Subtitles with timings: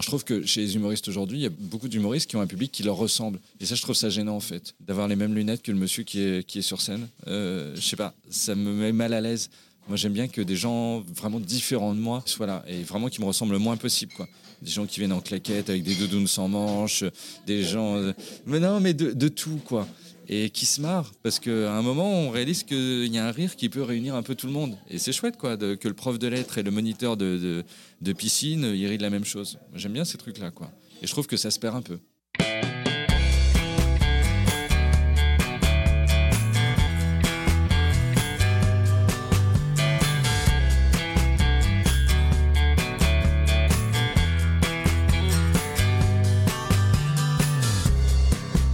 [0.00, 2.46] Je trouve que chez les humoristes aujourd'hui, il y a beaucoup d'humoristes qui ont un
[2.46, 3.38] public qui leur ressemble.
[3.60, 6.02] Et ça, je trouve ça gênant en fait, d'avoir les mêmes lunettes que le monsieur
[6.04, 7.08] qui est, qui est sur scène.
[7.26, 9.50] Euh, je sais pas, ça me met mal à l'aise.
[9.88, 13.20] Moi, j'aime bien que des gens vraiment différents de moi soient là et vraiment qui
[13.20, 14.12] me ressemblent le moins possible.
[14.60, 17.04] Des gens qui viennent en claquette avec des doudounes sans manches,
[17.46, 17.96] des gens.
[17.96, 18.12] euh,
[18.44, 19.88] Mais non, mais de, de tout, quoi.
[20.30, 23.56] Et qui se marrent parce qu'à un moment, on réalise qu'il y a un rire
[23.56, 24.76] qui peut réunir un peu tout le monde.
[24.90, 27.64] Et c'est chouette, quoi, que le prof de lettres et le moniteur de,
[28.02, 29.58] de, piscine, ils rient de la même chose.
[29.74, 30.70] J'aime bien ces trucs-là, quoi.
[31.00, 31.98] Et je trouve que ça se perd un peu.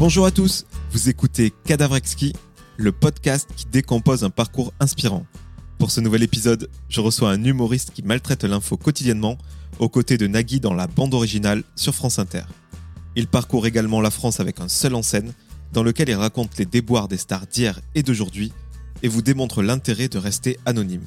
[0.00, 2.34] Bonjour à tous, vous écoutez Cadavrexki,
[2.76, 5.26] le podcast qui décompose un parcours inspirant.
[5.76, 9.36] Pour ce nouvel épisode, je reçois un humoriste qui maltraite l'info quotidiennement,
[9.80, 12.44] aux côtés de Nagui dans la bande originale sur France Inter.
[13.16, 15.32] Il parcourt également la France avec un seul en scène,
[15.72, 18.52] dans lequel il raconte les déboires des stars d'hier et d'aujourd'hui,
[19.02, 21.04] et vous démontre l'intérêt de rester anonyme.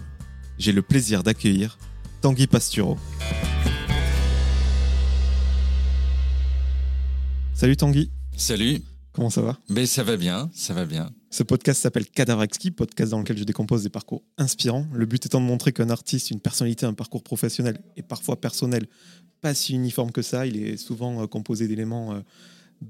[0.59, 1.77] J'ai le plaisir d'accueillir
[2.19, 2.97] Tanguy Pastureau.
[7.53, 8.81] Salut Tanguy, Salut.
[9.17, 9.57] Comment ça va?
[9.67, 11.09] Mais ça va bien, ça va bien.
[11.31, 14.85] Ce podcast s'appelle Cadavrexki, podcast dans lequel je décompose des parcours inspirants.
[14.93, 18.85] Le but étant de montrer qu'un artiste, une personnalité, un parcours professionnel et parfois personnel,
[19.41, 20.45] pas si uniforme que ça.
[20.45, 22.19] Il est souvent euh, composé d'éléments euh,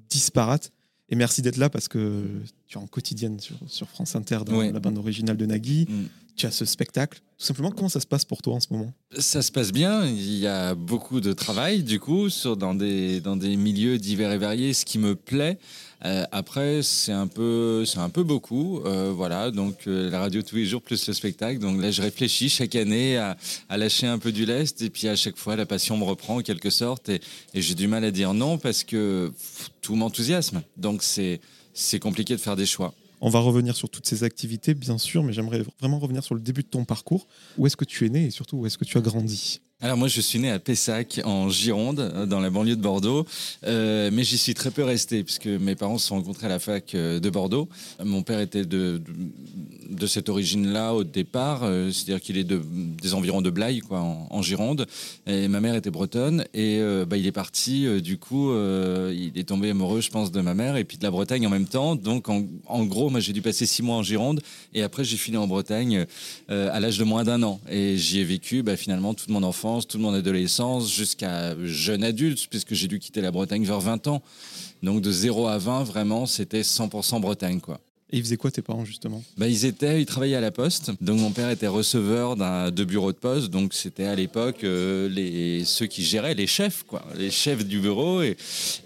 [0.09, 0.71] disparates.
[1.09, 2.25] Et merci d'être là parce que
[2.67, 4.71] tu es en quotidienne sur, sur France Inter dans Ouais.
[4.73, 5.87] la bande originale de Nagui.
[5.89, 6.03] Mm.
[6.35, 7.19] Tu as ce spectacle.
[7.39, 8.93] Tout simplement, comment ça se passe pour toi en ce moment?
[9.17, 13.21] Ça se passe bien, il y a beaucoup de travail du coup sur, dans, des,
[13.21, 15.57] dans des milieux divers et variés, ce qui me plaît.
[16.05, 19.51] Euh, après, c'est un peu, c'est un peu beaucoup, euh, voilà.
[19.51, 21.59] Donc euh, la radio tous les jours plus le spectacle.
[21.59, 23.37] Donc là, je réfléchis chaque année à,
[23.77, 26.41] lâcher un peu du lest et puis à chaque fois la passion me reprend en
[26.41, 27.21] quelque sorte et,
[27.53, 29.31] j'ai du mal à dire non parce que
[29.81, 30.61] tout m'enthousiasme.
[30.77, 31.41] Donc c'est
[31.73, 32.93] c'est compliqué de faire des choix.
[33.19, 36.41] On va revenir sur toutes ces activités, bien sûr, mais j'aimerais vraiment revenir sur le
[36.41, 37.27] début de ton parcours.
[37.57, 39.59] Où est-ce que tu es né et surtout où est-ce que tu as grandi?
[39.79, 43.27] Alors moi je suis né à Pessac en Gironde, euh, dans la banlieue de Bordeaux,
[43.63, 46.57] Euh, mais j'y suis très peu resté puisque mes parents se sont rencontrés à la
[46.57, 47.69] fac euh, de Bordeaux.
[48.03, 49.01] Mon père était de,
[49.89, 52.59] de, cette origine-là au départ, c'est-à-dire qu'il est de,
[53.01, 54.87] des environs de Blaye quoi, en, Gironde,
[55.27, 59.69] et ma mère était bretonne et bah, il est parti du coup, il est tombé
[59.71, 61.95] amoureux je pense de ma mère et puis de la Bretagne en même temps.
[61.95, 64.41] Donc en, gros moi j'ai dû passer six mois en Gironde
[64.73, 66.05] et après j'ai filé en Bretagne
[66.49, 67.59] à l'âge de moins d'un an.
[67.69, 72.47] Et j'y ai vécu bah, finalement toute mon enfance, toute mon adolescence, jusqu'à jeune adulte,
[72.49, 74.21] puisque j'ai dû quitter la Bretagne vers 20 ans.
[74.83, 77.59] Donc de 0 à 20, vraiment, c'était 100% Bretagne.
[77.59, 77.79] quoi.
[78.09, 79.21] Et ils faisaient quoi tes parents justement?
[79.37, 80.91] Bah, ils étaient, ils travaillaient à la poste.
[81.01, 83.49] Donc mon père était receveur d'un de bureau de poste.
[83.49, 87.79] Donc c'était à l'époque euh, les ceux qui géraient les chefs, quoi, les chefs du
[87.79, 88.21] bureau.
[88.21, 88.37] Et,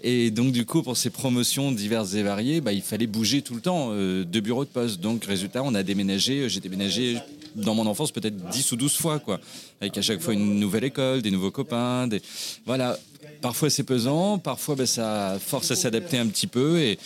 [0.02, 3.54] et donc du coup pour ces promotions diverses et variées, bah, il fallait bouger tout
[3.54, 5.00] le temps euh, de bureau de poste.
[5.00, 6.48] Donc résultat, on a déménagé.
[6.48, 7.18] J'ai déménagé
[7.54, 9.40] dans mon enfance peut-être 10 ou 12 fois, quoi,
[9.80, 12.22] avec à chaque fois une nouvelle école, des nouveaux copains, des
[12.66, 12.98] voilà.
[13.40, 16.98] Parfois c'est pesant, parfois bah, ça force à s'adapter un petit peu et,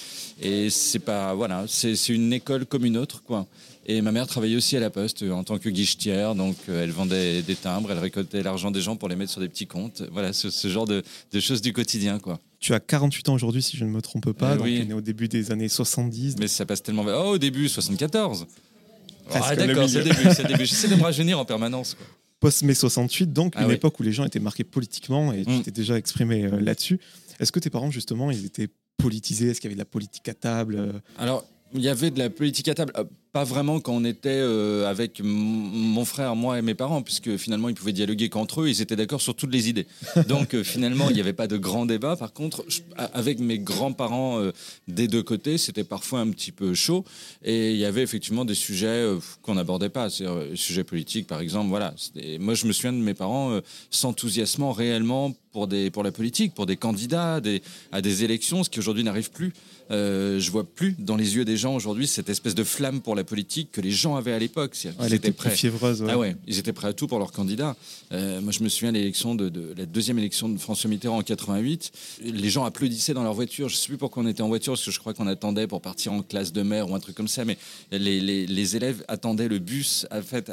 [0.42, 3.46] et c'est pas voilà, c'est une école comme une autre quoi.
[3.88, 6.82] Et ma mère travaillait aussi à la poste euh, en tant que guichetière, donc euh,
[6.82, 9.68] elle vendait des timbres, elle récoltait l'argent des gens pour les mettre sur des petits
[9.68, 10.02] comptes.
[10.10, 12.40] Voilà, ce, ce genre de, de choses du quotidien quoi.
[12.58, 14.54] Tu as 48 ans aujourd'hui, si je ne me trompe pas.
[14.54, 14.76] Eh donc oui.
[14.76, 16.36] tu es né au début des années 70.
[16.38, 17.14] Mais ça passe tellement vite.
[17.16, 18.46] Oh, au début 74.
[19.34, 20.66] Ah d'accord, c'est le début, c'est le début.
[20.66, 21.94] J'essaie de me rajeunir en permanence.
[21.94, 22.06] Quoi.
[22.41, 23.75] Post-mai 68, donc Ah une oui.
[23.75, 25.62] époque où les gens étaient marqués politiquement et tu Mm.
[25.62, 27.00] t'es déjà exprimé euh, là-dessus.
[27.41, 29.48] Est-ce que tes parents, justement, ils étaient politisés?
[29.50, 30.92] Est-ce qu'il y avait de la politique à table euh?
[31.19, 31.44] Alors,
[31.75, 32.92] il y avait de la politique à table.
[32.97, 33.04] Euh,
[33.36, 37.69] Pas vraiment quand on était euh, avec mon frère, moi et mes parents, puisque finalement
[37.69, 39.86] ils pouvaient dialoguer qu'entre eux, ils étaient d'accord sur toutes les idées.
[40.26, 42.16] Donc euh, finalement, il n'y avait pas de grand débat.
[42.16, 42.80] Par contre, je-
[43.12, 44.52] avec mes grands-parents euh,
[44.88, 47.04] des deux côtés, c'était parfois un petit peu chaud.
[47.44, 49.06] Et il y avait effectivement des sujets
[49.42, 50.08] qu'on n'abordait pas.
[50.08, 51.69] C'est les sujets politiques, par exemple.
[51.69, 51.94] Voilà.
[52.41, 53.60] Moi, je me souviens de mes parents
[53.91, 57.61] s'enthousiasmant réellement pour, des, pour la politique, pour des candidats des,
[57.93, 59.52] à des élections, ce qui aujourd'hui n'arrive plus.
[59.90, 63.22] Je vois plus dans les yeux des gens aujourd'hui cette espèce de flamme pour la
[63.26, 64.75] politique que les gens avaient à l'époque.
[65.00, 65.50] Elle était prêts.
[65.50, 66.00] fiévreuse.
[66.02, 66.08] ouais.
[66.11, 67.76] Ah ouais, ils étaient prêts à tout pour leur candidat.
[68.12, 71.19] Euh, moi, je me souviens de l'élection de, de- la deuxième élection de François Mitterrand
[71.19, 71.93] en 88.
[72.23, 73.69] Les gens applaudissaient dans leur voiture.
[73.69, 75.81] Je sais plus pourquoi on était en voiture, parce que je crois qu'on attendait pour
[75.82, 77.44] partir en classe de mer ou un truc comme ça.
[77.44, 77.58] Mais
[77.90, 80.50] les, les- les élèves attendaient le bus, en fait,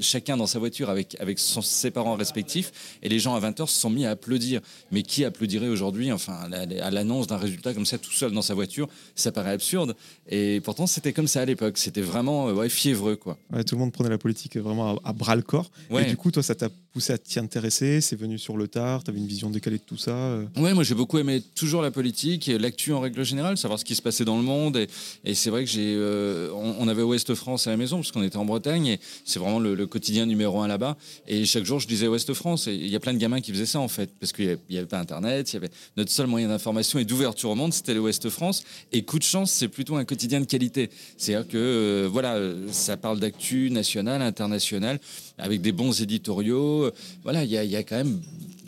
[0.00, 2.72] chacun dans sa voiture avec, avec son- ses parents respectifs.
[3.02, 4.60] Et les gens à 20h se sont mis à applaudir.
[4.92, 8.54] Mais qui applaudirait aujourd'hui, enfin, à l'annonce d'un résultat comme ça, tout seul dans sa
[8.54, 8.88] voiture?
[9.14, 9.96] Ça paraît absurde.
[10.28, 11.78] Et pourtant, c'était comme ça à l'époque.
[11.78, 13.36] C'était vraiment euh, ouais, fiévreux, quoi.
[13.52, 15.70] Ouais, tout le monde prenait la politique vraiment à, bras le corps.
[15.90, 16.02] Ouais.
[16.02, 19.02] Et du coup, toi, ça t'a poussé à t'y intéresser C'est venu sur le tard?
[19.02, 20.46] Tu avais une vision décalée de tout ça euh?
[20.56, 23.96] Ouais, moi j'ai beaucoup aimé toujours la politique l'actu en règle générale, savoir ce qui
[23.96, 24.86] se passait dans le monde.
[25.24, 28.22] Et, c'est vrai que j'ai, euh, on, avait Ouest France à la maison parce qu'on
[28.22, 30.96] était en Bretagne et c'est vraiment le, quotidien numéro un là-bas.
[31.26, 33.50] Et chaque jour je disais Ouest France et il y a plein de gamins qui
[33.50, 36.28] faisaient ça en fait parce qu'il n'y avait, pas Internet, il y avait notre seul
[36.28, 38.62] moyen d'information et d'ouverture au monde, c'était le Ouest France.
[38.92, 40.90] Et coup de chance, c'est plutôt un quotidien de qualité.
[41.16, 42.38] C'est-à-dire que euh, voilà,
[42.70, 45.00] ça parle d'actu nationale, internationale,
[45.38, 46.90] avec des bons éditoriaux.
[47.22, 48.20] Voilà, il y a, il y a quand même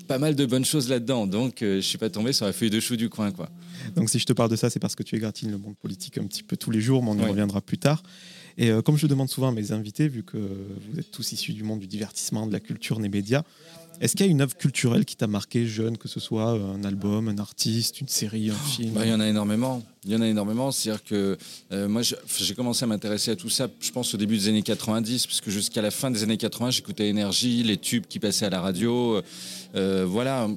[0.08, 1.26] pas mal de bonnes choses là-dedans.
[1.26, 3.48] Donc, euh, je suis pas tombé sur la feuille de chou du coin, quoi.
[3.94, 6.18] Donc si je te parle de ça, c'est parce que tu égratines le monde politique
[6.18, 7.30] un petit peu tous les jours, mais on y Ouais.
[7.30, 8.02] reviendra plus tard.
[8.58, 11.52] Et euh, comme je demande souvent à mes invités, vu que vous êtes tous issus
[11.52, 13.42] du monde du divertissement, de la culture, des médias,
[14.00, 16.74] est-ce qu'il y a une œuvre culturelle qui t'a marqué jeune, que ce soit euh,
[16.74, 18.92] un album, un artiste, une série, un film?
[18.94, 19.82] Bah, Il y en a énormément.
[20.06, 20.70] Il y en a énormément.
[20.70, 21.36] C'est-à-dire que
[21.72, 24.62] euh, moi, j'ai commencé à m'intéresser à tout ça, je pense, au début des années
[24.62, 28.46] 90, parce que jusqu'à la fin des années 80, j'écoutais Énergie, les tubes qui passaient
[28.46, 29.20] à la radio.
[29.74, 30.48] Euh, voilà.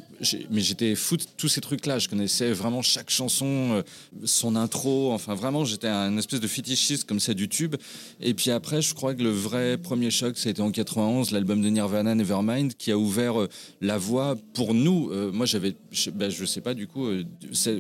[0.52, 1.98] Mais j'étais fou de tous ces trucs-là.
[1.98, 3.82] Je connaissais vraiment chaque chanson, euh,
[4.24, 5.14] son intro.
[5.14, 7.76] Enfin, vraiment, j'étais un espèce de fétichiste comme ça du tube.
[8.22, 11.32] Et puis après, je crois que le vrai premier choc, ça a été en 91,
[11.32, 13.48] l'album de Nirvana, Nevermind, qui a ouvert
[13.82, 15.12] la voie pour nous.
[15.34, 17.08] Moi, j'avais, je, bah, je sais pas, du coup,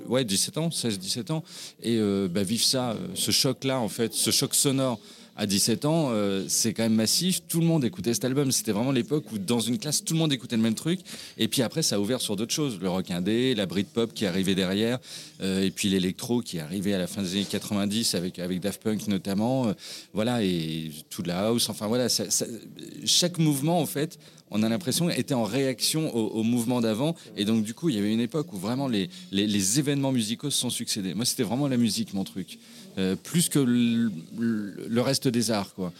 [0.07, 1.44] ouais, 17 ans, 16, 17 ans.
[1.81, 5.00] Et euh, bah, ça, euh, ce choc-là, en fait, ce choc sonore
[5.35, 7.41] à 17 ans, euh, c'est quand même massif.
[7.47, 8.51] Tout le monde écoutait cet album.
[8.51, 11.00] C'était vraiment l'époque où, dans une classe, tout le monde écoutait le même truc.
[11.38, 12.77] Et puis après, ça a ouvert sur d'autres choses.
[12.81, 15.00] Le rock indé, la Britpop qui arrivait derrière,
[15.41, 19.07] et puis l'électro qui arrivait à la fin des années 90 avec, avec Daft Punk
[19.07, 19.73] notamment.
[20.11, 21.69] Voilà, et tout la house.
[21.69, 22.07] Enfin voilà,
[23.06, 24.19] chaque mouvement, en fait,
[24.51, 27.15] on a l'impression était en réaction au, au mouvement d'avant.
[27.37, 30.11] Et donc, du coup, il y avait une époque où vraiment les, les, les événements
[30.11, 31.13] musicaux se sont succédés.
[31.13, 32.57] Moi, c'était vraiment la musique, mon truc.
[32.97, 35.93] Euh, plus que le, reste des arts, quoi.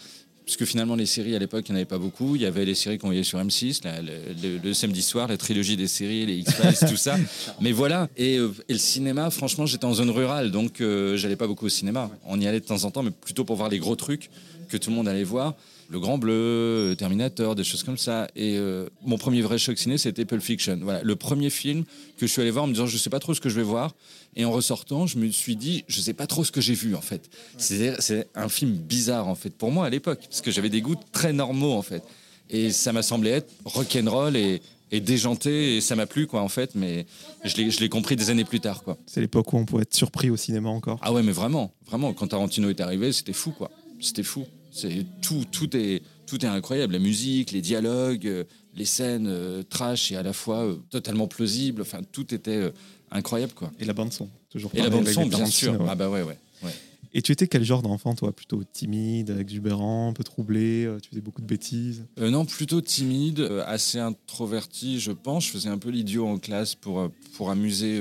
[0.46, 2.34] Parce que finalement, les séries à l'époque, il n'y en avait pas beaucoup.
[2.34, 4.10] Il y avait les séries qu'on voyait sur M6, la- le,
[4.42, 7.16] le- le samedi soir, la trilogie des séries, les X-Files, tout ça.
[7.60, 8.08] Mais voilà.
[8.16, 11.66] Et, euh, et le cinéma, franchement, j'étais en zone rurale, donc euh, j'allais pas beaucoup
[11.66, 12.10] au cinéma.
[12.26, 14.28] On y allait de temps en temps, mais plutôt pour voir les gros trucs
[14.68, 15.54] que tout le monde allait voir.
[15.90, 18.28] Le Grand Bleu, euh, Terminator, des choses comme ça.
[18.36, 20.78] Et euh, mon premier vrai choc ciné, c'était Pulp Fiction.
[20.82, 21.82] Voilà, le premier film
[22.16, 23.56] que je suis allé voir en me disant, je sais pas trop ce que je
[23.56, 23.96] vais voir.
[24.36, 26.94] Et en ressortant, je me suis dit, je sais pas trop ce que j'ai vu
[26.94, 27.28] en fait.
[27.58, 30.94] C'est un film bizarre en fait pour moi à l'époque, parce que j'avais des goûts
[31.10, 32.04] très normaux en fait.
[32.50, 34.62] Et ça m'a semblé être rock'n'roll et,
[34.92, 36.76] et déjanté, et ça m'a plu quoi en fait.
[36.76, 37.04] Mais
[37.44, 38.96] je l'ai je l'ai compris des années plus tard quoi.
[39.06, 41.00] C'est l'époque où on pouvait être surpris au cinéma encore.
[41.02, 43.72] Ah ouais, mais vraiment, vraiment, quand Tarantino est arrivé, c'était fou, quoi.
[44.00, 44.46] C'était fou.
[44.70, 46.92] C'est tout, tout est, tout est incroyable.
[46.92, 48.44] La musique, les dialogues, euh,
[48.74, 51.82] les scènes euh, trash et à la fois euh, totalement plausibles.
[51.82, 52.70] Enfin, tout était euh,
[53.10, 53.72] incroyable, quoi.
[53.78, 54.70] Et la bande son, toujours.
[54.74, 55.72] Et la bande son, bien sûr.
[55.72, 55.86] ouais.
[55.88, 56.38] Ah bah ouais, ouais.
[56.62, 56.74] ouais.
[57.12, 58.32] Et tu étais quel genre d'enfant, toi?
[58.32, 62.06] Plutôt timide, exubérant, un peu troublé Tu faisais beaucoup de bêtises?
[62.16, 65.46] Non, plutôt timide, assez introverti, je pense.
[65.46, 68.00] Je faisais un peu l'idiot en classe pour, pour, amuser,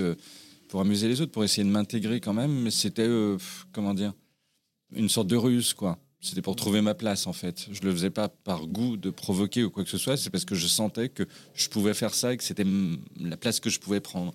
[0.68, 2.52] pour amuser les autres, pour essayer de m'intégrer quand même.
[2.52, 3.10] Mais c'était,
[3.72, 4.14] comment dire,
[4.94, 5.98] une sorte de ruse, quoi.
[6.22, 7.68] C'était pour trouver ma place, en fait.
[7.72, 10.18] Je le faisais pas par goût de provoquer ou quoi que ce soit.
[10.18, 11.24] C'est parce que je sentais que
[11.54, 12.66] je pouvais faire ça et que c'était
[13.22, 14.34] la place que je pouvais prendre.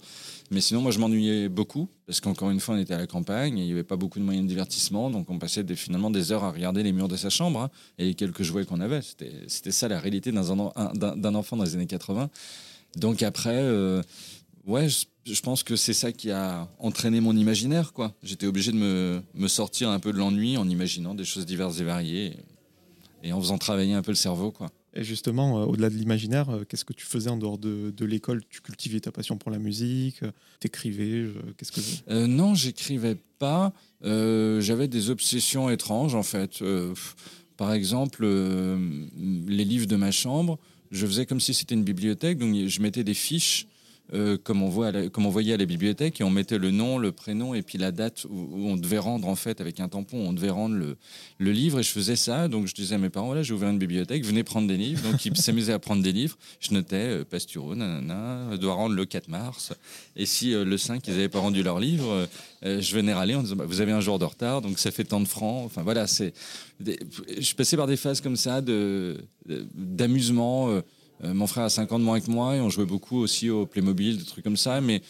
[0.51, 3.59] Mais sinon, moi, je m'ennuyais beaucoup parce qu'encore une fois, on était à la campagne
[3.59, 5.11] et il n'y avait pas beaucoup de moyens de divertissement.
[5.11, 8.07] Donc, on passait finalement des heures à regarder les murs de sa chambre hein, et
[8.07, 9.03] les quelques jouets qu'on avait.
[9.03, 12.31] C'était ça la réalité d'un enfant dans les années 80.
[12.97, 14.01] Donc, après, euh,
[14.67, 17.93] ouais, je, je pense que c'est ça qui a entraîné mon imaginaire.
[17.93, 18.15] quoi.
[18.23, 21.81] J'étais obligé de me, me sortir un peu de l'ennui en imaginant des choses diverses
[21.81, 22.37] et variées
[23.23, 24.51] et, en faisant travailler un peu le cerveau.
[24.51, 24.71] quoi.
[24.97, 28.05] Et justement, euh, au-delà de l'imaginaire, euh, qu'est-ce que tu faisais en dehors de, de
[28.05, 28.43] l'école?
[28.49, 30.31] Tu cultivais ta passion pour la musique euh,
[30.61, 31.81] T'écrivais je- Qu'est-ce que
[32.11, 33.73] Euh, non, j'écrivais pas.
[34.05, 36.63] Euh, J'avais des obsessions étranges en fait.
[36.63, 36.95] Euh,
[37.57, 38.79] par exemple, euh,
[39.49, 40.59] les livres de ma chambre,
[40.93, 42.39] je faisais comme si c'était une bibliothèque.
[42.39, 43.67] Donc je mettais des fiches.
[44.13, 47.63] Euh, comme, on voyait à la bibliothèque et on mettait le nom, le prénom et
[47.63, 50.77] puis la date où, on devait rendre en fait avec un tampon, on devait rendre
[50.77, 50.97] le,
[51.53, 52.49] livre et je faisais ça.
[52.49, 55.03] Donc je disais à mes parents voilà j'ai ouvert une bibliothèque, venez prendre des livres.
[55.11, 56.37] Donc ils s'amusaient à prendre des livres.
[56.61, 59.73] Je notais euh, Pasturo, nanana, je dois rendre le 4 mars.
[60.17, 62.27] Et si euh, le 5 ils n'avaient pas rendu leur livre, euh,
[62.67, 64.91] euh, je venais râler en disant bah, vous avez un jour de retard donc ça
[64.91, 65.65] fait tant de francs.
[65.65, 66.35] Enfin voilà c'est
[66.81, 68.61] je passais par des phases comme ça
[69.75, 70.83] d'amusement.
[71.23, 73.51] Euh, mon frère a 5 ans de moins que moi et on jouait beaucoup aussi
[73.51, 75.01] au Playmobil, des trucs comme ça, mais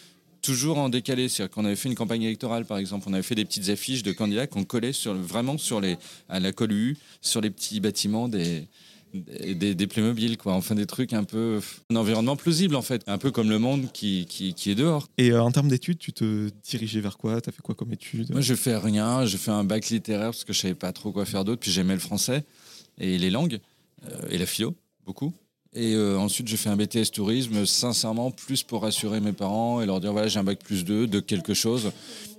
[0.41, 1.27] toujours en décalé.
[1.29, 4.03] C'est-à-dire qu'on avait fait une campagne électorale, par exemple, on avait fait des petites affiches
[4.03, 5.97] de candidats qu'on collait sur, vraiment sur les,
[6.29, 8.67] à la colle U, sur les petits bâtiments des,
[9.15, 10.53] des, des- des Playmobil, quoi.
[10.53, 11.59] Enfin, des trucs un peu.
[11.89, 13.01] Un environnement plausible, en fait.
[13.07, 15.07] Un peu comme le monde qui, qui, qui est dehors.
[15.17, 17.41] Et euh, en termes d'études, tu te dirigeais vers quoi?
[17.41, 19.25] Tu as fait quoi comme études Moi, je fais rien.
[19.25, 21.61] J'ai fait un bac littéraire parce que je savais pas trop quoi faire d'autre.
[21.61, 22.43] Puis j'aimais le français
[22.99, 23.59] et les langues
[24.11, 25.33] euh, et la philo, beaucoup.
[25.77, 29.85] Et euh, ensuite, j'ai fait un BTS tourisme, sincèrement, plus pour rassurer mes parents et
[29.85, 31.91] leur dire voilà, j'ai un bac plus 2 de quelque chose.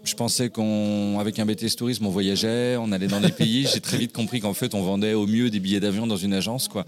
[0.05, 3.69] Je pensais qu'avec un BTS tourisme, on voyageait, on allait dans des pays.
[3.71, 6.33] J'ai très vite compris qu'en fait, on vendait au mieux des billets d'avion dans une
[6.33, 6.67] agence.
[6.67, 6.87] Quoi.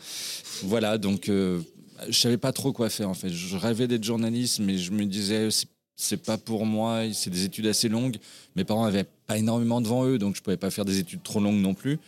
[0.62, 1.60] Voilà, donc euh,
[2.08, 3.28] je savais pas trop quoi faire en fait.
[3.28, 5.50] Je rêvais d'être journaliste, mais je me disais
[5.96, 8.16] c'est pas pour moi, c'est des études assez longues.
[8.56, 11.40] Mes parents avaient pas énormément devant eux, donc je pouvais pas faire des études trop
[11.40, 11.98] longues non plus.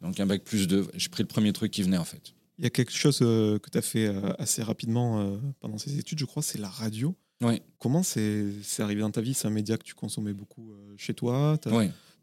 [0.00, 2.32] Donc un bac plus 2, j'ai pris le premier truc qui venait en fait.
[2.60, 5.78] Il y a quelque chose euh, que tu as fait euh, assez rapidement euh, pendant
[5.78, 7.14] ces études, je crois, c'est la radio.
[7.40, 7.62] Oui.
[7.78, 9.32] Comment c'est arrivé dans ta vie?
[9.32, 11.58] C'est un média que tu consommais beaucoup chez toi?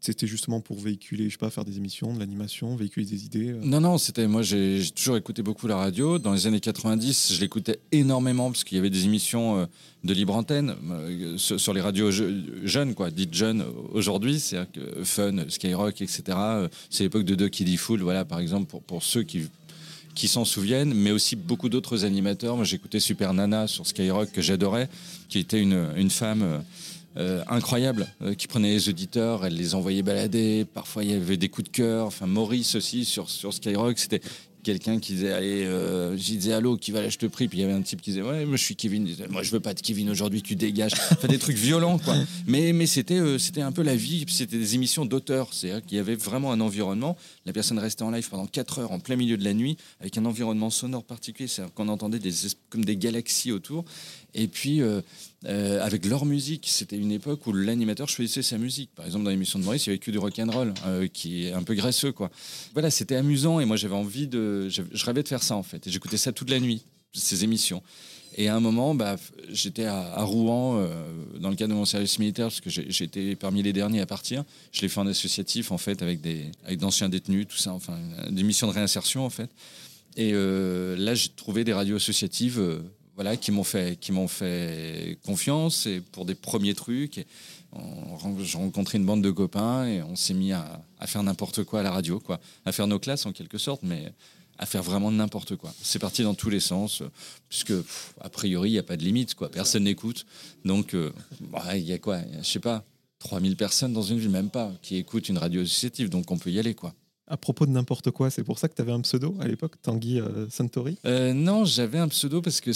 [0.00, 3.52] C'était justement pour véhiculer, je sais pas, faire des émissions, de l'animation, véhiculer des idées
[3.64, 6.20] Non, non, c'était moi, j'ai toujours écouté beaucoup la radio.
[6.20, 9.68] Dans les années 90, je l'écoutais énormément parce qu'il y avait des émissions
[10.04, 10.76] de libre antenne
[11.36, 16.22] sur les radios jeunes, quoi, dites jeunes aujourd'hui, c'est-à-dire que Fun, Skyrock, etc.
[16.90, 19.48] C'est l'époque de Ducky D Fool, voilà, par exemple, pour, pour ceux qui
[20.18, 22.56] qui s'en souviennent, mais aussi beaucoup d'autres animateurs.
[22.56, 24.88] Moi, j'écoutais Super Nana sur Skyrock que j'adorais,
[25.28, 26.64] qui était une, une femme
[27.16, 30.66] euh, incroyable, euh, qui prenait les auditeurs, elle les envoyait balader.
[30.74, 32.06] Parfois, il y avait des coups de cœur.
[32.06, 34.20] Enfin, Maurice aussi sur, sur Skyrock, c'était
[34.68, 37.56] quelqu'un qui disait allez euh, je disais allô qui va là je te prie puis
[37.56, 39.02] il y avait un type qui disait ouais moi je suis Kevin.
[39.02, 40.92] Disait, moi je veux pas de Kevin aujourd'hui tu dégages.
[41.10, 42.14] Enfin des trucs violents quoi.
[42.46, 44.26] Mais mais c'était euh, c'était un peu la vie.
[44.28, 45.54] C'était des émissions d'auteurs.
[45.54, 47.16] C'est qu'il y avait vraiment un environnement.
[47.46, 50.18] La personne restait en live pendant 4 heures en plein milieu de la nuit avec
[50.18, 51.48] un environnement sonore particulier.
[51.48, 52.32] C'est qu'on entendait des
[52.68, 53.86] comme des galaxies autour
[54.34, 55.00] et puis euh,
[55.46, 56.66] euh, avec leur musique.
[56.68, 58.90] C'était une époque où l'animateur choisissait sa musique.
[58.94, 61.06] Par exemple, dans l'émission de Maurice, il y avait que du rock and roll, euh,
[61.06, 62.30] qui est un peu graisseux, quoi.
[62.72, 65.86] Voilà, c'était amusant et moi j'avais envie de, je, rêvais de faire ça en fait.
[65.86, 67.82] Et j'écoutais ça toute la nuit, ces émissions.
[68.36, 69.16] Et à un moment, bah,
[69.48, 71.02] j'étais à, Rouen euh,
[71.40, 74.44] dans le cadre de mon service militaire parce que j'étais parmi les derniers à partir.
[74.72, 77.96] Je l'ai fait en associatif en fait avec des avec d'anciens détenus, tout ça, enfin
[78.30, 79.50] des missions de réinsertion en fait.
[80.16, 82.60] Et là, j'ai trouvé des radios associatives
[83.18, 87.26] voilà, qui m'ont fait, qui m'ont fait confiance et pour des premiers trucs.
[88.44, 91.82] J'ai rencontré une bande de copains et on s'est mis à, faire n'importe quoi à
[91.82, 94.12] la radio, quoi, à faire nos classes en quelque sorte, mais
[94.56, 95.74] à faire vraiment n'importe quoi.
[95.82, 97.02] C'est parti dans tous les sens,
[97.48, 97.72] puisque
[98.20, 99.50] a priori il n'y a pas de limite, quoi.
[99.50, 100.24] Personne n'écoute,
[100.64, 102.84] donc euh, bah, il y a quoi, je sais pas,
[103.18, 106.52] 3000 personnes dans une ville, même pas, qui écoutent une radio associative, donc on peut
[106.52, 106.94] y aller, quoi
[107.28, 108.30] à propos de n'importe quoi.
[108.30, 111.64] C'est pour ça que tu avais un pseudo à l'époque, Tanguy euh, Santori euh, Non,
[111.64, 112.74] j'avais un pseudo parce qu'il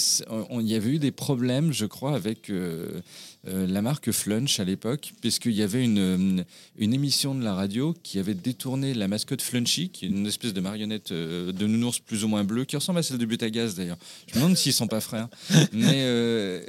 [0.61, 3.01] y avait eu des problèmes, je crois, avec euh,
[3.45, 6.45] la marque Flunch à l'époque, puisqu'il y avait une,
[6.77, 10.53] une émission de la radio qui avait détourné la mascotte Flunchy, qui est une espèce
[10.53, 13.99] de marionnette de nounours plus ou moins bleu, qui ressemble à celle de Butagaz d'ailleurs.
[14.29, 15.29] Je me demande s'ils sont pas frères.
[15.73, 16.63] Mais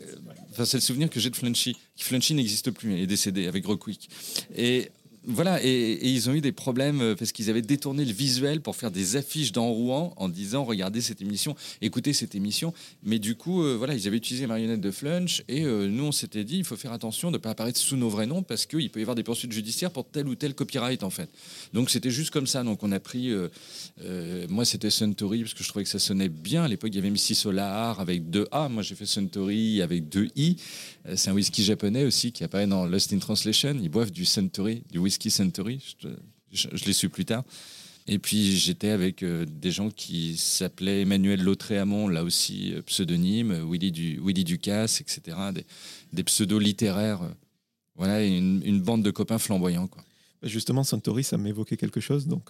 [0.53, 1.75] c'est le souvenir que j'ai de Flunchy.
[1.97, 4.09] Flunchy n'existe plus, il est décédé avec Rockwick.
[4.55, 4.89] Et
[5.25, 8.75] voilà, et, ils ont eu des problèmes euh, parce qu'ils avaient détourné le visuel pour
[8.75, 12.73] faire des affiches dans Rouen en disant regardez cette émission, écoutez cette émission.
[13.03, 16.11] Mais du coup, euh, voilà, ils avaient utilisé marionnette de Flunch et euh, nous on
[16.11, 18.65] s'était dit il faut faire attention de ne pas apparaître sous nos vrais noms parce
[18.65, 21.29] qu'il peut y avoir des poursuites judiciaires pour tel ou tel copyright en fait.
[21.73, 22.63] Donc c'était juste comme ça.
[22.63, 23.31] Donc on a pris,
[24.49, 26.63] moi c'était Suntory parce que je trouvais que ça sonnait bien.
[26.63, 30.09] À l'époque il y avait Missy Solar avec deux A, moi j'ai fait Suntory avec
[30.09, 30.57] deux I.
[31.15, 33.77] C'est un whisky japonais aussi qui apparaît dans Lost in Translation.
[33.81, 35.95] Ils boivent du Suntory, du whisky Whisky Century,
[36.51, 37.43] je, l'ai su plus tard.
[38.07, 43.53] Et puis j'étais avec euh, des gens qui s'appelaient Emmanuel Lautréamont, là aussi euh, pseudonyme,
[43.69, 45.37] Willy, du, Willy Ducasse, etc.
[45.53, 45.65] Des,
[46.11, 47.21] des pseudos littéraires.
[47.21, 47.29] Euh,
[47.95, 49.87] voilà, une, une, bande de copains flamboyants.
[49.87, 50.03] Quoi.
[50.41, 52.27] Bah, justement, Suntory, ça m'évoquait quelque chose.
[52.27, 52.49] Donc,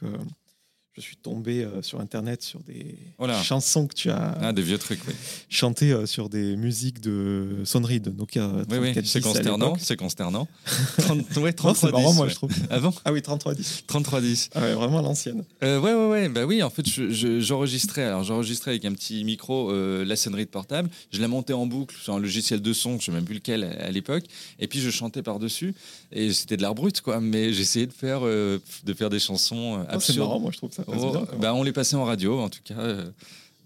[0.95, 2.95] je suis tombé euh, sur Internet sur des
[3.43, 5.13] chansons que tu as ah, des vieux trucs, oui.
[5.49, 8.47] chantées euh, sur des musiques de sonnerie de Nokia.
[8.69, 9.75] Oui, oui, c'est consternant.
[9.79, 10.47] C'est consternant.
[10.99, 12.51] 30, ouais, 33 c'est marrant, moi, je trouve.
[12.69, 13.85] Avant ah, ah oui, 3310.
[13.87, 14.49] 3310.
[14.53, 15.43] Ah ouais, vraiment l'ancienne.
[15.63, 16.29] Euh, ouais, ouais, ouais.
[16.29, 18.03] Bah oui, en fait, j'enregistrais.
[18.03, 20.89] alors, j'enregistrais avec un petit micro euh, la sonnerie de portable.
[21.11, 23.35] Je la montais en boucle sur un logiciel de son, je ne sais même plus
[23.35, 24.25] lequel à, l'époque.
[24.59, 25.73] Et puis, je chantais par-dessus.
[26.11, 27.19] Et c'était de l'art brut, quoi.
[27.19, 30.01] Mais j'essayais de faire, de faire des chansons absurdes.
[30.01, 30.82] c'est marrant, moi, je trouve ça.
[30.87, 32.79] Oh, bah, on les passait en radio, en tout cas.
[32.79, 33.11] Euh,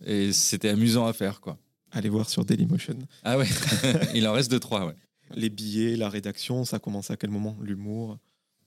[0.05, 1.57] et c'était amusant à faire, quoi.
[1.91, 2.97] Allez voir sur Dailymotion.
[3.23, 3.47] Ah ouais,
[4.15, 4.95] il en reste deux, trois, ouais.
[5.35, 7.57] Les billets, la rédaction, ça commence à quel moment?
[7.61, 8.17] L'humour?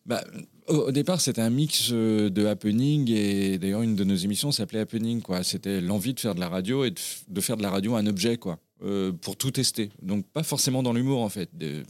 [0.06, 0.24] Bah,
[0.66, 4.80] au, départ, c'était un mix euh, de happening et d'ailleurs une de nos émissions s'appelait
[4.80, 5.20] Happening.
[5.20, 5.44] Quoi.
[5.44, 8.36] C'était l'envie de faire de la radio et de, faire de la radio un objet,
[8.36, 9.90] quoi, euh, pour tout tester.
[10.02, 11.82] Donc pas forcément dans l'humour en fait, des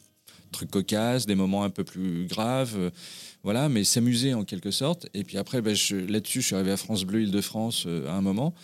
[0.50, 2.90] trucs cocasses, des moments un peu plus graves
[3.42, 5.08] voilà, mais s'amuser en quelque sorte.
[5.14, 5.74] Et puis après, ben,
[6.08, 8.54] là-dessus, je suis arrivé à France Bleu Île-de-France euh, à un moment.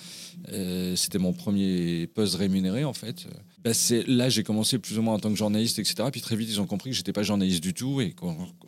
[0.52, 3.26] Euh, c'était mon premier poste rémunéré en fait.
[3.64, 5.96] bah, c'est là j'ai commencé plus ou moins en tant que journaliste, etc.
[6.12, 8.26] Puis très vite ils ont compris que j'étais pas journaliste du tout et que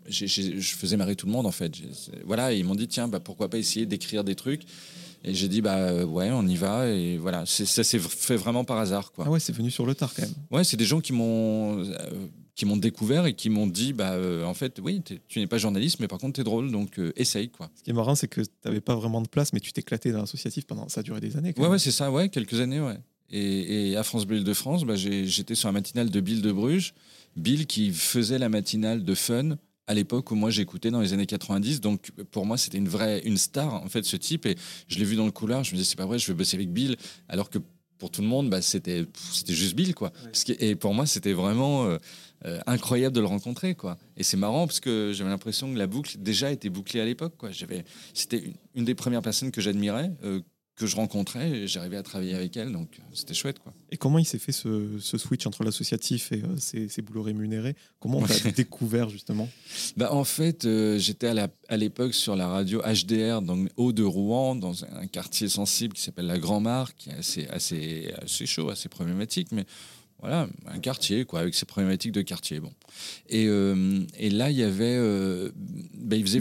[0.09, 1.73] je faisais marrer tout le monde en fait.
[2.25, 4.63] Voilà, et ils m'ont dit tiens bah pourquoi pas essayer d'écrire des trucs?
[5.25, 8.65] Et j'ai dit bah euh, ouais on y va et voilà ça s'est fait vraiment
[8.65, 9.27] par hasard quoi.
[9.27, 10.35] Ah ouais, c'est venu sur le tard quand même.
[10.51, 11.99] Ouais, c'est des gens qui m'ont euh,
[12.59, 15.59] qui m'ont découvert et qui m'ont dit bah euh, en fait oui tu n'es pas
[15.59, 17.71] journaliste mais par contre t'es drôle donc euh, essaye quoi.
[17.77, 20.11] Ce qui est marrant, c'est que tu n'avais pas vraiment de place, mais tu t'éclatais
[20.11, 20.89] dans l'associatif pendant.
[20.89, 21.53] Ça a duré des années.
[21.53, 22.99] Quand Ouais ouais c'est ça ouais quelques années ouais.
[23.31, 26.51] Et, et à France Bleu de France bah, j'étais sur la matinale de Bill de
[26.51, 26.95] Bruges,
[27.37, 31.27] Bill qui faisait la matinale de Fun à l'époque où moi j'écoutais dans les années
[31.27, 34.57] 90 donc pour moi c'était une vraie une star en fait ce type et
[34.89, 36.57] je l'ai vu dans le couloir je me disais c'est pas vrai je vais bosser
[36.57, 36.97] avec Bill
[37.29, 37.59] alors que
[37.99, 41.05] pour tout le monde bah, c'était c'était juste Bill quoi Parce que- et pour moi
[41.07, 41.99] c'était vraiment euh,
[42.45, 43.99] euh, incroyable de le rencontrer quoi.
[44.17, 47.35] Et c'est marrant parce que j'avais l'impression que la boucle déjà était bouclée à l'époque
[47.37, 47.51] quoi.
[47.51, 50.41] J'avais c'était une, une des premières personnes que j'admirais euh,
[50.77, 53.73] que je rencontrais et j'arrivais à travailler avec elle donc euh, c'était chouette quoi.
[53.91, 57.75] Et comment il s'est fait ce, ce switch entre l'associatif et ses, boulots rémunérés?
[57.99, 59.49] Comment on t'a découvert justement?
[59.97, 60.69] Bah, en fait,
[60.99, 65.49] j'étais à la- l'époque sur la radio HDR, le haut de Rouen, dans un quartier
[65.49, 69.65] sensible qui s'appelle la Grand-Mare, qui est assez, assez, assez chaud, assez problématique, mais
[70.21, 72.59] voilà, un quartier, quoi, avec ses problématiques de quartier.
[72.61, 72.73] Bon.
[73.29, 74.97] Et, euh, là, il y avait.
[74.99, 75.51] euh,
[76.11, 76.41] il, faisait,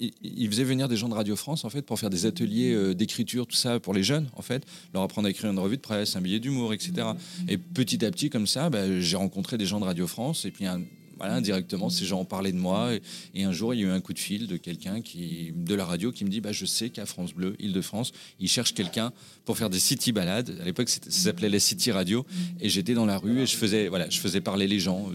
[0.00, 3.46] il- venir des gens de Radio France, en fait, pour faire des ateliers euh, d'écriture,
[3.46, 6.16] tout ça, pour les jeunes, en fait, leur apprendre à écrire une revue de presse,
[6.16, 6.92] un billet d'humour, etc.
[7.48, 10.50] Et petit à petit, comme ça, bah, j'ai rencontré des gens de Radio France, et
[10.50, 10.66] puis
[11.18, 12.90] voilà, indirectement, ces gens ont parlé de moi.
[13.34, 15.84] Et, un jour, il y a eu un coup de fil de quelqu'un de la
[15.84, 19.12] radio qui me dit bah, Je sais qu'à France Bleu, Île-de-France, ils cherchent quelqu'un
[19.44, 20.56] pour faire des city balades.
[20.60, 22.24] À l'époque, ça s'appelait la City Radio.
[22.60, 25.08] Et j'étais dans la rue et je faisais, voilà, je faisais parler les gens.
[25.10, 25.14] euh,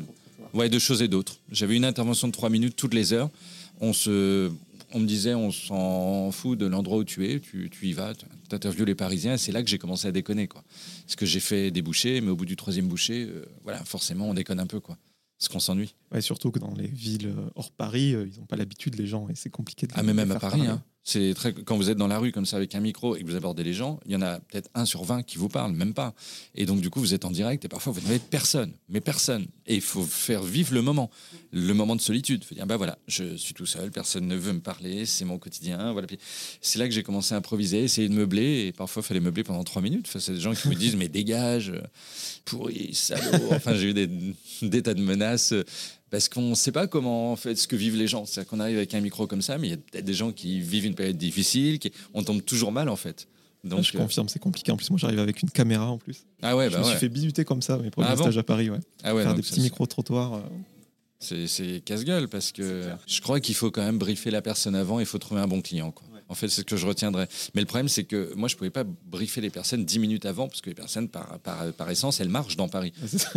[0.53, 1.37] Ouais, de choses et d'autres.
[1.51, 3.29] J'avais une intervention de trois minutes toutes les heures.
[3.81, 4.51] On, se,
[4.93, 8.25] on me disait On s'en fout de l'endroit où tu es, tu, y vas, tu
[8.51, 9.37] interviews les Parisiens.
[9.37, 10.47] C'est là que j'ai commencé à déconner.
[10.47, 10.63] Quoi.
[11.05, 14.27] Parce que j'ai fait des bouchées, mais au bout du troisième bouché, euh, voilà, forcément,
[14.27, 14.79] on déconne un peu.
[14.79, 14.97] Quoi.
[15.39, 15.95] Parce qu'on s'ennuie.
[16.11, 19.07] Ouais, Surtout que dans les villes euh, hors Paris, euh, ils n'ont pas l'habitude, les
[19.07, 20.81] gens, et c'est compliqué de Ah, mais même à Paris, hein.
[21.03, 23.27] c'est très quand vous êtes dans la rue comme ça avec un micro et que
[23.27, 25.73] vous abordez les gens, il y en a peut-être un sur 20 qui vous parle,
[25.73, 26.15] même pas.
[26.55, 29.45] Et donc du coup, vous êtes en direct et parfois vous n'avez personne, mais personne.
[29.67, 31.11] Et il faut faire vivre le moment,
[31.51, 32.43] le moment de solitude.
[32.43, 35.37] Faut dire bah voilà, je suis tout seul, personne ne veut me parler, c'est mon
[35.37, 35.91] quotidien.
[35.93, 36.07] Voilà.
[36.61, 39.43] C'est là que j'ai commencé à improviser, essayer de meubler et parfois il fallait meubler
[39.43, 41.81] pendant trois minutes face à des gens qui me disent mais dégage, euh,
[42.45, 43.49] pourri, salaud.
[43.51, 44.09] Enfin j'ai eu des,
[44.63, 45.53] des tas de menaces.
[46.09, 48.25] Parce qu'on ne sait pas comment en fait ce que vivent les gens.
[48.25, 50.31] C'est-à-dire qu'on arrive avec un micro comme ça, mais il y a peut-être des gens
[50.31, 53.27] qui vivent une période difficile, qui on tombe toujours mal en fait.
[53.65, 54.71] Donc, Ah, je euh, confirme, c'est compliqué.
[54.71, 56.23] En plus, moi, j'arrive avec une caméra en plus.
[56.41, 56.89] ah ouais, je bah me ouais.
[56.91, 58.69] suis fait bisuter comme ça, mes premiers Ah bon stages à Paris.
[58.69, 58.79] Ouais.
[59.03, 60.35] Ah ouais, Faire donc des petits c'est- micro-trottoirs.
[60.35, 60.41] euh,
[61.19, 65.01] C'est c'est casse-gueule parce que je crois qu'il faut quand même briefer la personne avant,
[65.01, 65.91] il faut trouver un bon client.
[65.91, 66.07] Quoi.
[66.29, 67.25] En fait, c'est ce que je retiendrai.
[67.55, 70.47] Mais le problème, c'est que moi, je pouvais pas briefer les personnes 10 minutes avant
[70.47, 72.93] parce que les personnes, par, par, par essence, elles marchent dans Paris.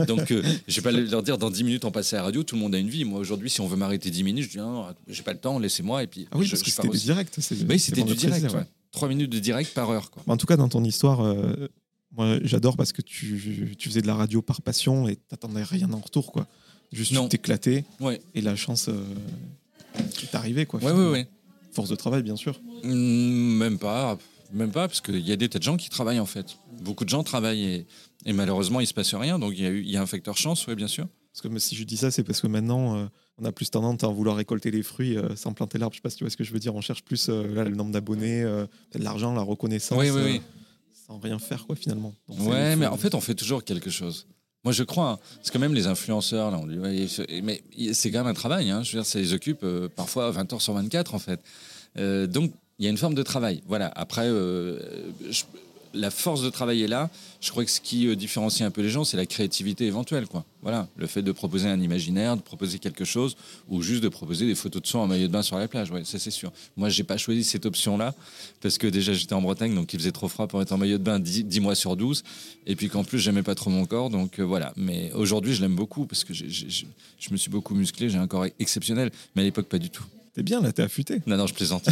[0.07, 2.42] Donc, euh, je vais pas leur dire dans 10 minutes, on passe à la radio,
[2.42, 3.05] tout le monde a une vie.
[3.05, 5.59] Moi, aujourd'hui, si on veut m'arrêter 10 minutes, je dis non, j'ai pas le temps,
[5.59, 6.02] laissez-moi.
[6.02, 7.38] Et puis, Ah oui, je, parce que c'était du direct.
[7.68, 8.44] Oui, c'était du direct.
[8.44, 8.55] ouais.
[8.57, 8.66] ouais.
[8.92, 10.11] 3 minutes de direct par heure.
[10.11, 10.22] Quoi.
[10.26, 11.68] En tout cas, dans ton histoire, euh,
[12.14, 15.90] moi, j'adore parce que tu, tu faisais de la radio par passion et t'attendais rien
[15.94, 16.46] en retour, quoi.
[16.92, 19.02] Juste t'éclatais Ouais, et la chance euh,
[20.22, 20.78] est arrivée, quoi.
[20.81, 20.92] ouais, ouais.
[20.92, 21.12] finalement.
[21.12, 21.26] ouais.
[21.72, 22.61] Force de travail, bien sûr.
[22.85, 24.18] Mm, Même pas,
[24.52, 26.58] même pas, parce qu'il y a des tas de gens qui travaillent en fait.
[26.82, 27.87] Beaucoup de gens travaillent et,
[28.26, 29.38] et malheureusement il se passe rien.
[29.38, 31.06] Donc il y a, y un facteur chance, oui bien sûr.
[31.32, 33.06] Parce que si je dis ça, c'est parce que maintenant, euh,
[33.38, 35.94] on a plus tendance à vouloir récolter les fruits euh, sans planter l'arbre.
[35.94, 36.74] Je sais pas si tu vois ce que je veux dire.
[36.74, 38.44] On cherche plus euh, là, le nombre d'abonnés,
[38.94, 40.42] l'argent, la reconnaissance, Oui, oui, oui.
[41.06, 42.12] sans rien faire, quoi, finalement.
[42.28, 44.26] Donc, Ouais, mais en fait on fait toujours quelque chose.
[44.64, 46.61] Moi je crois, hein, parce que même les influenceurs, là,
[47.42, 48.70] mais c'est quand même un travail.
[48.70, 51.40] Hein, je veux dire, ça les occupe euh, parfois 20 heures sur 24 en fait.
[51.98, 53.62] Euh, donc il y a une forme de travail.
[53.66, 53.88] Voilà.
[53.96, 54.79] Après, euh,
[55.31, 55.42] je-
[55.94, 57.11] la force de travail est là.
[57.40, 60.26] Je crois que ce qui euh, différencie un peu les gens, c'est la créativité éventuelle.
[60.26, 60.44] Quoi.
[60.62, 60.88] Voilà.
[60.96, 63.37] Le fait de proposer un imaginaire, de proposer quelque chose,
[63.68, 65.90] ou juste de proposer des photos de soi en maillot de bain sur la plage.
[65.90, 66.52] Ouais, ça c'est sûr.
[66.76, 68.14] Moi, j'ai pas choisi cette option-là
[68.61, 70.98] parce que déjà j'étais en Bretagne, donc il faisait trop froid pour être en maillot
[70.98, 72.22] de bain 10, 10 mois sur 12.
[72.66, 74.11] Et puis qu'en plus, j'aimais pas trop mon corps.
[74.11, 74.72] Donc euh, voilà.
[74.76, 78.09] Mais aujourd'hui, je l'aime beaucoup parce que je me suis beaucoup musclé.
[78.09, 79.11] J'ai un corps exceptionnel.
[79.35, 80.05] Mais à l'époque, pas du tout.
[80.35, 81.21] T'es bien, là, t'es affûté.
[81.27, 81.88] Non, non, je plaisante.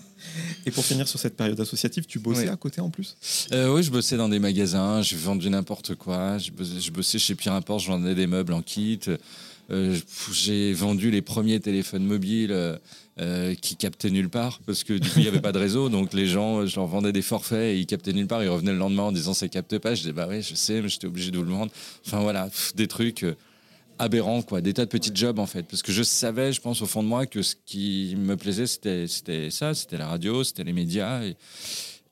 [0.66, 2.48] Et pour finir sur cette période associative, tu bossais Oui.
[2.48, 3.16] à côté en plus?
[3.52, 6.38] Euh, oui, je bossais dans des magasins, j'ai vendu n'importe quoi.
[6.38, 8.98] Je bossais, je bossais chez Pierre Import, je vendais des meubles en kit.
[9.70, 9.96] Euh,
[10.32, 12.76] j'ai vendu les premiers téléphones mobiles euh,
[13.20, 15.88] euh, qui captaient nulle part parce que du coup il n'y avait pas de réseau.
[15.90, 18.42] Donc les gens, je leur vendais des forfaits et ils captaient nulle part.
[18.42, 19.94] Ils revenaient le lendemain en disant ça capte pas.
[19.94, 21.70] Je disais bah oui, je sais, mais j'étais obligé de vous le vendre.
[22.06, 23.24] Enfin voilà, pff, des trucs.
[23.98, 26.82] Aberrants quoi des tas de petits jobs en fait parce que je savais je pense
[26.82, 30.44] au fond de moi que ce qui me plaisait c'était c'était ça c'était la radio
[30.44, 31.36] c'était les médias et,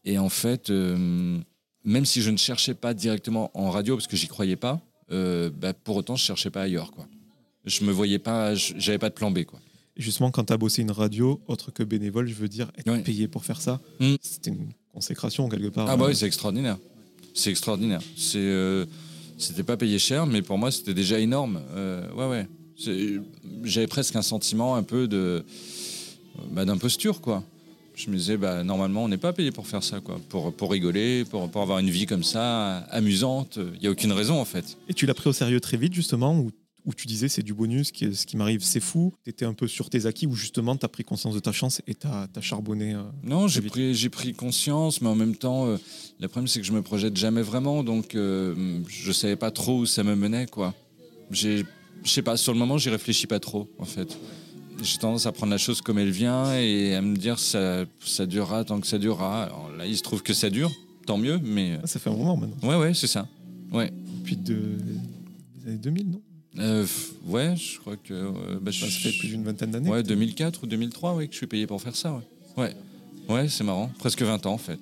[0.04, 1.38] et en fait euh,
[1.84, 4.80] même si je ne cherchais pas directement en radio parce que j'y croyais pas,
[5.12, 7.06] euh, bah, pour autant je cherchais pas ailleurs quoi.
[7.64, 9.60] Je me voyais pas, j'avais pas de plan B quoi.
[9.96, 13.02] Justement, quand tu as bossé une radio, autre que bénévole, je veux dire, être Ouais.
[13.02, 14.14] payé pour faire ça, Mm.
[14.20, 15.88] c'était une consécration quelque part.
[15.88, 16.76] Ah bah Euh, oui, c'est extraordinaire.
[17.34, 18.00] C'est extraordinaire.
[18.16, 18.84] C'est, euh,
[19.38, 21.60] c'était pas payé cher, mais pour moi c'était déjà énorme.
[21.74, 22.48] Euh, ouais ouais.
[23.64, 25.44] J'avais presque un sentiment un peu de
[26.52, 27.42] bah, d'imposture quoi.
[27.94, 30.70] Je me disais bah normalement on n'est pas payé pour faire ça quoi, pour pour
[30.70, 33.58] rigoler, pour, pour avoir une vie comme ça amusante.
[33.76, 34.76] Il y a aucune raison en fait.
[34.88, 36.50] Et tu l'as pris au sérieux très vite, justement, où,
[36.86, 39.12] où tu disais c'est du bonus, qui- ce qui m'arrive c'est fou.
[39.24, 41.52] Tu étais un peu sur tes acquis, où justement tu as pris conscience de ta
[41.52, 42.94] chance et tu as, charbonné.
[42.94, 43.02] euh.
[43.24, 45.76] Non, j'ai pris, j'ai pris conscience, mais en même temps, euh,
[46.20, 49.80] le problème c'est que je me projette jamais vraiment, donc euh, je savais pas trop
[49.80, 50.74] où ça me menait, quoi.
[51.32, 51.64] Je
[52.04, 54.16] sais pas, sur le moment, j'y réfléchis pas trop, en fait.
[54.82, 58.26] J'ai tendance à prendre la chose comme elle vient et à me dire ça, ça
[58.26, 59.44] durera tant que ça durera.
[59.44, 60.70] Alors là, il se trouve que ça dure,
[61.06, 63.26] tant mieux, mais Ah, ça fait un moment maintenant, ouais, ouais, c'est ça.
[63.72, 64.54] Ouais, depuis de,
[65.64, 66.20] les années 2000, non?
[66.58, 66.86] Euh,
[67.26, 69.90] ouais, je crois que euh, bah, Ça je- fait plus d'une vingtaine d'années.
[69.90, 72.22] Ouais, 2004 ou 2003, ouais, que je suis payé pour faire ça, ouais.
[72.56, 72.74] Ouais,
[73.28, 74.78] ouais c'est marrant, presque 20 ans en fait.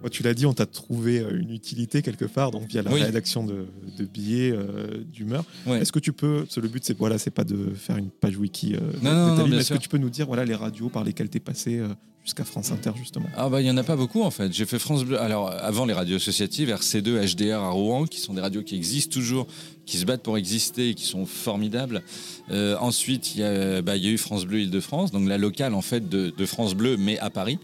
[0.00, 2.92] Moi, tu l'as dit, on t'a trouvé euh, une utilité quelque part, donc via la
[2.92, 3.02] Oui.
[3.02, 5.44] rédaction de, de billets euh, d'humeur.
[5.66, 5.80] Ouais.
[5.80, 8.10] Est-ce que tu peux, parce que le but c'est voilà, c'est pas de faire une
[8.10, 10.88] page wiki euh, Non, non, non, est-ce que tu peux nous dire voilà les radios
[10.88, 11.88] par lesquelles t'es passé euh,
[12.24, 13.26] jusqu'à France Inter justement?
[13.36, 14.52] Ah bah il y en a pas beaucoup en fait.
[14.52, 15.18] J'ai fait France Bleu.
[15.20, 19.12] Alors avant les radios associatives, RC2, HDR à Rouen, qui sont des radios qui existent
[19.12, 19.46] toujours,
[19.88, 22.02] qui se battent pour exister qui sont formidables.
[22.50, 25.38] Euh, ensuite il y, a, bah, il y a eu France Bleu Île-de-France, donc la
[25.38, 27.58] locale en fait de, France Bleu, mais à Paris.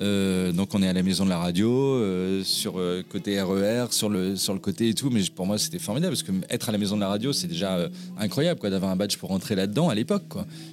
[0.00, 3.86] Euh, donc on est à la maison de la radio, euh, sur euh, côté RER,
[3.92, 5.08] sur le sur le côté et tout.
[5.08, 7.46] Mais pour moi c'était formidable parce que être à la maison de la radio c'est
[7.46, 7.88] déjà
[8.18, 10.24] incroyable d'avoir un badge pour rentrer là-dedans à l'époque.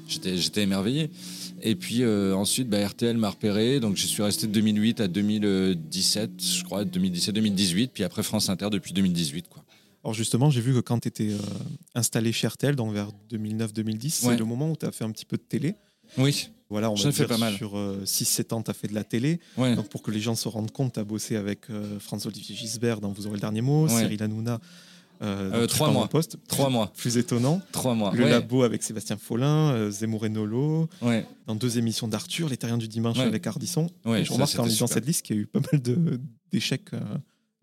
[0.08, 1.10] J'étais émerveillé.
[1.64, 6.32] Et puis ensuite, bah, RTL m'a repéré, donc je suis resté de 2008 à 2017,
[6.38, 9.48] je crois, 2017-2018, puis après France Inter depuis 2018.
[9.50, 9.64] Quoi.
[10.08, 11.32] Alors justement, j'ai vu que quand tu étais
[11.94, 15.26] installé chez RTL, donc vers 2009-2010, c'est le moment où tu as fait un petit
[15.26, 15.76] peu de télé.
[16.18, 17.54] Oui, Voilà, on va dire pas mal.
[17.56, 19.42] sur 6-7 ans, tu as fait de la télé.
[19.58, 19.76] ouais.
[19.76, 23.02] Donc pour que les gens se rendent compte, tu as bossé avec euh, François-Olivier Gisbert
[23.02, 24.00] dans Vous aurez le dernier mot, Ouais.
[24.00, 24.62] Cyril Hanouna
[25.22, 26.08] euh, Euh, trois mois.
[26.08, 26.38] poste.
[26.48, 27.60] Trois mois, Plus étonnant.
[27.74, 28.14] trois mois.
[28.14, 28.30] Le.
[28.30, 30.88] Labo avec Sébastien Follin, euh, Zemmour et Nolo,
[31.48, 33.88] dans deux émissions d'Arthur, Les Terriens du Dimanche avec Ardisson.
[34.06, 35.82] Et je remarque c'était en lisant cette liste qu'il y a eu pas mal
[36.54, 37.00] d'échecs euh,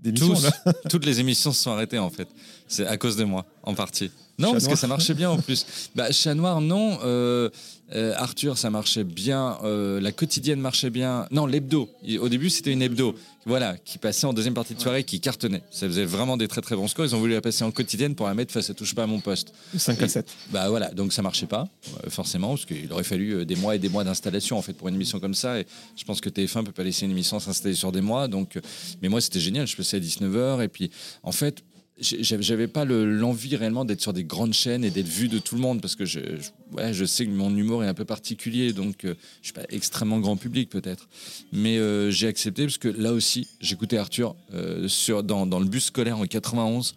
[0.04, 0.34] d'émissions.
[0.34, 0.72] Tous, là.
[0.90, 2.28] toutes les émissions se sont arrêtées en fait.
[2.68, 4.10] C'est à cause de moi, en partie.
[4.38, 4.74] Non, Chat parce Noir.
[4.74, 5.66] que ça marchait bien en plus.
[5.94, 6.98] Bah, Chat Noir, non.
[7.04, 7.50] Euh,
[7.94, 9.58] euh, Arthur, ça marchait bien.
[9.62, 11.26] Euh, la quotidienne marchait bien.
[11.30, 11.90] Non, l'hebdo.
[12.18, 13.14] Au début, c'était une hebdo.
[13.46, 15.62] Voilà, qui passait en deuxième partie de soirée, qui cartonnait.
[15.70, 17.04] Ça faisait vraiment des très très bons scores.
[17.04, 19.06] Ils ont voulu la passer en quotidienne pour la mettre face à Touche pas à
[19.06, 19.52] mon poste.
[19.76, 20.26] 5 à 7.
[20.50, 21.68] Bah voilà, donc ça marchait pas,
[22.04, 24.88] euh, forcément, parce qu'il aurait fallu des mois et des mois d'installation en fait pour
[24.88, 25.60] une émission comme ça.
[25.60, 28.28] Et je pense que TF1 peut pas laisser une émission s'installer sur des mois.
[28.28, 28.58] Donc,
[29.02, 30.90] mais moi c'était génial, je passais à 19h et puis
[31.22, 31.62] en fait.
[32.00, 35.54] J'avais pas le- l'envie réellement d'être sur des grandes chaînes et d'être vu de tout
[35.54, 38.04] le monde parce que je, je- ouais, je sais que mon humour est un peu
[38.04, 41.08] particulier donc euh, je suis pas extrêmement grand public peut-être
[41.52, 45.66] mais euh, j'ai accepté parce que là aussi j'écoutais Arthur euh, sur, dans, dans le
[45.66, 46.96] bus scolaire en 91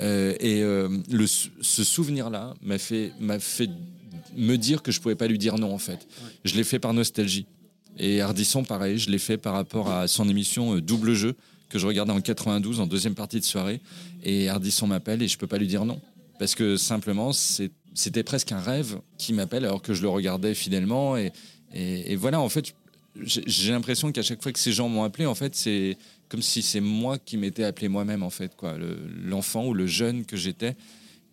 [0.00, 3.68] euh, et le, ce souvenir-là m'a fait, m'a fait
[4.34, 6.06] me dire que je pouvais pas lui dire non en fait.
[6.44, 7.44] Je l'ai fait par nostalgie.
[7.98, 11.34] Et Ardisson, pareil, je l'ai fait par rapport à son émission Double Jeu
[11.68, 13.80] que je regardais en 92 en deuxième partie de soirée.
[14.24, 16.00] Et Ardisson m'appelle et je peux pas lui dire non
[16.38, 21.16] parce que simplement c'était presque un rêve qui m'appelle alors que je le regardais fidèlement
[21.16, 21.32] et,
[21.74, 22.74] et, voilà en fait
[23.24, 25.96] j'ai l'impression qu'à chaque fois que ces gens m'ont appelé en fait c'est
[26.28, 29.88] comme si c'est moi qui m'étais appelé moi-même en fait quoi Le- l'enfant ou le
[29.88, 30.76] jeune que j'étais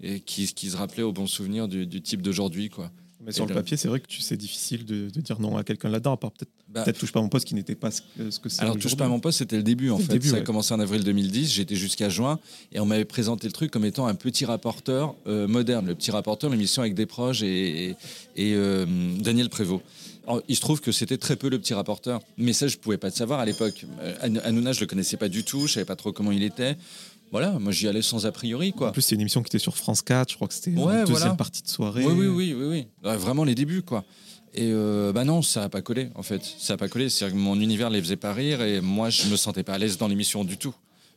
[0.02, 2.91] et qui, qui se rappelait au bon souvenir du, du type d'aujourd'hui quoi
[3.25, 5.39] Mais sur Et le là- papier, c'est vrai que tu- c'est difficile de, de dire
[5.39, 7.89] non à quelqu'un là-dedans, à part peut-être Bah, touche pas mon poste qui n'était pas
[7.91, 8.61] ce que, ce que c'est.
[8.61, 10.07] Alors, touche pas à mon poste, c'était le début en fait.
[10.13, 10.39] début, ça ouais.
[10.41, 12.39] a commencé en avril 2010, j'étais jusqu'à juin
[12.71, 15.88] et on m'avait présenté le truc comme étant un petit rapporteur euh, moderne.
[15.88, 17.95] Le petit rapporteur, l'émission avec des proches et, et,
[18.35, 18.85] et, euh,
[19.19, 19.81] Daniel Prévost.
[20.27, 22.97] Alors, il se trouve que c'était très peu le petit rapporteur, mais ça je pouvais
[22.97, 23.85] pas le savoir à l'époque.
[24.01, 26.41] Euh, An- Hanouna, je le connaissais pas du tout, je savais pas trop comment il
[26.43, 26.75] était.
[27.31, 28.89] Voilà, moi j'y allais sans a priori quoi.
[28.89, 30.93] En plus, c'est une émission qui était sur France 4, je crois que c'était Ouais,
[30.93, 31.33] la deuxième voilà.
[31.35, 32.05] partie de soirée.
[32.05, 32.88] Oui, oui, oui, oui, oui.
[33.03, 34.05] Ouais, Vraiment les débuts, quoi.
[34.53, 36.41] Et euh, bah non, ça n'a pas collé, en fait.
[36.59, 37.09] Ça n'a pas collé.
[37.09, 39.77] C'est-à-dire que mon univers les faisait pas rire et moi, je me sentais pas à
[39.77, 40.73] l'aise dans l'émission du tout.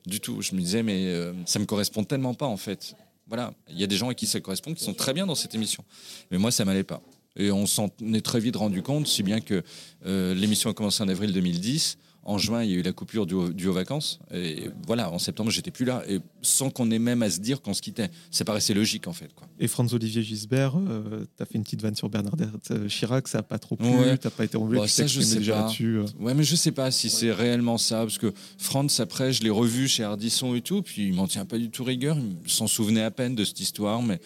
[0.07, 0.43] Du tout.
[0.43, 2.97] Je me disais, mais euh, ça me correspond tellement pas, en fait.
[3.29, 3.53] Voilà.
[3.71, 5.55] Il y a des gens à qui ça correspond qui sont très bien dans cette
[5.55, 5.85] émission.
[6.33, 7.01] Mais moi, ça m'allait pas.
[7.37, 9.63] Et on s'en est très vite rendu compte, si bien que
[10.07, 11.99] euh, l'émission a commencé en avril 2010.
[12.31, 14.21] En juin, il y a eu la coupure du, du aux vacances.
[14.35, 16.03] Et voilà, en septembre, j'étais plus là.
[16.07, 18.11] Et sans qu'on ait même à se dire qu'on se quittait.
[18.31, 19.33] Ça paraissait logique, en fait.
[19.35, 19.49] Quoi.
[19.59, 23.39] Et Franz-Olivier Gisbert, euh, tu as fait une petite vanne sur Bernadette euh, Chirac, ça
[23.39, 24.19] n'a pas trop plu, Ouais.
[24.19, 25.61] t'as pas été enlevé, tu ça, je sais déjà pas.
[25.63, 25.97] là-dessus.
[26.01, 26.05] euh.
[26.21, 29.49] Ouais, mais je sais pas si c'est réellement ça, parce que Franz, après, je l'ai
[29.51, 32.67] revu chez Ardisson et tout, puis il m'en tient pas du tout rigueur, il s'en
[32.67, 34.21] souvenait à peine de cette histoire, mais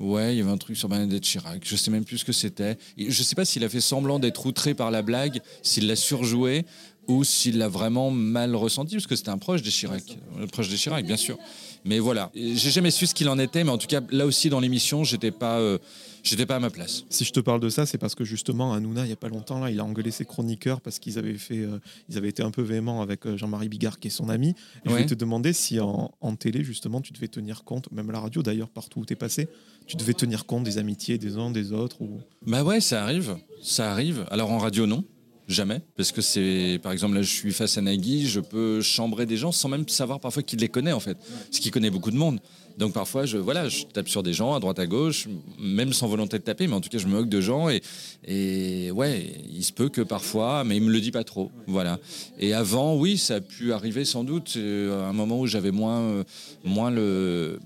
[0.00, 2.32] ouais, il y avait un truc sur Bernadette Chirac, je sais même plus ce que
[2.32, 2.76] c'était.
[2.98, 5.94] Et Je sais pas s'il a fait semblant d'être outré par la blague, s'il l'a
[5.96, 6.64] surjoué,
[7.08, 10.68] ou s'il l'a vraiment mal ressenti, parce que c'était un proche des Chirac, un proche
[10.68, 11.38] des Chirac, bien sûr.
[11.86, 14.48] Mais voilà, j'ai jamais su ce qu'il en était, mais en tout cas, là aussi,
[14.48, 15.76] dans l'émission, j'étais pas, euh,
[16.22, 17.04] j'étais pas à ma place.
[17.10, 19.28] Si je te parle de ça, c'est parce que justement, Hanouna, il n'y a pas
[19.28, 22.42] longtemps, là, il a engueulé ses chroniqueurs parce qu'ils avaient, fait, euh, ils avaient été
[22.42, 24.50] un peu véhéments avec euh, Jean-Marie Bigard, qui est son ami.
[24.50, 24.54] Et
[24.86, 28.14] Je voulais te demander si en, en télé, justement, tu devais tenir compte, même à
[28.14, 29.48] la radio d'ailleurs, partout où tu es passé,
[29.86, 32.00] tu devais tenir compte des amitiés des uns des autres.
[32.00, 32.18] Ou...
[32.46, 34.24] Bah ouais, ça arrive, ça arrive.
[34.30, 35.04] Alors en radio, non,
[35.48, 39.26] jamais, parce que c'est, par exemple, là, je suis face à Nagui, je peux chambrer
[39.26, 42.10] des gens sans même savoir parfois qui les connaît en fait, parce qu'il connaît beaucoup
[42.10, 42.40] de monde.
[42.78, 46.08] Donc parfois, je, voilà, je tape sur des gens à droite à gauche, même sans
[46.08, 49.62] volonté de taper, mais en tout cas, je me moque de gens et, ouais, il
[49.62, 51.98] se peut que parfois, mais il me le dit pas trop, voilà.
[52.38, 55.70] Et avant, oui, ça a pu arriver sans doute euh, à un moment où j'avais
[55.70, 56.24] moins, euh,
[56.64, 57.60] moins le,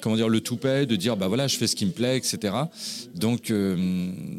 [0.00, 2.54] comment dire, le toupet de dire, bah voilà, je fais ce qui me plaît, etc.
[3.14, 3.76] Donc, euh,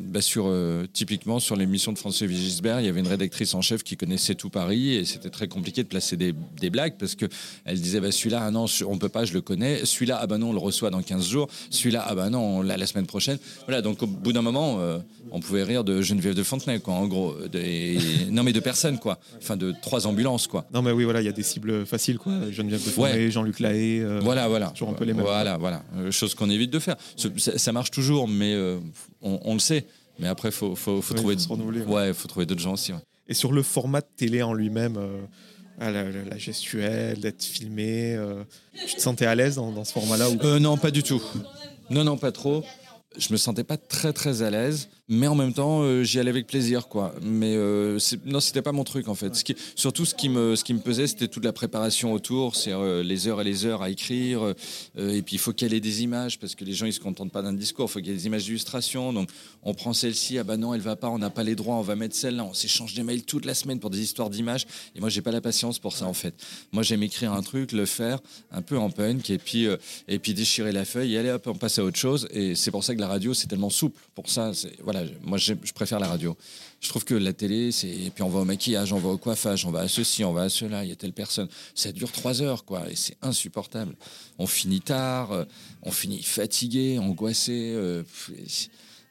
[0.07, 3.61] bah sur, euh, typiquement sur l'émission de François Gisbert, il y avait une rédactrice en
[3.61, 7.15] chef qui connaissait tout Paris et c'était très compliqué de placer des, des blagues parce
[7.15, 7.25] que
[7.65, 9.85] elle disait, bah celui-là, ah non, on peut pas, je le connais.
[10.09, 11.47] Celui-là, ah bah non, on le reçoit dans 15 jours.
[11.69, 13.37] Celui-là, ah bah non, on l'a la semaine prochaine.
[13.67, 14.97] Voilà, donc au bout d'un moment, euh,
[15.31, 17.35] on pouvait rire de Geneviève de Fontenay, quoi, en gros.
[17.51, 17.99] Des-
[18.31, 19.19] non, mais de personnes, quoi.
[19.37, 20.65] Enfin, de trois ambulances, quoi.
[20.73, 22.33] Non, mais oui, voilà, il y a des cibles faciles, quoi.
[22.51, 23.99] Geneviève de Fontenay, Jean-Luc Lahaye.
[24.01, 24.67] euh, Voilà, voilà.
[24.69, 25.23] toujours un peu les mêmes.
[25.25, 25.83] Voilà, voilà.
[25.97, 26.95] Euh, chose qu'on évite de faire.
[27.15, 28.79] Ça, ça marche toujours, mais euh,
[29.21, 29.85] on, on le sait.
[30.17, 31.35] Mais après, faut, faut, faut trouver.
[31.37, 31.85] faut ouais.
[31.85, 32.93] ouais, faut trouver d'autres gens aussi.
[32.93, 32.99] ouais.
[33.27, 34.97] Et sur le format de télé en lui-même,
[35.79, 38.43] ah, la, gestuelle, d'être filmé, euh,
[38.85, 40.37] tu te sentais à l'aise dans, dans ce format-là ou...
[40.43, 41.21] Euh, non, pas du tout.
[41.89, 42.65] Non, non, pas trop.
[43.17, 46.29] Je me sentais pas très très à l'aise, mais en même temps, euh, j'y allais
[46.29, 47.15] avec plaisir, quoi.
[47.23, 49.33] Mais euh, non, c'était pas mon truc en fait.
[49.75, 53.01] Surtout, ce qui me, ce qui me pesait, c'était toute la préparation autour, c'est euh,
[53.01, 54.43] les heures et les heures à écrire.
[54.43, 54.53] euh,
[54.95, 57.31] et puis, il faut qu'elle ait des images parce que les gens ils se contentent
[57.31, 57.87] pas d'un discours.
[57.89, 59.11] Il faut qu'il y ait des images d'illustration.
[59.11, 59.29] Donc,
[59.63, 60.37] on prend celle-ci.
[60.37, 61.09] Ah bah non, elle va pas.
[61.09, 61.75] On n'a pas les droits.
[61.75, 62.43] On va mettre celle-là.
[62.43, 64.67] On s'échange des mails toute la semaine pour des histoires d'images.
[64.95, 66.35] Et moi, j'ai pas la patience pour ça en fait.
[66.71, 68.19] Moi, j'aime écrire un truc, le faire
[68.51, 69.67] un peu en punk et puis
[70.07, 72.27] et puis déchirer la feuille et allez hop, on passe à autre chose.
[72.31, 73.99] Et c'est pour ça que la radio, c'est tellement souple.
[74.13, 74.81] Pour ça, c'est
[75.23, 76.35] moi je préfère la radio.
[76.81, 79.17] Je trouve que la télé, c'est et puis on va au maquillage, on va au
[79.17, 80.83] coiffage, on va à ceci, on va à cela.
[80.83, 81.47] Il y a telle personne.
[81.75, 83.95] Ça dure trois heures, quoi, et c'est insupportable.
[84.37, 85.45] On finit tard, euh,
[85.83, 87.73] on finit fatigué, angoissé.
[87.75, 88.03] euh,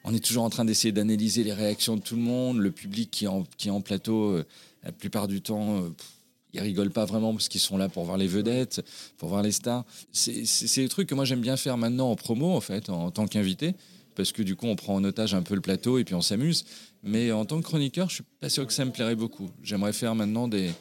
[0.03, 3.11] on est toujours en train d'essayer d'analyser les réactions de tout le monde, le public
[3.11, 4.45] qui est en, plateau, euh,
[4.83, 5.81] la plupart du temps.
[5.81, 6.07] pff,
[6.53, 8.81] ils rigolent pas vraiment parce qu'ils sont là pour voir les vedettes,
[9.17, 9.85] pour voir les stars.
[10.11, 13.27] C'est des trucs que moi j'aime bien faire maintenant en promo, en fait, en, tant
[13.27, 13.75] qu'invité,
[14.15, 16.21] parce que du coup on prend en otage un peu le plateau et puis on
[16.21, 16.65] s'amuse.
[17.03, 19.49] Mais en tant que chroniqueur, je suis pas sûr que ça me plairait beaucoup.
[19.63, 20.71] J'aimerais faire maintenant des,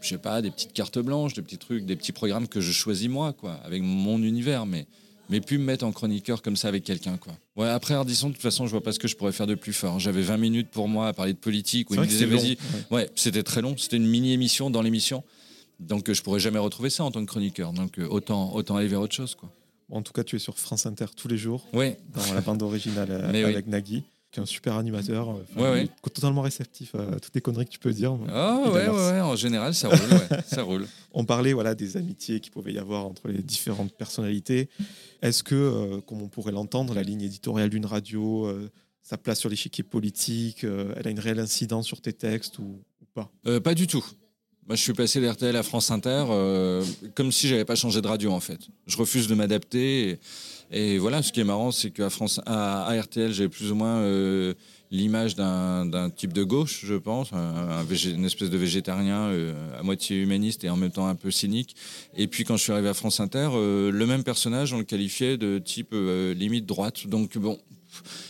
[0.00, 2.72] je sais pas, des petites cartes blanches, des petits trucs, des petits programmes que je
[2.72, 4.86] choisis moi, quoi, avec mon univers, mais
[5.28, 7.34] mais plus me mettre en chroniqueur comme ça avec quelqu'un, quoi.
[7.56, 9.54] Ouais, après Ardisson, de toute façon, je vois pas ce que je pourrais faire de
[9.54, 9.98] plus fort.
[9.98, 12.40] J'avais 20 minutes pour moi à parler de politique, où il me disait long,
[12.90, 13.76] Ouais, c'était très long.
[13.76, 15.22] C'était une mini-émission dans l'émission.
[15.80, 17.72] Donc, euh, je pourrais jamais retrouver ça en tant que chroniqueur.
[17.72, 19.34] Donc, euh, autant, autant aller vers autre chose.
[19.34, 19.52] Quoi.
[19.90, 22.62] En tout cas, tu es sur France Inter tous les jours, Oui, dans la bande
[22.62, 23.42] originale oui.
[23.44, 25.80] avec Nagui, qui est un super animateur, enfin, Ouais, ouais.
[25.84, 28.12] il est totalement réceptif à toutes les conneries que tu peux dire.
[28.12, 29.98] oh, Il ouais, ouais, en général, ça roule.
[29.98, 30.86] ouais, ça roule.
[31.12, 34.68] On parlait voilà, des amitiés qu'il pouvait y avoir entre les différentes personnalités.
[35.22, 38.70] Est-ce que, euh, comme on pourrait l'entendre, la ligne éditoriale d'une radio, euh,
[39.02, 42.82] sa place sur l'échiquier politique, euh, elle a une réelle incidence sur tes textes ou,
[43.00, 43.32] ou pas?
[43.60, 44.04] Pas du tout.
[44.68, 48.06] Moi, je suis passé d'RTL à France Inter euh, comme si j'avais pas changé de
[48.06, 48.60] radio, en fait.
[48.86, 50.18] Je refuse de m'adapter.
[50.70, 53.96] Et, voilà, ce qui est marrant, c'est qu'à France, à, RTL, j'avais plus ou moins
[54.00, 54.52] euh,
[54.90, 60.64] l'image d'un type de gauche, je pense, une espèce de végétarien euh, à moitié humaniste
[60.64, 61.74] et en même temps un peu cynique.
[62.14, 65.38] Et puis quand je suis arrivé à France Inter, le même personnage, on le qualifiait
[65.38, 67.06] de type limite droite.
[67.06, 67.58] Donc bon,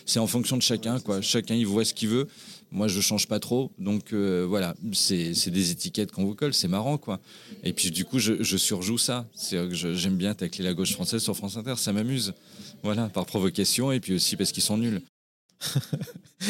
[0.07, 1.21] c'est en fonction de chacun, quoi.
[1.21, 2.29] Chacun il voit ce qu'il veut.
[2.71, 6.69] Moi, je change pas trop, donc euh, voilà, c'est des étiquettes qu'on vous colle, c'est
[6.69, 7.19] marrant, quoi.
[7.65, 9.27] Et puis du coup, je, surjoue ça.
[9.35, 12.35] C'est j'aime bien tacler la gauche française sur France Inter, ça m'amuse.
[12.83, 15.01] Voilà, par provocation et puis aussi parce qu'ils sont nuls.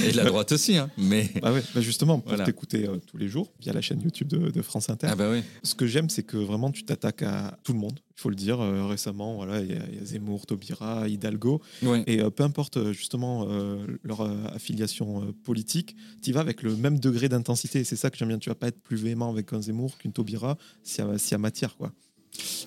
[0.06, 0.90] Et de la droite aussi, hein.
[0.98, 2.44] Mais Bah ouais, bah justement, pour Voilà.
[2.44, 5.08] t'écouter euh, tous les jours via la chaîne YouTube de, de France Inter.
[5.10, 5.42] ah bah oui.
[5.62, 7.98] Ce que j'aime, c'est que vraiment tu t'attaques à tout le monde.
[8.16, 8.60] Il faut le dire.
[8.60, 12.04] Euh, récemment, voilà, il y, a- il y a Zemmour, Taubira, Hidalgo, Ouais.
[12.06, 13.48] et euh, peu importe justement
[14.02, 14.20] leur
[14.54, 17.80] affiliation politique, tu vas avec le même degré d'intensité.
[17.80, 18.38] Et c'est ça que j'aime bien.
[18.38, 21.32] Tu vas pas être plus véhément avec un Zemmour qu'une Taubira s'il y, a- s'il
[21.32, 21.92] y a matière, quoi.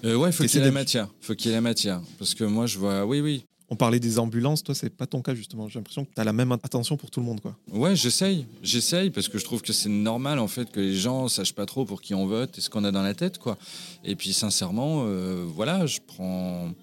[0.04, 1.08] Ouais, faut qu'il y ait la matière.
[1.22, 2.02] Faut qu'il y ait la matière.
[2.18, 3.06] Parce que moi, je vois.
[3.06, 3.46] Oui, oui.
[3.74, 5.70] On parlait des ambulances, toi, c'est pas ton cas justement.
[5.70, 7.56] J'ai l'impression que tu as la même attention pour tout le monde, quoi.
[7.72, 8.46] Ouais, j'essaye.
[8.62, 11.66] J'essaye parce que je trouve que c'est normal en fait que les gens sachent pas
[11.66, 13.58] trop pour qui on vote et ce qu'on a dans la tête, quoi.
[14.04, 16.74] Et puis sincèrement, euh, voilà, je prends,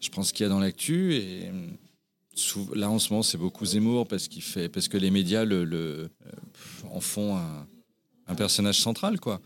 [0.00, 1.50] je prends ce qu'il y a dans l'actu et
[2.74, 5.64] là en ce moment c'est beaucoup Zemmour parce qu'il fait, parce que les médias le,
[5.64, 7.66] le euh, en font un,
[8.30, 9.40] un personnage central, quoi.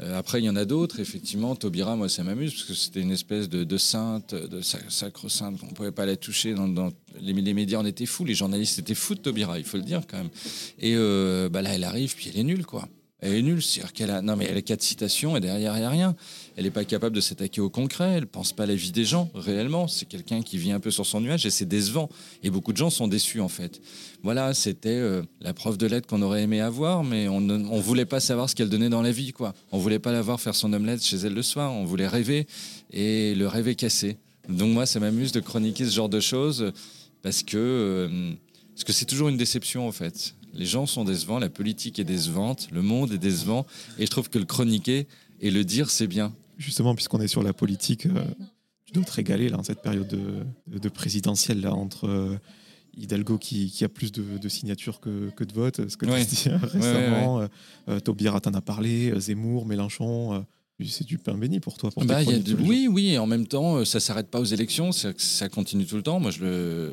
[0.00, 1.54] Euh, après, il y en a d'autres, effectivement.
[1.54, 5.58] Taubira, moi, ça m'amuse parce que c'était une espèce de, sainte, de sac- sacro-sainte.
[5.62, 6.54] On pouvait pas la toucher.
[6.54, 9.82] Dans, les, médias en étaient fous, les journalistes étaient fous de Taubira, il faut le
[9.82, 10.30] dire quand même.
[10.78, 12.88] Et euh, bah là, elle arrive, puis elle est nulle, quoi.
[13.20, 15.80] Elle est nulle, c'est-à-dire qu'elle a, non mais elle a quatre citations et derrière il
[15.80, 16.16] n'y a rien.
[16.60, 18.16] Elle n'est pas capable de s'attaquer au concret.
[18.18, 19.88] Elle pense pas à la vie des gens réellement.
[19.88, 22.10] C'est quelqu'un qui vit un peu sur son nuage et c'est décevant.
[22.42, 23.80] Et beaucoup de gens sont déçus en fait.
[24.22, 28.04] Voilà, c'était euh, la preuve de lettres qu'on aurait aimé avoir, mais on ne voulait
[28.04, 29.54] pas savoir ce qu'elle donnait dans la vie, quoi.
[29.72, 31.72] On voulait pas la voir faire son omelette chez elle le soir.
[31.72, 32.46] On voulait rêver
[32.92, 34.18] et le rêve est cassé.
[34.50, 36.72] Donc moi, ça m'amuse de chroniquer ce genre de choses
[37.22, 38.32] parce que euh,
[38.74, 40.34] parce que c'est toujours une déception en fait.
[40.52, 43.64] Les gens sont décevants, la politique est décevante, le monde est décevant,
[43.98, 45.06] et je trouve que le chroniquer
[45.40, 46.34] et le dire, c'est bien.
[46.60, 48.24] Justement, puisqu'on est sur la politique, euh,
[48.84, 52.36] tu dois te régaler là, en cette période de, de, de présidentielle là, entre euh,
[52.96, 56.26] Hidalgo qui, qui a plus de, de signatures que, que de votes, ce que Ouais.
[56.26, 57.46] tu récemment, euh,
[57.88, 60.40] euh, Taubira t'en a parlé, euh, Zemmour, Mélenchon, euh,
[60.88, 61.90] c'est du pain béni pour toi.
[61.90, 64.44] Pour Bah, y a de- oui, oui, en même temps, euh, ça s'arrête pas aux
[64.44, 66.20] élections, ça continue tout le temps.
[66.20, 66.92] Moi, je le,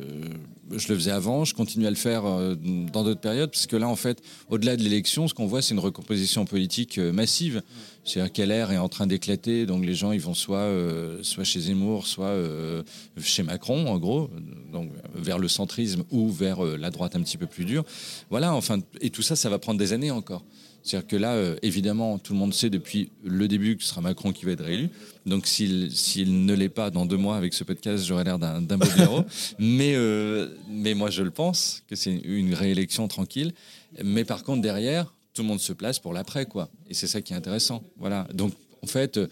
[0.75, 3.75] je le faisais avant, je continue à le faire euh, dans d'autres périodes, parce que
[3.75, 7.61] là, en fait, au-delà de l'élection, ce qu'on voit, c'est une recomposition politique euh, massive.
[8.03, 11.59] C'est-à-dire qu'LR est en train d'éclater, donc les gens, ils vont soit, euh, soit chez
[11.59, 12.81] Zemmour, soit euh,
[13.21, 14.29] chez Macron, en gros,
[14.71, 17.83] donc vers le centrisme ou vers euh, la droite un petit peu plus dure.
[18.29, 20.43] Voilà, enfin, et tout ça, ça va prendre des années encore.
[20.83, 24.01] C'est-à-dire que là, euh, évidemment, tout le monde sait depuis le début que ce sera
[24.01, 24.89] Macron qui va être réélu.
[25.25, 28.87] Donc s'il ne l'est pas dans deux mois avec ce podcast, j'aurai l'air d'un beau
[28.95, 29.23] blaireau.
[29.59, 33.53] mais, euh, mais moi, je le pense, que c'est une réélection tranquille.
[34.03, 36.69] Mais par contre, derrière, tout le monde se place pour l'après, quoi.
[36.89, 37.83] Et c'est ça qui est intéressant.
[37.97, 38.27] Voilà.
[38.33, 39.27] Donc, en fait, euh,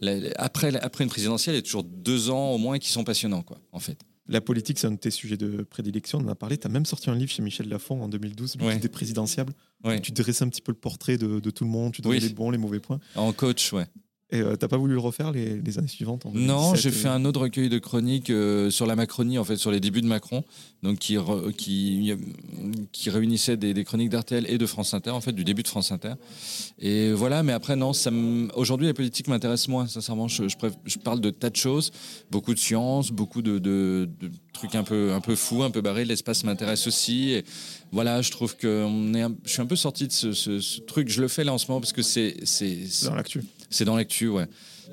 [0.00, 3.04] la- après, après une présidentielle, il y a toujours deux ans au moins qui sont
[3.04, 3.98] passionnants, quoi, en fait.
[4.28, 6.56] La politique, c'est un de tes sujets de prédilection, on en a parlé.
[6.56, 8.78] Tu as même sorti un livre chez Michel Lafon en 2012, le Ouais.
[8.78, 9.52] des présidentiables.
[9.82, 10.00] Ouais.
[10.00, 12.28] Tu dressais un petit peu le portrait de, de tout le monde, tu donnais Oui.
[12.28, 13.00] les bons, les mauvais points.
[13.16, 13.86] En coach, ouais.
[14.32, 16.90] Et euh, t'as pas voulu le refaire les, les années suivantes en Non, 2017, j'ai
[16.92, 20.02] fait un autre recueil de chroniques euh, sur la Macronie, en fait, sur les débuts
[20.02, 20.44] de Macron,
[20.84, 22.12] donc qui, re- qui,
[22.92, 25.68] qui réunissait des, des chroniques d'RTL et de France Inter, en fait, du début de
[25.68, 26.12] France Inter.
[26.78, 28.10] Et voilà, mais après, non, ça
[28.54, 30.28] aujourd'hui, la politique m'intéresse moins, sincèrement.
[30.28, 31.90] Je, je, parle de tas de choses,
[32.30, 35.80] beaucoup de sciences, beaucoup de, de- de trucs un peu, un peu fous, un peu
[35.80, 36.04] barrés.
[36.04, 37.30] L'espace m'intéresse aussi.
[37.32, 37.44] Et
[37.90, 40.60] voilà, je trouve que on est un- je suis un peu sorti de ce, ce-
[40.60, 41.08] ce truc.
[41.08, 42.36] Je le fais là en ce moment parce que C'est
[43.04, 43.42] dans l'actu.
[43.70, 44.46] C'est dans l'actu, ouais.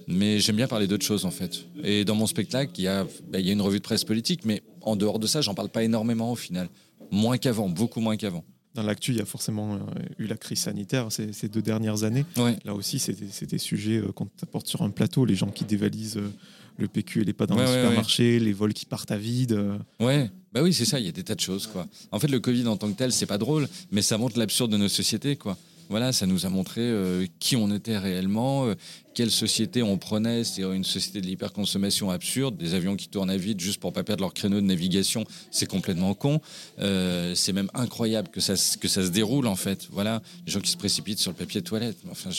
[0.07, 1.65] Mais j'aime bien parler d'autres choses, en fait.
[1.83, 4.03] Et dans mon spectacle, il y, a, bah, il y a une revue de presse
[4.03, 6.69] politique, mais en dehors de ça, j'en parle pas énormément au final.
[7.11, 8.43] Moins qu'avant, beaucoup moins qu'avant.
[8.75, 9.79] Dans l'actu, il y a forcément euh,
[10.19, 12.25] eu la crise sanitaire ces, ces deux dernières années.
[12.37, 12.57] Ouais.
[12.63, 15.25] Là aussi, c'est des, sujets euh, qu'on t'apporte sur un plateau.
[15.25, 16.31] Les gens qui dévalisent euh,
[16.77, 19.17] le PQ et les pas dans Ouais, le ouais, supermarché, les vols qui partent à
[19.17, 19.59] vide.
[19.99, 21.87] Ouais, bah oui, c'est ça, il y a des tas de choses, quoi.
[22.11, 24.71] En fait, le Covid en tant que tel, c'est pas drôle, mais ça montre l'absurde
[24.71, 25.57] de nos sociétés, quoi.
[25.89, 28.75] Voilà, ça nous a montré euh, qui on était réellement, euh,
[29.13, 33.37] quelle société on prenait, c'est-à-dire une société de l'hyperconsommation absurde, des avions qui tournent à
[33.37, 36.41] vide juste pour pas perdre leur créneau de navigation, c'est complètement con.
[36.79, 39.87] Euh, c'est même incroyable que ça, que ça se déroule en fait.
[39.91, 41.97] Voilà, les gens qui se précipitent sur le papier de toilette.
[42.11, 42.31] Enfin,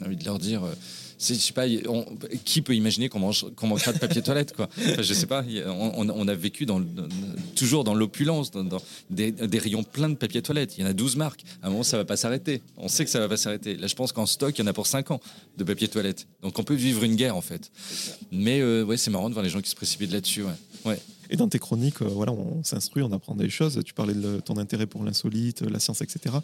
[0.00, 0.62] a envie de leur dire,
[1.18, 1.66] je sais pas,
[2.44, 5.44] qui peut imaginer qu'on mange, qu'on mangera de papier toilette quoi Enfin, Je sais pas.
[5.66, 6.82] On, a- vécu dans,
[7.54, 10.76] toujours dans l'opulence, dans, des, rayons pleins de papier toilette.
[10.76, 11.44] Il y en a 12 marques.
[11.62, 12.60] À un moment, ça va pas s'arrêter.
[12.76, 13.76] On sait que ça va pas s'arrêter.
[13.76, 15.20] Là, je pense qu'en stock, il y en a pour 5 ans
[15.56, 16.26] de papier toilette.
[16.42, 17.70] Donc, on peut vivre une guerre en fait.
[18.32, 20.42] Mais euh, ouais, c'est marrant de voir les gens qui se précipitent là-dessus.
[20.84, 20.98] Ouais.
[21.30, 23.80] Et dans tes chroniques, euh, voilà, on s'instruit, on apprend des choses.
[23.84, 26.36] Tu parlais de ton intérêt pour l'insolite, la science, etc.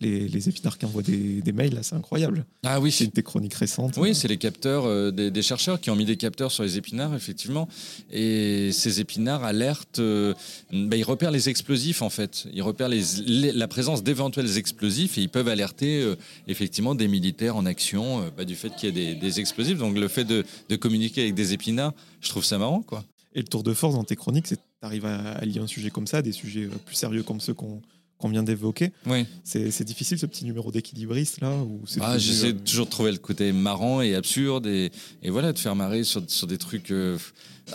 [0.00, 2.44] Les, les épinards qui envoient des, des mails, là, c'est incroyable.
[2.64, 3.96] Ah oui, C'est une de tes chroniques récentes.
[3.96, 6.76] Oui, c'est les capteurs, euh, des, des chercheurs qui ont mis des capteurs sur les
[6.78, 7.68] épinards, effectivement.
[8.12, 10.34] Et ces épinards alertent, euh,
[10.72, 12.46] bah, ils repèrent les explosifs, en fait.
[12.52, 16.14] Ils repèrent les, les- la présence d'éventuels explosifs et ils peuvent alerter, euh,
[16.46, 19.78] effectivement, des militaires en action euh, bah, du fait qu'il y a des, des explosifs.
[19.78, 23.04] Donc, le fait de, de communiquer avec des épinards, je trouve ça marrant, quoi.
[23.34, 25.66] Et le tour de force dans tes chroniques, c'est tu arrives à, à lier un
[25.66, 27.80] sujet comme ça, des sujets euh, plus sérieux comme ceux qu'on
[28.18, 28.90] qu'on vient d'évoquer.
[29.06, 29.26] Oui.
[29.44, 31.52] C'est difficile ce petit numéro d'équilibriste là
[32.00, 34.90] Ah, J'essaie euh, toujours de trouver le côté marrant et absurde et,
[35.22, 36.90] et voilà, de faire marrer sur, sur des trucs.
[36.90, 37.16] euh,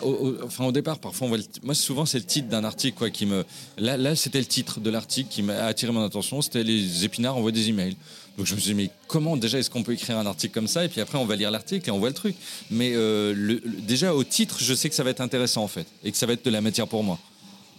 [0.01, 2.49] au, au- enfin, au départ, parfois, on voit le ti- moi, souvent, c'est le titre
[2.49, 3.45] d'un article quoi, qui me.
[3.78, 7.38] Là, là c'était le titre de l'article qui m'a attiré mon attention c'était Les épinards
[7.38, 7.95] envoient des emails.
[8.38, 10.67] Donc, je me suis dit, mais comment déjà est-ce qu'on peut écrire un article comme
[10.67, 12.36] ça Et puis après, on va lire l'article et on voit le truc.
[12.71, 16.11] Mais euh, déjà, au titre, je sais que ça va être intéressant en fait et
[16.11, 17.19] que ça va être de la matière pour moi.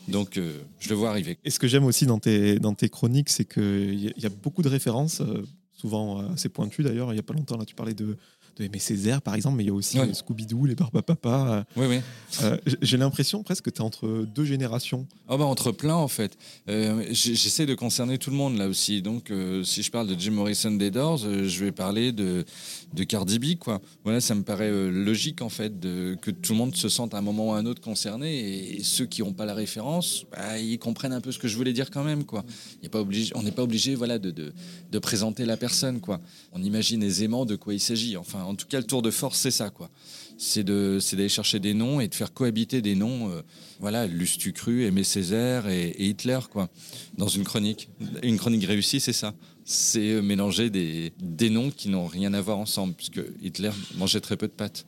[0.06, 1.38] Donc, euh, je le vois arriver.
[1.44, 4.30] Et ce que j'aime aussi dans tes, dans tes chroniques, c'est qu'il y, y a
[4.30, 5.42] beaucoup de références, euh,
[5.72, 7.10] souvent assez pointues d'ailleurs.
[7.10, 8.16] Il n'y a pas longtemps, là, tu parlais de,
[8.56, 10.08] de Aimé Césaire, par exemple, mais il y a aussi Ouais.
[10.08, 11.64] euh, Scooby-Doo, les Barbapapa.
[11.76, 12.00] Oui, oui.
[12.42, 15.06] Euh, J'ai l'impression presque que tu es entre deux générations.
[15.28, 16.36] Ah bah entre plein en fait.
[16.68, 19.02] Euh, J'essaie de concerner tout le monde là aussi.
[19.02, 22.44] Donc euh, si je parle de Jim Morrison des Doors, je vais parler de,
[22.92, 23.80] de Cardi B quoi.
[24.04, 27.18] Voilà, ça me paraît logique en fait de, que tout le monde se sente à
[27.18, 30.58] un moment ou à un autre concerné et, ceux qui n'ont pas la référence, bah,
[30.58, 32.44] ils comprennent un peu ce que je voulais dire quand même quoi.
[32.80, 34.52] Il y a pas obligé, on n'est pas obligé voilà de, de,
[34.90, 36.20] de présenter la personne quoi.
[36.52, 38.16] On imagine aisément de quoi il s'agit.
[38.16, 39.90] Enfin en tout cas le tour de force c'est ça quoi.
[40.36, 43.42] C'est de d'aller chercher des noms et de faire cohabiter des noms euh,
[43.80, 46.68] voilà Lustucru Aimé Césaire et, et Hitler quoi
[47.16, 47.88] dans une chronique.
[48.22, 49.34] Une chronique réussie c'est ça.
[49.64, 54.20] C'est euh, mélanger des, des noms qui n'ont rien à voir ensemble puisque Hitler mangeait
[54.20, 54.86] très peu de pâtes.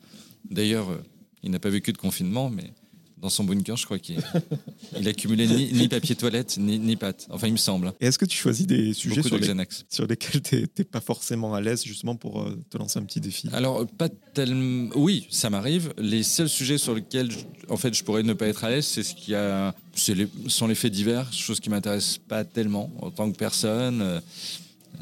[0.49, 1.03] D'ailleurs euh,
[1.43, 2.73] il n'a pas vécu de confinement mais
[3.21, 4.17] dans son bunker je crois qu'il
[4.99, 8.17] il accumulait ni, ni papier toilette ni, ni pâtes enfin il me semble Et est-ce
[8.19, 11.53] que tu choisis des sujets sur, de les- Xanax sur lesquels tu n'es pas forcément
[11.53, 13.49] à l'aise, justement pour euh, te lancer un petit défi?
[13.53, 14.89] Alors, pas tellement.
[14.95, 15.93] Oui, ça m'arrive.
[15.97, 17.39] Les seuls sujets sur lesquels, je-
[17.69, 19.73] en fait, je pourrais ne pas être à l'aise, c'est ce qui a,
[20.09, 24.01] les, sont les faits divers, chose qui m'intéresse pas tellement en tant que personne.
[24.01, 24.19] Euh,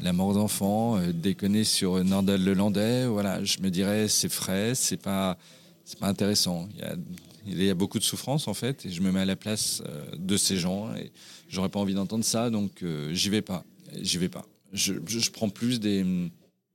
[0.02, 4.98] La mort d'enfants, euh, déconner sur Nordal Lelandais, voilà, je me dirais c'est frais, c'est
[5.00, 5.38] pas,
[5.86, 6.68] c'est pas intéressant.
[6.74, 6.96] Il y a,
[7.46, 9.82] il y a beaucoup de souffrance en fait, et je me mets à la place
[9.86, 11.10] euh, de ces gens, et
[11.48, 13.64] j'aurais pas envie d'entendre ça, donc euh, j'y vais pas,
[14.00, 14.44] j'y vais pas.
[14.72, 16.04] Je, je- je prends plus des,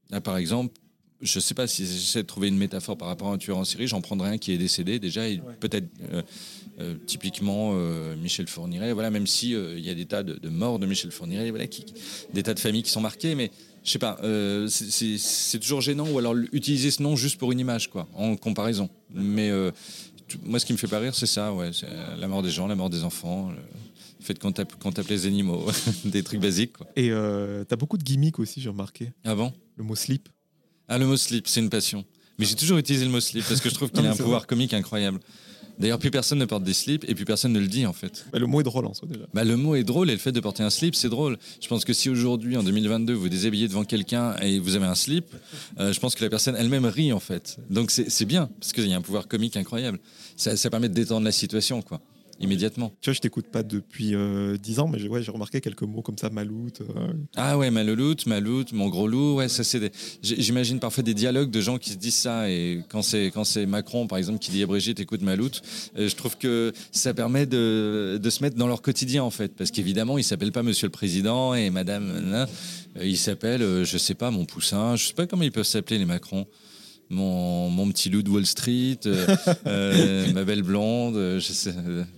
[0.10, 0.74] là, par exemple,
[1.22, 3.64] je sais pas si j'essaie de trouver une métaphore par rapport à un tueur en
[3.66, 6.22] série, j'en prendrais un qui est décédé déjà, et peut-être euh,
[6.80, 7.74] euh, typiquement
[8.16, 11.12] Michel Fourniret, voilà, même si il y a des tas de, de morts de Michel
[11.12, 11.86] Fourniret, voilà, qui,
[12.34, 13.52] des tas de familles qui sont marquées, mais
[13.84, 17.60] je sais pas, euh, c'est- toujours gênant, ou alors utiliser ce nom juste pour une
[17.60, 18.90] image, quoi, en comparaison.
[19.14, 19.72] Mais euh,
[20.44, 22.68] moi, ce qui me fait pas rire, c'est ça, ouais, c'est la mort des gens,
[22.68, 25.66] la mort des enfants, le fait qu'on tape, qu'on tape les animaux,
[26.06, 26.88] des trucs basiques, quoi.
[26.96, 29.12] Et euh, tu as beaucoup de gimmicks aussi, j'ai remarqué.
[29.24, 29.52] Ah bon?
[29.76, 30.30] Le mot slip.
[30.88, 32.06] Ah, le mot slip, c'est une passion.
[32.38, 34.48] Mais j'ai toujours utilisé le mot slip parce que je trouve qu'il a un pouvoir
[34.48, 35.20] comique incroyable.
[35.80, 38.26] D'ailleurs, plus personne ne porte des slips et plus personne ne le dit en fait.
[38.32, 39.26] Bah, le mot est drôle en soi déjà.
[39.34, 41.38] Bah, le mot est drôle et le fait de porter un slip, c'est drôle.
[41.62, 44.96] Je pense que si aujourd'hui, en 2022, vous déshabillez devant quelqu'un et vous avez un
[44.96, 45.26] slip,
[45.80, 47.58] euh, je pense que la personne elle-même rit en fait.
[47.70, 50.00] Donc c'est bien parce qu'il y a un pouvoir comique incroyable.
[50.36, 52.02] Ça, ça permet de détendre la situation, quoi,
[52.42, 52.92] immédiatement.
[53.02, 56.02] Tu vois, je t'écoute pas depuis euh, 10 ans, mais j'ai ouais, remarqué quelques mots
[56.02, 56.82] comme ça, maloute.
[56.82, 59.92] euh, Ah ouais, ma louloute, ma louloute, mon gros loup, ouais, ça c'est des...
[60.22, 63.66] J'imagine parfois des dialogues de gens qui se disent ça et quand c'est quand c'est
[63.66, 65.62] Macron par exemple qui dit à Brigitte écoute ma louloute,
[65.98, 69.56] euh, je trouve que ça permet de, de se mettre dans leur quotidien en fait
[69.56, 72.48] parce qu'évidemment ils s'appellent pas Monsieur le Président et Madame, nan,
[72.98, 75.98] euh, ils s'appellent je sais pas mon poussin, je sais pas comment ils peuvent s'appeler
[75.98, 76.46] les Macron.
[77.14, 79.28] Mon, mon petit loup de Wall Street, euh,
[79.68, 81.74] euh, ma belle blonde, euh, je sais,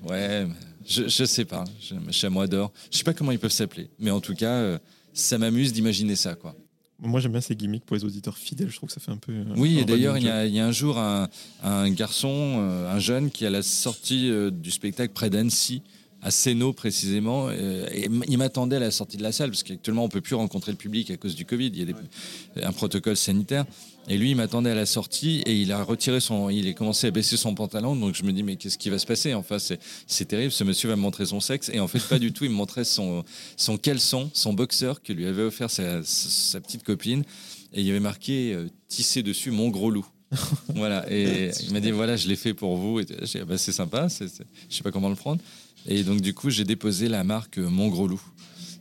[0.08, 0.46] ouais,
[0.88, 4.12] je, je sais pas, je, chamois d'or, je sais pas comment ils peuvent s'appeler, mais
[4.12, 4.80] en tout cas,
[5.12, 6.56] ça m'amuse d'imaginer ça, quoi.
[7.00, 8.70] Moi, j'aime bien ces gimmicks pour les auditeurs fidèles.
[8.70, 9.34] Je trouve que ça fait un peu.
[9.58, 11.28] Oui, un et d'ailleurs, il y, a- il y a un jour un,
[11.64, 15.82] un garçon, un jeune, qui à la sortie du spectacle près d'Annecy,
[16.22, 20.10] à Sénaux précisément, et il m'attendait à la sortie de la salle, parce qu'actuellement on
[20.10, 23.18] peut plus rencontrer le public à cause du Covid, il y a des- un protocole
[23.18, 23.66] sanitaire.
[24.10, 27.08] Et lui, il m'attendait à la sortie et il a retiré son, il a commencé
[27.08, 27.95] à baisser son pantalon.
[27.95, 29.34] Donc je me dis mais qu'est-ce qui va se passer?
[29.34, 30.51] Enfin c'est c'est terrible.
[30.51, 32.43] Ce monsieur va me montrer son sexe et en fait pas du tout.
[32.43, 33.24] Il me montrait son
[33.56, 37.24] son caleçon, son boxeur que lui avait offert sa, sa petite copine
[37.74, 40.06] et il y avait marqué euh, tissé dessus mon gros loup.
[40.76, 42.99] voilà et il m'a dit voilà je l'ai fait pour vous.
[42.99, 44.10] Et j'ai Ah bah, c'est sympa.
[44.10, 44.28] c'est-
[44.70, 45.41] je sais pas comment le prendre.
[45.88, 48.22] Et donc du coup j'ai déposé la marque euh, mon gros loup.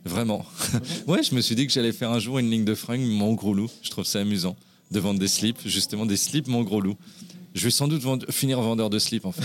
[0.03, 0.45] Vraiment.
[1.07, 3.33] ouais, je me suis dit que j'allais faire un jour une ligne de fringues, mon
[3.35, 3.71] gros loup.
[3.83, 4.57] Je trouve ça amusant
[4.91, 6.95] de vendre des slips, justement des slips, mon gros loup.
[7.55, 9.43] Je vais sans doute vendre- finir vendeur de slips en fait.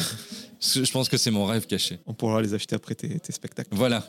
[0.85, 1.99] Je pense que c'est mon rêve caché.
[2.07, 3.69] On pourra les acheter après tes, tes spectacles.
[3.73, 4.09] Voilà.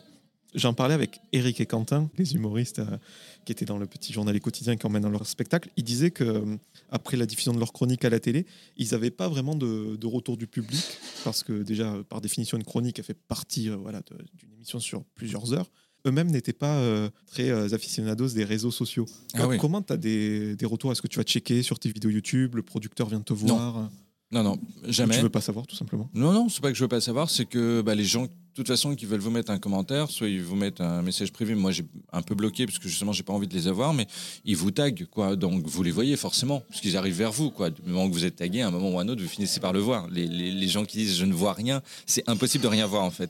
[0.56, 2.98] J'en parlais avec Eric et Quentin, les humoristes euh,
[3.46, 5.70] qui étaient dans le petit journal et quotidien qui emmènent dans leur spectacle.
[5.78, 6.56] Ils disaient que euh,
[6.90, 10.08] après la diffusion de leur chronique à la télé, ils n'avaient pas vraiment de, de
[10.08, 10.84] retour du public
[11.24, 14.02] parce que déjà, par définition, une chronique, fait partie euh, voilà,
[14.34, 15.70] d'une émission sur plusieurs heures.
[16.06, 19.06] Eux-mêmes n'étaient pas euh, très euh, aficionados des réseaux sociaux.
[19.34, 19.58] Ah oui.
[19.58, 20.92] Comment tu as des, des retours?
[20.92, 22.56] Est-ce que tu vas checker sur tes vidéos YouTube?
[22.56, 23.74] Le producteur vient te voir?
[23.74, 23.90] Non,
[24.32, 24.58] non,
[24.88, 25.16] jamais.
[25.16, 26.10] Tu veux pas savoir, tout simplement.
[26.14, 28.28] Non, non, c'est pas que je veux pas savoir, c'est que bah, les gens
[28.60, 31.32] de toute façon, qu'ils veulent vous mettre un commentaire, soit ils vous mettent un message
[31.32, 31.56] privé.
[31.56, 34.06] Moi, j'ai un peu bloqué parce que justement, j'ai pas envie de les avoir, mais
[34.44, 35.38] ils vous taguent, quoi.
[35.38, 37.70] Donc, vous les voyez forcément, parce qu'ils arrivent vers vous, quoi.
[37.70, 39.62] Du moment que vous êtes tagué, à un moment ou à un autre, vous finissez
[39.62, 40.10] par le voir.
[40.10, 43.04] Les, les, les gens qui disent je ne vois rien, c'est impossible de rien voir,
[43.04, 43.30] en fait.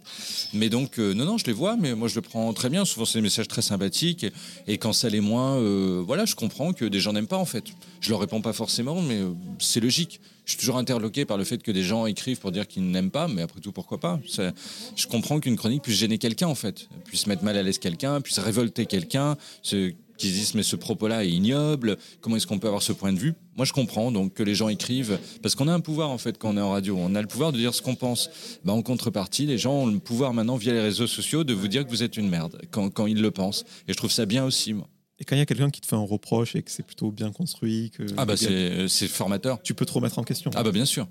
[0.54, 2.84] Mais donc, euh, non, non, je les vois, mais moi, je le prends très bien.
[2.84, 4.24] Souvent, c'est des messages très sympathiques.
[4.24, 4.32] Et,
[4.66, 7.46] et quand ça l'est moins, euh, voilà, je comprends que des gens n'aiment pas, en
[7.46, 7.66] fait.
[8.02, 11.44] Je leur réponds pas forcément, mais euh, c'est logique je suis toujours interloqué par le
[11.44, 14.20] fait que des gens écrivent pour dire qu'ils n'aiment pas, mais après tout, pourquoi pas?
[14.26, 18.20] Je comprends qu'une chronique puisse gêner quelqu'un, en fait, puisse mettre mal à l'aise quelqu'un,
[18.20, 22.82] puisse révolter quelqu'un, qui disent mais ce propos-là est ignoble, comment est-ce qu'on peut avoir
[22.82, 23.36] ce point de vue?
[23.58, 26.40] Moi je comprends donc que les gens écrivent, parce qu'on a un pouvoir en fait
[26.40, 28.32] quand on est en radio, on a le pouvoir de dire ce qu'on pense.
[28.66, 31.68] Bah, en contrepartie, les gens ont le pouvoir maintenant via les réseaux sociaux de vous
[31.68, 33.66] dire que vous êtes une merde quand, quand ils le pensent.
[33.88, 34.88] Et je trouve ça bien aussi moi.
[35.20, 37.12] Et quand il y a quelqu'un qui te fait un reproche et que c'est plutôt
[37.12, 39.62] bien construit, que ah bah c'est formateur.
[39.62, 40.50] Tu peux te remettre en question.
[40.56, 41.08] Ah bah bien sûr.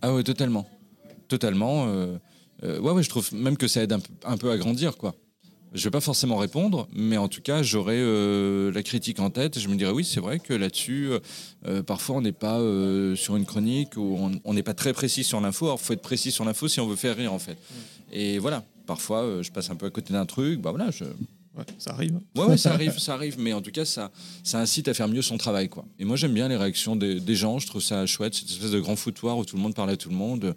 [0.00, 0.66] Ah ouais totalement,
[1.28, 1.86] totalement.
[1.86, 2.16] Euh,
[2.64, 3.92] euh, ouais ouais je trouve même que ça aide
[4.24, 5.14] un, peu à grandir quoi.
[5.74, 9.58] Je vais pas forcément répondre, mais en tout cas j'aurai euh, la critique en tête.
[9.58, 11.10] Je me dirais oui c'est vrai que là-dessus
[11.86, 12.58] parfois on n'est pas
[13.16, 15.66] sur une chronique ou on n'est pas très précis sur l'info.
[15.66, 17.52] Alors faut être précis sur l'info si on veut faire rire en fait.
[17.52, 18.14] Mm.
[18.14, 20.60] Et voilà parfois je passe un peu à côté d'un truc.
[20.62, 21.04] Bah voilà je
[21.56, 22.18] Ouais, ça arrive.
[22.34, 23.38] Ouais, ça arrive, ça arrive.
[23.38, 24.10] Mais en tout cas, ça,
[24.42, 25.68] ça incite à faire mieux son travail.
[25.68, 25.84] Quoi.
[25.98, 27.58] Et moi, j'aime bien les réactions des, des, gens.
[27.58, 29.96] Je trouve ça chouette, cette espèce de grand foutoir où tout le monde parle à
[29.96, 30.54] tout le monde.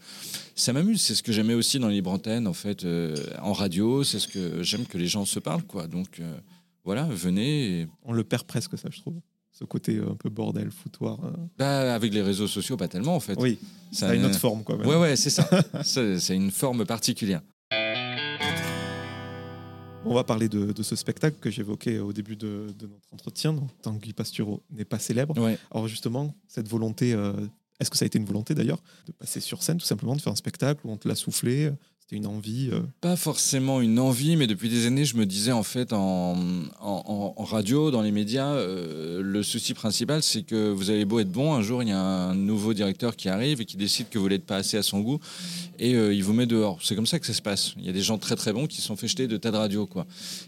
[0.56, 1.02] Ça m'amuse.
[1.02, 4.04] C'est ce que j'aimais aussi dans les libres en fait, euh, en radio.
[4.04, 5.64] C'est ce que j'aime que les gens se parlent.
[5.64, 5.88] Quoi.
[5.88, 6.38] Donc, euh,
[6.84, 7.88] voilà, venez.
[8.04, 9.20] On le perd presque, ça, je trouve.
[9.52, 11.18] Ce côté un peu bordel, foutoir.
[11.24, 11.32] Euh.
[11.58, 13.36] Bah, avec les réseaux sociaux, pas tellement, en fait.
[13.40, 13.58] Oui,
[13.92, 14.78] ça a une autre forme, quoi.
[14.78, 14.88] Même.
[14.88, 15.50] Ouais, ouais, c'est ça.
[15.84, 17.42] c'est une forme particulière.
[20.06, 23.54] On va parler de, ce spectacle que j'évoquais au début de, notre entretien.
[23.54, 25.36] Donc, Tanguy Pasturo n'est pas célèbre.
[25.72, 27.34] Alors justement, cette volonté, euh,
[27.80, 30.22] est-ce que ça a été une volonté d'ailleurs de passer sur scène, tout simplement, de
[30.22, 31.72] faire un spectacle où on te l'a soufflé
[32.08, 35.52] c'était une envie euh Pas forcément une envie, mais depuis des années, je me disais
[35.52, 36.36] en fait en,
[36.80, 41.32] en, radio, dans les médias, euh, le souci principal, c'est que vous avez beau être
[41.32, 44.20] bon, un jour il y a un nouveau directeur qui arrive et qui décide que
[44.20, 45.20] vous n'êtes pas assez à son goût
[45.80, 46.80] et euh, il vous met dehors.
[46.84, 47.74] C'est comme ça que ça se passe.
[47.78, 49.58] Il y a des gens très très bons qui sont fait jeter de tas de
[49.58, 49.90] radios.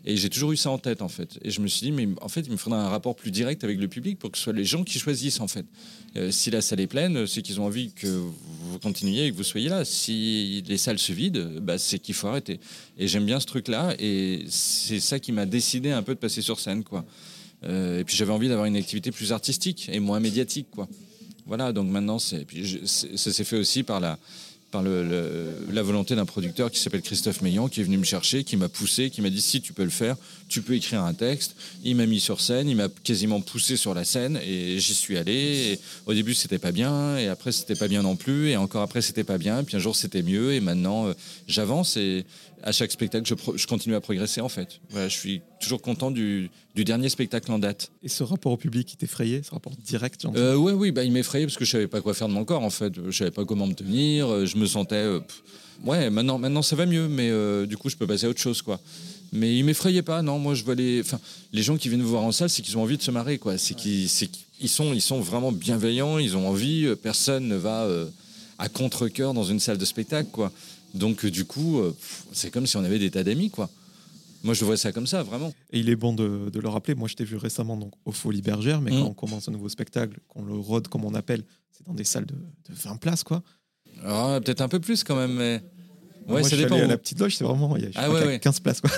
[0.05, 1.39] Et j'ai toujours eu ça en tête en fait.
[1.41, 3.63] Et je me suis dit mais en fait il me faudrait un rapport plus direct
[3.63, 5.65] avec le public pour que ce soit les gens qui choisissent en fait.
[6.29, 9.43] si la salle est pleine, c'est qu'ils ont envie que vous continuiez et que vous
[9.43, 9.85] soyez là.
[9.85, 12.59] Si les salles se vident bah, c'est qu'il faut arrêter.
[12.97, 16.41] Et j'aime bien ce truc-là, et c'est ça qui m'a décidé un peu de passer
[16.41, 17.05] sur scène, quoi.
[17.63, 20.87] Euh, et puis j'avais envie d'avoir une activité plus artistique et moins médiatique, quoi.
[21.45, 24.19] Voilà, donc maintenant, ça s'est fait aussi par la,
[24.71, 28.57] par la volonté d'un producteur qui s'appelle Christophe Meillan, qui est venu me chercher, qui
[28.57, 30.17] m'a poussé, qui m'a dit si tu peux le faire,
[30.49, 31.55] tu peux écrire un texte.
[31.83, 35.17] Il m'a mis sur scène, il m'a quasiment poussé sur la scène et j'y suis
[35.17, 35.79] allé.
[36.05, 39.01] au début c'était pas bien et après c'était pas bien non plus et encore après
[39.01, 39.63] c'était pas bien.
[39.63, 41.13] Puis un jour c'était mieux et maintenant euh,
[41.47, 42.25] j'avance et
[42.63, 44.79] à chaque spectacle je, je, continue à progresser en fait.
[44.89, 47.91] Voilà, je suis toujours content du, du, dernier spectacle en date.
[48.03, 51.11] Et ce rapport au public qui t'effrayait, ce rapport direct euh, Oui, oui, bah, il
[51.11, 52.93] m'effrayait parce que je savais pas quoi faire de mon corps en fait.
[53.09, 54.27] Je savais pas comment me tenir.
[54.27, 54.95] Euh, je me sentais.
[54.95, 55.19] Euh,
[55.85, 58.41] ouais, maintenant, maintenant ça va mieux, mais euh, du coup je peux passer à autre
[58.41, 58.79] chose quoi.
[59.33, 60.39] Mais il m'effrayait pas, non.
[60.39, 61.19] Moi je vois les, enfin,
[61.53, 63.37] les gens qui viennent me voir en salle, c'est qu'ils ont envie de se marrer
[63.37, 63.57] quoi.
[63.57, 64.09] C'est qu'ils,
[64.59, 66.17] ils sont, ils sont vraiment bienveillants.
[66.17, 66.87] Ils ont envie.
[67.01, 67.87] Personne ne va
[68.59, 70.51] à contre cœur dans une salle de spectacle quoi.
[70.93, 71.81] Donc du coup,
[72.31, 73.69] c'est comme si on avait des tas d'amis quoi.
[74.43, 75.53] Moi, je vois ça comme ça, vraiment.
[75.71, 76.95] Et il est bon de, le rappeler.
[76.95, 79.01] Moi, je t'ai vu récemment donc, au Folies Bergères, mais mm.
[79.01, 82.03] quand on commence un nouveau spectacle, qu'on le rôde comme on appelle, c'est dans des
[82.03, 82.35] salles de,
[82.69, 83.43] 20 places, quoi.
[84.03, 85.61] Ah, peut-être un peu plus quand même, mais.
[86.27, 86.75] Ouais, Moi, ça dépend.
[86.75, 88.81] à la petite loge, c'est vraiment il y a, ah, 15 places.
[88.81, 88.91] Quoi.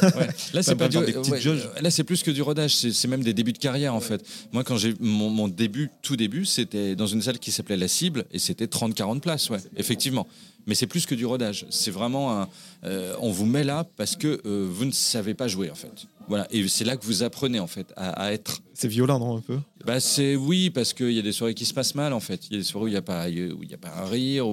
[0.54, 0.98] Là, c'est pas du...
[0.98, 2.76] Là, c'est plus que du rodage.
[2.76, 4.26] C'est même des débuts de carrière en fait.
[4.52, 7.88] Moi, quand j'ai mon, mon, début, tout début, c'était dans une salle qui s'appelait La
[7.88, 9.50] Cible et c'était 30-40 places.
[9.50, 10.28] Ouais, effectivement
[10.70, 11.66] mais c'est plus que du rodage.
[11.72, 12.50] C'est vraiment un.
[12.86, 16.06] Euh, on vous met là parce que euh, vous ne savez pas jouer en fait.
[16.30, 18.62] Voilà, et c'est là que vous apprenez en fait à, être.
[18.76, 19.58] C'est violent, non un peu?
[19.84, 22.46] Bah c'est oui parce qu'il y a des soirées qui se passent mal en fait.
[22.46, 23.92] Il y a des soirées où il n'y a pas où il y a pas
[23.98, 24.46] un rire.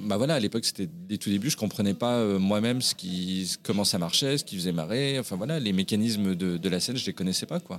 [0.00, 3.48] Bah voilà, à l'époque c'était des tout débuts, je comprenais pas euh, moi-même ce qui
[3.62, 5.18] comment ça marchait, ce qui faisait marrer.
[5.18, 7.78] Enfin voilà, les mécanismes de, de la scène, je les connaissais pas quoi.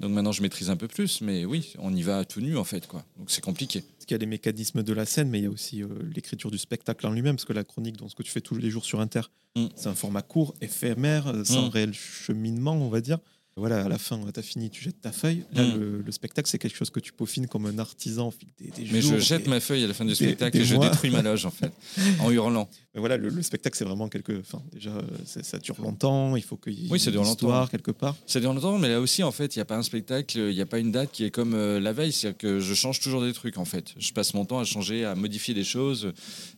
[0.00, 2.64] Donc maintenant, je maîtrise un peu plus, mais oui, on y va tout nu en
[2.64, 3.04] fait, quoi.
[3.18, 3.82] Donc c'est compliqué.
[3.82, 5.88] Parce qu'il y a les mécanismes de la scène, mais il y a aussi euh,
[6.14, 8.56] l'écriture du spectacle en lui-même, parce que la chronique, dans ce que tu fais tous
[8.56, 9.22] les jours sur Inter,
[9.56, 9.66] mm.
[9.76, 11.68] c'est un format court, éphémère, euh, sans mm.
[11.68, 13.18] réel cheminement, on va dire.
[13.60, 15.44] Voilà, à la fin, tu as fini, tu jettes ta feuille.
[15.52, 16.02] Là, mm.
[16.04, 19.46] le, spectacle, c'est quelque chose que tu peaufines comme un artisan des, Mais je jette
[19.46, 21.72] ma feuille à la fin du spectacle et je détruis ma loge, en fait,
[22.20, 22.68] en hurlant.
[22.94, 24.40] Mais voilà, le, le spectacle, c'est vraiment quelque.
[24.40, 24.90] Enfin, déjà,
[25.24, 26.34] ça dure longtemps.
[26.34, 27.66] Il faut qu'il y ait Oui, ça dure longtemps.
[27.68, 28.16] quelque part.
[28.26, 30.54] Ça dure longtemps, mais là aussi, en fait, il n'y a pas un spectacle, il
[30.54, 32.12] n'y a pas une date qui est comme euh, la veille.
[32.12, 33.94] C'est-à-dire que je change toujours des trucs, en fait.
[33.96, 36.12] Je passe mon temps à changer, à modifier des choses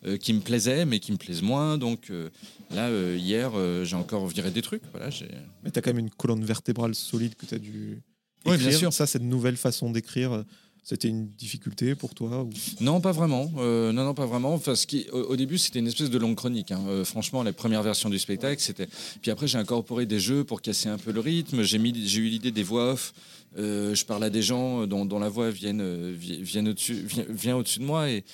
[0.06, 1.76] euh, qui me plaisaient, mais qui me plaisent moins.
[1.76, 2.30] Donc euh,
[2.70, 3.52] là, hier,
[3.84, 4.82] j'ai encore viré des trucs.
[4.92, 5.28] Voilà, j'ai-
[5.64, 8.02] Mais tu as quand même une colonne vertébrale solide que tu as dû.
[8.44, 8.78] Oui, bien écrire.
[8.78, 8.92] sûr.
[8.92, 10.44] Ça, cette nouvelle façon d'écrire,
[10.82, 12.50] c'était une difficulté pour toi ou...
[12.80, 13.52] Non, pas vraiment.
[13.58, 14.52] Euh, non, non, pas vraiment.
[14.54, 16.72] Enfin, ce qui, au, au début, c'était une espèce de longue chronique.
[16.72, 16.80] hein.
[16.88, 18.88] Euh, franchement, la première version du spectacle, c'était.
[19.20, 21.62] Puis après, j'ai incorporé des jeux pour casser un peu le rythme.
[21.62, 23.14] J'ai mis, j'ai eu l'idée des voix off.
[23.58, 27.24] Euh, je parle à des gens dont, dont la voix vienne, vi- vienne au-dessus, vient,
[27.28, 28.10] vient au-dessus de moi.
[28.10, 28.24] Et,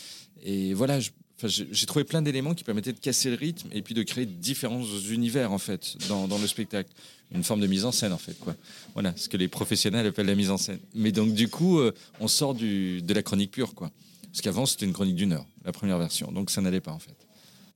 [0.43, 3.80] et voilà, je- enfin, j'ai trouvé plein d'éléments qui permettaient de casser le rythme et
[3.80, 6.91] puis de créer différents univers en fait dans, dans le spectacle.
[7.30, 8.55] Une forme de mise en scène en fait quoi.
[8.95, 10.78] Voilà, ce que les professionnels appellent la mise en scène.
[10.95, 13.91] Mais donc du coup, euh, on sort du, de la chronique pure quoi.
[14.32, 16.32] Parce qu'avant c'était une chronique d'une heure, la première version.
[16.32, 17.16] Donc ça n'allait pas en fait.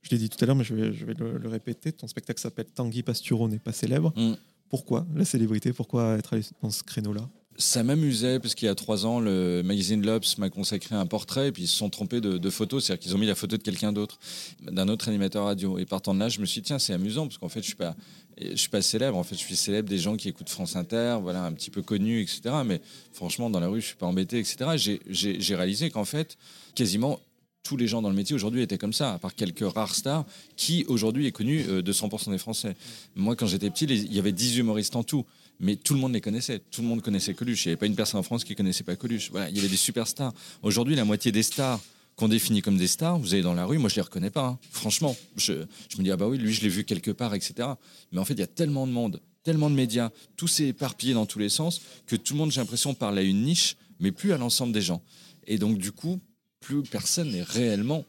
[0.01, 1.91] Je l'ai dit tout à l'heure, mais je vais, je vais le, le répéter.
[1.91, 4.11] Ton spectacle s'appelle Tanguy Pastureau n'est pas célèbre.
[4.17, 4.33] Mm.
[4.69, 5.71] Pourquoi la célébrité?
[5.71, 7.29] Pourquoi être allé dans ce créneau-là?
[7.57, 11.49] Ça m'amusait parce qu'il y a trois ans, le magazine L'Obs m'a consacré un portrait
[11.49, 13.57] et puis ils se sont trompés de, de photos, c'est-à-dire qu'ils ont mis la photo
[13.57, 14.17] de quelqu'un d'autre,
[14.63, 15.77] d'un autre animateur radio.
[15.77, 17.67] Et partant de là, je me suis dit tiens c'est amusant parce qu'en fait je
[17.67, 17.95] suis pas,
[18.41, 19.17] je suis pas célèbre.
[19.17, 21.83] En fait, je suis célèbre des gens qui écoutent France Inter, voilà un petit peu
[21.83, 22.41] connu, etc.
[22.65, 22.81] Mais
[23.11, 24.71] franchement dans la rue je suis pas embêté, etc.
[25.07, 26.37] J'ai- réalisé qu'en fait
[26.73, 27.19] quasiment
[27.61, 30.25] tous les gens dans le métier aujourd'hui étaient comme ça, à part quelques rares stars,
[30.57, 32.75] qui aujourd'hui est connu euh, de 100% des Français.
[33.15, 35.25] Moi, quand j'étais petit, il y avait 10 humoristes en tout,
[35.59, 36.59] mais tout le monde les connaissait.
[36.59, 37.65] Tout le monde connaissait Coluche.
[37.65, 39.29] Il n'y avait pas une personne en France qui connaissait pas Coluche.
[39.31, 40.33] Voilà, il y avait des superstars.
[40.61, 41.79] Aujourd'hui, la moitié des stars
[42.15, 44.45] qu'on définit comme des stars, vous allez dans la rue, moi je les reconnais pas.
[44.45, 44.59] hein.
[44.71, 47.69] Franchement, je, je me dis ah bah oui, lui je l'ai vu quelque part, etc.
[48.11, 51.13] Mais en fait, il y a tellement de monde, tellement de médias, tout s'est éparpillé
[51.15, 54.11] dans tous les sens que tout le monde, j'ai l'impression, parle à une niche, mais
[54.11, 55.01] plus à l'ensemble des gens.
[55.47, 56.19] Et donc du coup,
[56.59, 58.05] plus personne n'est réellement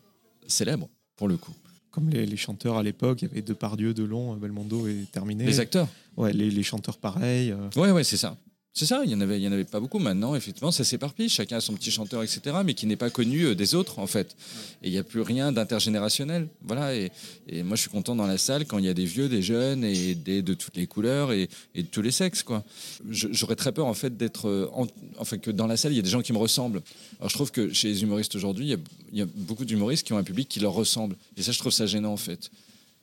[0.47, 1.55] célèbre pour le coup.
[1.95, 5.45] Comme les, les chanteurs à l'époque, il y avait Depardieu, Delon, Belmondo et terminé.
[5.47, 5.86] Les acteurs.
[6.16, 7.53] Ouais, les, les chanteurs pareils.
[7.53, 8.36] euh, Ouais, ouais, c'est ça.
[8.77, 10.01] C'est ça, il y en avait, y en avait pas beaucoup.
[10.01, 11.29] Maintenant, effectivement, ça s'éparpille.
[11.29, 14.09] Chacun a son petit chanteur, etc., mais qui n'est pas connu euh, des autres, en
[14.09, 14.35] fait.
[14.83, 16.49] Et il n'y a plus rien d'intergénérationnel.
[16.61, 16.93] Voilà.
[16.93, 17.12] Et,
[17.62, 19.85] moi, je suis content dans la salle quand il y a des vieux, des jeunes
[19.85, 22.64] et des, de toutes les couleurs et, de tous les sexes, quoi.
[23.09, 26.01] J'aurais très peur, en fait, d'être, euh, en- enfin, que dans la salle, il y
[26.01, 26.83] a des gens qui me ressemblent.
[27.20, 28.79] Alors, je trouve que chez les humoristes aujourd'hui, il y a-
[29.12, 31.14] il y, a beaucoup d'humoristes qui ont un public qui leur ressemble.
[31.37, 32.51] Et ça, je trouve ça gênant, en fait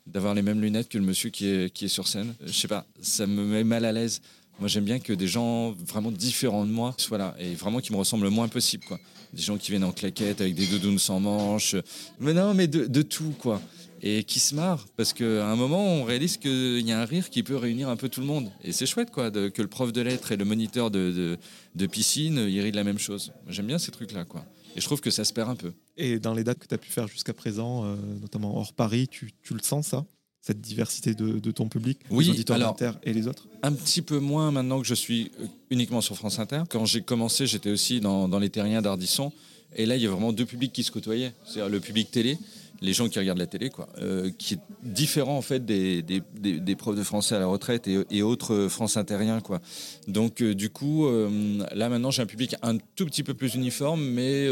[0.07, 2.33] d'avoir les mêmes lunettes que le monsieur qui est, qui est sur scène.
[2.43, 4.19] Je sais pas, ça me met mal à l'aise.
[4.61, 7.91] Moi, j'aime bien que des gens vraiment différents de moi soient là et vraiment qui
[7.91, 8.83] me ressemblent le moins possible.
[8.85, 8.99] Quoi.
[9.33, 11.75] Des gens qui viennent en claquette avec des doudounes sans manches.
[12.19, 13.59] Mais non, mais de, tout, quoi.
[14.03, 17.31] Et qui se marrent parce qu'à un moment, on réalise qu'il y a un rire
[17.31, 18.51] qui peut réunir un peu tout le monde.
[18.63, 21.39] Et c'est chouette, quoi, que le prof de lettres et le moniteur de,
[21.73, 23.33] de, piscine, ils rient de la même chose.
[23.47, 24.45] J'aime bien ces trucs-là, quoi.
[24.75, 25.73] Et je trouve que ça se perd un peu.
[25.97, 29.07] Et dans les dates que tu as pu faire jusqu'à présent, euh, notamment hors Paris,
[29.07, 30.05] tu, tu le sens ça?
[30.43, 33.47] Cette diversité de, de ton public Oui, Les auditeurs alors- d'Inter et les autres?
[33.61, 36.63] Un petit peu moins maintenant que je suis euh, uniquement sur France Inter.
[36.67, 39.31] Quand j'ai commencé, j'étais aussi dans, dans les terriens d'Ardisson.
[39.75, 41.33] Et là, il y a vraiment deux publics qui se côtoyaient.
[41.45, 42.39] C'est-à-dire le public télé,
[42.81, 46.23] les gens qui regardent la télé, quoi, euh, qui est différent en fait des, des,
[46.39, 49.61] des- des profs de français à la retraite et, et autres euh, France Intériens, quoi.
[50.07, 53.53] Donc euh, du coup, euh, là maintenant, j'ai un public un tout petit peu plus
[53.53, 54.47] uniforme, mais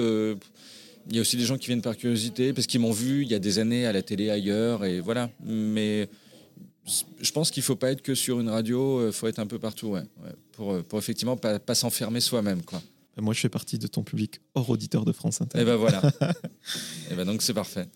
[1.10, 3.30] il y a aussi des gens qui viennent par curiosité parce qu'ils m'ont vu il
[3.30, 5.30] y a des années à la télé ailleurs et voilà.
[5.44, 6.08] Mais
[7.22, 9.60] je pense qu'il faut pas être que sur une radio, il faut être un peu
[9.60, 12.82] partout, ouais, ouais, pour, euh, pour effectivement pas, pas s'enfermer soi-même, quoi.
[13.16, 15.60] Ben, Moi, je fais partie de ton public hors auditeur de France Inter.
[15.60, 16.02] Et ben voilà.
[17.12, 17.88] et ben donc c'est parfait.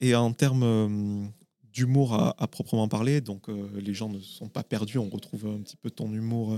[0.00, 1.24] Et en termes euh,
[1.72, 5.46] d'humour à, à proprement parler, donc euh, les gens ne sont pas perdus, on retrouve
[5.46, 6.54] un petit peu ton humour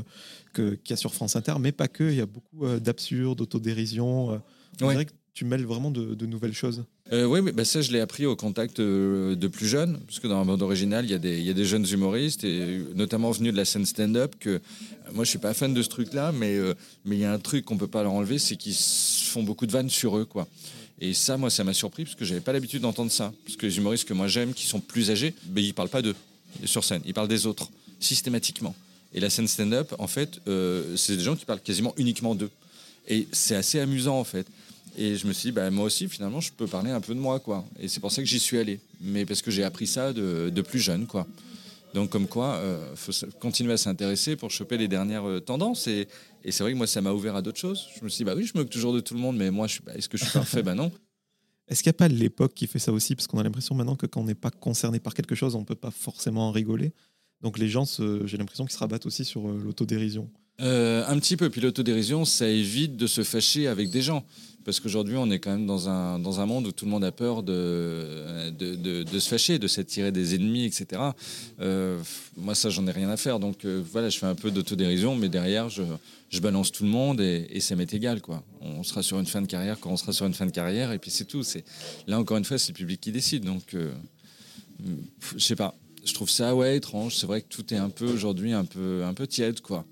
[0.59, 2.81] euh, qu'il y a sur France Inter, mais pas que, il y a beaucoup euh,
[2.81, 4.33] d'absurde, d'autodérision.
[4.33, 4.39] euh.
[4.87, 5.07] Ouais.
[5.35, 6.85] Tu mêles vraiment de, nouvelles choses.
[7.13, 10.21] Euh, oui, mais bah, ça, je l'ai appris au contact euh, de plus jeunes, parce
[10.21, 11.15] que dans la bande originale, il y,
[11.51, 14.61] a des- jeunes humoristes, et euh, notamment venus de la scène stand-up, que
[15.13, 16.59] moi, je suis pas fan de ce truc-là, mais
[17.05, 19.67] mais il y a un truc qu'on peut pas leur enlever, c'est qu'ils font beaucoup
[19.67, 20.47] de vannes sur eux, quoi.
[21.01, 23.33] Et ça, moi, ça m'a surpris, parce que j'avais pas l'habitude d'entendre ça.
[23.45, 26.03] Parce que les humoristes que moi j'aime, qui sont plus âgés, ben, ils parlent pas
[26.03, 26.15] d'eux
[26.65, 27.69] sur scène, ils parlent des autres,
[27.99, 28.75] systématiquement.
[29.13, 30.41] Et la scène stand-up, en fait,
[30.97, 32.51] c'est des gens qui parlent quasiment uniquement d'eux.
[33.09, 34.47] Et c'est assez amusant, en fait.
[34.97, 37.21] Et je me suis dit, bah, moi aussi, finalement, je peux parler un peu de
[37.21, 37.65] moi, quoi.
[37.81, 38.81] Et c'est pour ça que j'y suis allé.
[39.01, 41.27] Mais parce que j'ai appris ça de, de plus jeune, quoi.
[41.95, 42.61] Donc, comme quoi,
[42.93, 45.87] il faut continuer à s'intéresser pour choper les dernières euh, tendances.
[45.87, 46.09] Et,
[46.45, 47.87] et c'est vrai que moi, ça m'a ouvert à d'autres choses.
[47.97, 49.51] Je me suis dit, bah oui, je me moque toujours de tout le monde, mais
[49.53, 50.63] moi, bah, est-ce que je suis parfait?
[50.63, 50.91] Bah non.
[51.69, 53.15] Est-ce qu'il n'y a pas l'époque qui fait ça aussi?
[53.15, 55.61] Parce qu'on a l'impression maintenant que quand on n'est pas concerné par quelque chose, on
[55.61, 56.93] ne peut pas forcément en rigoler.
[57.43, 57.85] Donc les gens,
[58.25, 60.29] j'ai l'impression qu'ils se rabattent aussi sur euh, l'autodérision.
[60.61, 61.49] Euh, un petit peu.
[61.49, 64.25] Puis l'autodérision, ça évite de se fâcher avec des gens.
[64.65, 67.05] Parce qu'aujourd'hui, on est quand même dans un, dans un monde où tout le monde
[67.05, 71.03] a peur de, de, se fâcher, de s'attirer des ennemis, etc.
[71.61, 72.01] Euh,
[72.37, 73.39] moi, ça, j'en ai rien à faire.
[73.39, 75.83] Donc euh, voilà, je fais un peu d'autodérision, mais derrière, je,
[76.31, 78.23] je balance tout le monde et, et ça m'est égal.
[78.23, 78.43] Quoi.
[78.63, 80.93] On sera sur une fin de carrière quand on sera sur une fin de carrière,
[80.93, 81.43] et puis c'est tout.
[81.43, 81.65] C'est
[82.07, 83.45] Là, encore une fois, c'est le public qui décide.
[83.45, 83.93] Donc, euh,
[85.37, 85.75] je sais pas.
[86.07, 87.17] Je trouve ça ouais, étrange.
[87.17, 89.61] C'est vrai que tout est un peu aujourd'hui un peu, un peu tiède.
[89.61, 89.85] quoi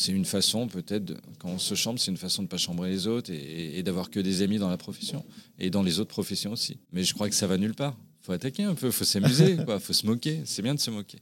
[0.00, 2.90] c'est une façon peut-être, quand on se chambre, c'est une façon de ne pas chambrer
[2.90, 5.24] les autres et, et d'avoir que des amis dans la profession
[5.58, 6.78] et dans les autres professions aussi.
[6.92, 7.96] Mais je crois que ça va nulle part.
[8.22, 10.40] faut attaquer un peu, faut s'amuser, quoi, faut se moquer.
[10.44, 11.18] C'est bien de se moquer.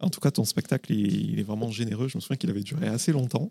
[0.00, 2.08] En tout cas, ton spectacle, il, il est vraiment généreux.
[2.08, 3.50] Je me souviens qu'il avait duré assez longtemps.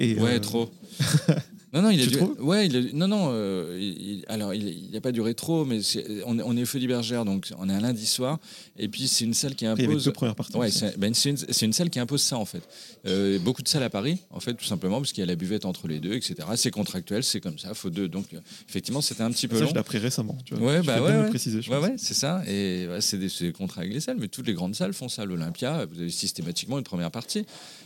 [0.00, 0.72] Et, Ouais, euh, trop.
[1.74, 2.36] non, non, il a Tu trouves?
[2.40, 3.28] Ouais, il a- non, non.
[3.32, 6.66] euh, il- alors, il n'a pas duré trop, mais c'est- on, est- on est au
[6.66, 8.38] Feu d'Ibergère, donc on est un lundi soir.
[8.78, 10.04] Et puis, c'est une salle qui impose.
[10.04, 10.56] deux premières parties.
[10.56, 12.62] Ouais, c'est ben, c'est une, c'est une salle qui impose ça en fait.
[13.06, 15.34] Euh, beaucoup de salles à Paris, en fait, tout simplement, parce qu'il y a la
[15.36, 16.36] buvette entre les deux, etc.
[16.56, 18.08] C'est contractuel, c'est comme ça, faut deux.
[18.08, 19.68] Donc, euh, effectivement, c'était un petit peu Ça, long.
[19.68, 20.38] je l'ai appris récemment.
[20.44, 20.66] Tu vois.
[20.74, 21.58] Ouais, bah ouais, préciser.
[21.68, 22.42] Ouais, ouais, c'est ça.
[22.48, 25.08] Et c'est des, c'est des contrats avec les salles, mais toutes les grandes salles font
[25.08, 25.24] ça.
[25.24, 27.44] L'Olympia, vous avez systématiquement une première partie.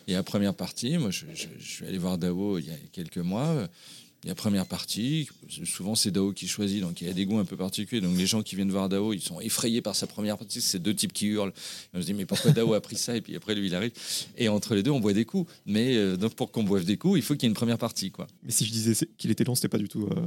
[0.09, 1.26] Et la première partie, moi, je,
[1.61, 3.46] suis allé voir Dao il y a quelques mois.
[3.48, 3.66] euh,
[4.24, 5.28] La première partie,
[5.64, 8.00] souvent c'est Dao qui choisit, donc il y a des goûts un peu particuliers.
[8.00, 10.62] Donc les gens qui viennent voir Dao, ils sont effrayés par sa première partie.
[10.62, 11.52] C'est deux types qui hurlent.
[11.92, 13.16] Et on se dit mais pourquoi Dao a pris ça?
[13.16, 13.92] Et puis après lui il arrive.
[14.38, 15.52] Et entre les deux, on boit des coups.
[15.66, 17.78] Mais euh, donc pour qu'on boive des coups, il faut qu'il y ait une première
[17.78, 18.26] partie, quoi.
[18.42, 20.26] Mais si je disais qu'il était long, c'était pas du tout euh,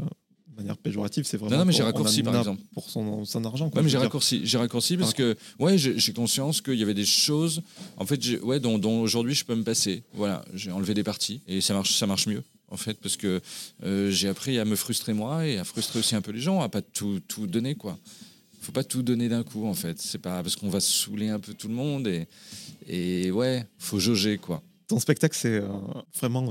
[0.52, 1.26] de manière péjorative.
[1.26, 1.52] C'est vraiment.
[1.52, 2.62] Non, non, mais j'ai raccourci, par exemple.
[2.74, 3.70] Pour son, son argent.
[3.70, 6.94] Quoi, Ouais, mais j'ai raccourci, j'ai raccourci parce que ouais, j'ai conscience qu'il y avait
[6.94, 7.62] des choses,
[7.98, 10.04] en fait, ouais, dont, dont aujourd'hui je peux me passer.
[10.14, 13.42] Voilà, j'ai enlevé des parties et ça marche, ça marche mieux en fait parce que
[13.84, 16.62] euh, j'ai appris à me frustrer moi et à frustrer aussi un peu les gens,
[16.62, 18.00] à pas tout, tout donner quoi.
[18.62, 20.00] Faut pas tout donner d'un coup en fait.
[20.00, 22.28] C'est pas parce qu'on va saouler un peu tout le monde et
[22.88, 24.64] et ouais, faut jauger quoi.
[24.92, 25.68] Ton spectacle, c'est euh,
[26.20, 26.50] vraiment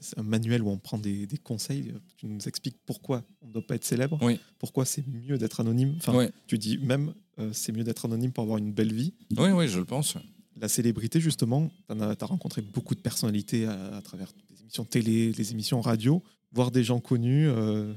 [0.00, 1.92] c'est un manuel où on prend des, des conseils.
[2.16, 4.40] Tu nous expliques pourquoi on ne doit pas être célèbre, Oui.
[4.58, 5.94] pourquoi c'est mieux d'être anonyme.
[5.98, 9.12] Enfin, tu dis même euh, c'est mieux d'être anonyme pour avoir une belle vie.
[9.36, 10.16] Oui, oui, je le pense.
[10.56, 15.32] La célébrité, justement, tu as, rencontré beaucoup de personnalités à, à travers les émissions télé,
[15.32, 16.22] les émissions radio,
[16.52, 17.46] voir des gens connus.
[17.48, 17.92] euh,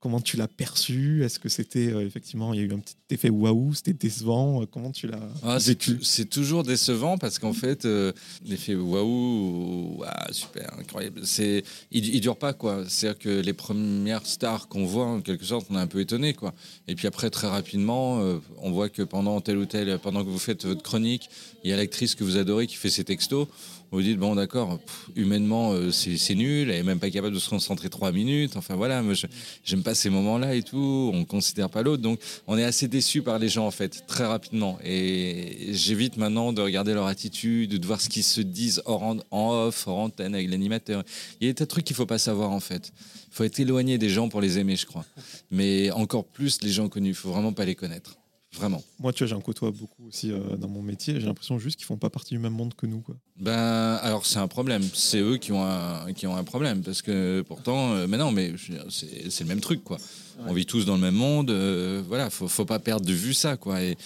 [0.00, 1.22] comment tu l'as perçu?
[1.24, 4.62] Est-ce que c'était euh, effectivement, il y a eu un petit effet waouh C'était décevant?
[4.62, 5.96] Euh, Comment tu l'as Ah, c'est vécu?
[5.98, 8.12] tou- c'est toujours décevant parce qu'en fait, euh,
[8.46, 12.84] l'effet waouh, waouh, super, incroyable, c'est, il, il dure pas quoi.
[12.88, 16.34] C'est-à-dire que les premières stars qu'on voit, en quelque sorte, on est un peu étonné
[16.34, 16.54] quoi.
[16.88, 20.30] Et puis après, très rapidement, euh, on voit que pendant tel ou tel, pendant que
[20.30, 21.28] vous faites votre chronique,
[21.64, 23.46] il y a l'actrice que vous adorez qui fait ses textos.
[23.92, 24.78] Vous dites bon d'accord,
[25.16, 28.56] humainement euh, c'est nul, elle est même pas capable de se concentrer trois minutes.
[28.56, 29.26] Enfin voilà, moi je-
[29.64, 31.10] j'aime pas ces moments-là et tout.
[31.12, 34.24] On considère pas l'autre, donc on est assez déçu par les gens en fait très
[34.26, 34.78] rapidement.
[34.84, 39.88] Et j'évite maintenant de regarder leur attitude, de voir ce qu'ils se disent en off,
[39.88, 41.02] hors antenne avec l'animateur.
[41.40, 42.92] Il y a des tas de trucs qu'il faut pas savoir en fait.
[43.32, 45.04] Il faut être éloigné des gens pour les aimer, je crois.
[45.50, 48.19] Mais encore plus les gens connus, il faut vraiment pas les connaître.
[48.56, 48.82] Vraiment.
[48.98, 51.20] Moi, tu vois, j'en côtoie beaucoup aussi euh, dans mon métier.
[51.20, 53.00] J'ai l'impression juste qu'ils font pas partie du même monde que nous.
[53.00, 53.14] Quoi.
[53.36, 54.82] Ben, alors c'est un problème.
[54.92, 58.32] C'est eux qui ont un, qui ont un problème parce que pourtant, euh, mais non,
[58.32, 58.54] mais
[58.88, 59.98] c'est le même truc quoi.
[60.46, 61.50] On vit tous dans le même monde.
[61.50, 63.82] euh, voilà, faut, pas perdre de vue ça quoi.
[63.82, 63.96] Et,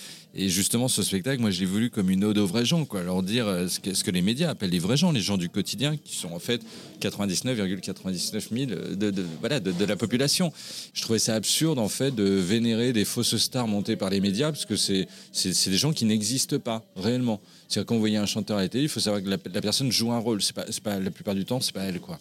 [0.49, 3.03] justement, ce spectacle, moi, je l'ai voulu comme une ode aux vrais gens quoi.
[3.05, 5.37] Leur dire euh, ce que, ce que les médias appellent les vrais gens, les gens
[5.37, 6.61] du quotidien, qui sont en fait
[7.01, 10.53] 99,99 000 de, voilà de, la population.
[10.93, 14.51] Je trouvais ça absurde en fait de vénérer des fausses stars montées par les médias
[14.51, 15.07] parce que c'est
[15.71, 17.41] des gens qui n'existent pas réellement.
[17.69, 19.93] C'est-à-dire quand vous voyez un chanteur à la télé, il faut savoir que la, personne
[19.93, 20.43] joue un rôle.
[20.43, 22.19] C'est pas, pas la plupart du temps, c'est pas elle quoi.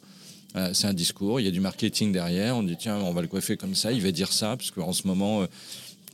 [0.54, 2.56] Voilà, c'est un discours, il y a du marketing derrière.
[2.56, 4.94] On dit tiens, on va le coiffer comme ça, il va dire ça parce qu'en
[4.94, 5.48] ce moment, euh,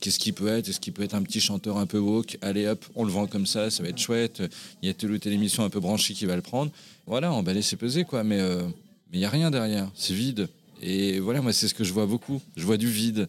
[0.00, 0.68] qu'est-ce qu'il peut être?
[0.68, 2.38] Est-ce qu'il peut être un petit chanteur un peu woke?
[2.40, 4.42] Allez hop, on le vend comme ça, ça va être chouette.
[4.82, 6.70] Il y a telle ou telle émission un peu branchée qui va le prendre.
[7.06, 8.24] Voilà, on va laisser peser quoi.
[8.24, 8.62] Mais euh,
[9.12, 10.48] mais il y a rien derrière, c'est vide.
[10.82, 12.40] Et voilà, moi c'est ce que je vois beaucoup.
[12.56, 13.28] Je vois du vide.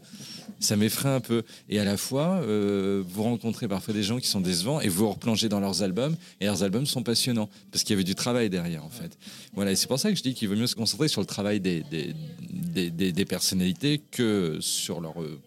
[0.60, 1.44] Ça m'effraie un peu.
[1.70, 5.10] Et à la fois, euh, vous rencontrez parfois des gens qui sont décevants et vous
[5.10, 6.16] replongez dans leurs albums.
[6.40, 9.18] Et leurs albums sont passionnants parce qu'il y avait du travail derrière, en fait.
[9.54, 11.28] Voilà, et c'est pour ça que je dis qu'il vaut mieux se concentrer sur le
[11.28, 15.40] travail des, des- des personnalités que sur leur, euh,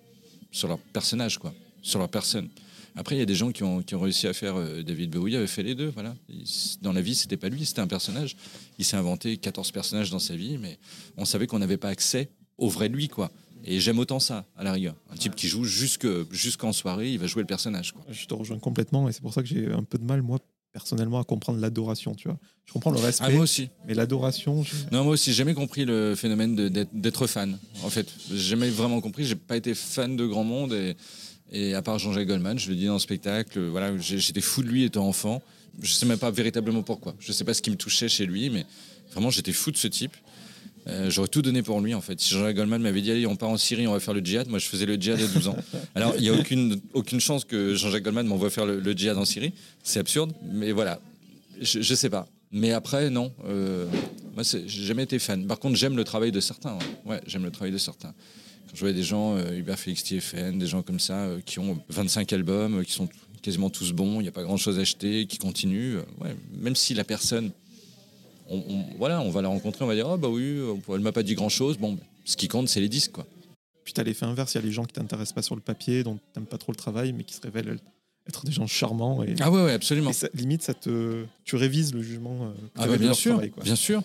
[0.51, 2.49] sur leur personnage, quoi, sur leur personne.
[2.97, 4.57] Après, il y a des gens qui ont, qui ont réussi à faire.
[4.57, 5.88] euh, David Bowie avait fait les deux.
[5.95, 6.14] Voilà.
[6.28, 6.45] Il-
[6.82, 8.36] dans la vie, c'était pas lui, c'était un personnage.
[8.78, 10.78] Il s'est inventé 14 personnages dans sa vie, mais
[11.16, 12.28] on savait qu'on n'avait pas accès
[12.59, 13.30] au vrai lui, quoi.
[13.64, 14.95] Et j'aime autant ça, à la rigueur.
[15.11, 18.05] Un type qui joue jusque- jusqu'en soirée, il va jouer le personnage, quoi.
[18.11, 20.38] Je te rejoins complètement et c'est pour ça que j'ai un peu de mal, moi,
[20.72, 22.14] personnellement, à comprendre l'adoration.
[22.14, 23.70] Tu vois, je comprends le respect, Ah, moi aussi.
[23.86, 27.59] mais l'adoration, je- Non, moi aussi, j'ai jamais compris le phénomène d'être fan.
[27.82, 29.24] En fait, j'ai jamais vraiment compris.
[29.24, 30.97] J'ai pas été fan de grand monde et
[31.53, 34.68] Et à part Jean-Jacques Goldman, je le dis dans le spectacle, voilà, j'étais fou de
[34.68, 35.42] lui étant enfant.
[35.82, 37.14] Je sais même pas véritablement pourquoi.
[37.20, 38.64] Je sais pas ce qui me touchait chez lui, mais
[39.12, 40.12] vraiment j'étais fou de ce type.
[40.86, 42.20] Euh, J'aurais tout donné pour lui en fait.
[42.20, 44.49] Si Jean-Jacques Goldman m'avait dit allez on part en Syrie, on va faire le djihad,
[44.49, 45.57] moi je faisais le djihad à 12 ans.
[45.95, 49.16] Alors il n'y a aucune, aucune chance que Jean-Jacques Goldman m'envoie faire le, le djihad
[49.16, 49.53] en Syrie.
[49.82, 51.01] C'est absurde, mais voilà.
[51.61, 52.26] Je, je sais pas.
[52.53, 53.32] Mais après non.
[53.47, 53.86] Euh,
[54.34, 55.47] moi j'ai jamais été fan.
[55.47, 56.74] Par contre j'aime le travail de certains.
[56.74, 58.12] Ouais, Ouais, j'aime le travail de certains.
[58.69, 61.59] Quand je voyais des gens, euh, Hubert Félix TFN, des gens comme ça, euh, qui
[61.59, 63.09] ont 25 albums, euh, qui sont
[63.43, 65.99] quasiment tous bons, il n'y a pas grand chose à acheter, qui continuent.
[66.21, 67.51] ouais, même si la personne
[68.49, 70.59] on, on- voilà, on va la rencontrer, on va dire ah bah oui,
[70.93, 71.79] elle m'a pas dit grand chose.
[71.79, 73.27] Bon, bah, ce qui compte, c'est les disques quoi.
[73.85, 76.03] Puis t'as l'effet inverse, il y a les gens qui t'intéressent pas sur le papier,
[76.05, 77.79] dont t'aimes pas trop le travail, mais qui se révèlent
[78.27, 79.23] être des gens charmants.
[79.23, 80.09] Et, Ah ouais, ouais, absolument.
[80.11, 82.51] et ça- limite, ça te, tu révises le jugement.
[82.75, 83.62] que Ah bah bien sûr, travail, quoi.
[83.62, 84.03] bien sûr,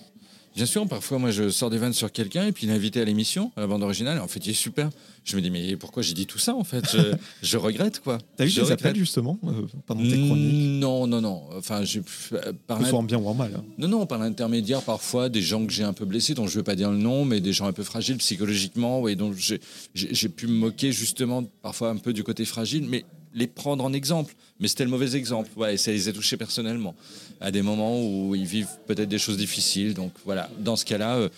[0.55, 0.87] bien sûr.
[0.87, 3.67] Parfois, moi, je sors des vannes sur quelqu'un et puis l'invité à l'émission, à la
[3.67, 4.19] bande originale.
[4.19, 4.89] En fait, il est super.
[5.25, 6.83] Je me dis mais pourquoi j'ai dit tout ça en fait?
[6.91, 8.17] Je, je regrette quoi.
[8.35, 8.79] T'as eu Je des regrette.
[8.85, 9.51] appels justement euh,
[9.85, 11.43] pendant tes chroniques, Non, non, non.
[11.55, 12.01] Enfin, j'ai
[12.33, 13.51] euh, par que ce soit en bien ou en mal.
[13.55, 13.63] hein.
[13.77, 16.57] Non, non, par l'intermédiaire parfois des gens que j'ai un peu blessés, dont je ne
[16.59, 19.59] veux pas dire le nom, mais des gens un peu fragiles psychologiquement, et dont j'ai
[19.93, 23.05] j'ai- j'ai pu me moquer justement parfois un peu du côté fragile, mais
[23.39, 24.35] les prendre en exemple.
[24.59, 25.49] Mais c'était le mauvais exemple.
[25.55, 26.95] Voilà, et ça les a touchés personnellement,
[27.41, 29.93] à des moments où ils vivent peut-être des choses difficiles.
[29.93, 31.29] Donc voilà, dans ce cas-là, euh,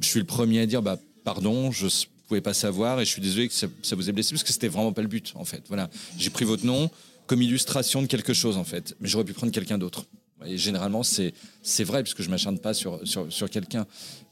[0.00, 1.90] je suis le premier à dire bah, pardon, je ne
[2.28, 4.68] pouvais pas savoir, et je suis désolé que ça, vous ait blessé, parce que c'était
[4.68, 5.62] vraiment pas le but, en fait.
[5.68, 6.90] Voilà, j'ai pris votre nom
[7.26, 10.04] comme illustration de quelque chose, en fait, mais j'aurais pu prendre quelqu'un d'autre.
[10.46, 13.86] Et généralement, c'est c'est vrai, parce que je m'acharne pas sur, sur, sur quelqu'un.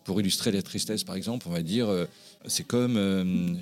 [0.05, 2.07] Pour illustrer la tristesse, par exemple, on va dire, euh,
[2.47, 3.55] c'est comme, euh, euh,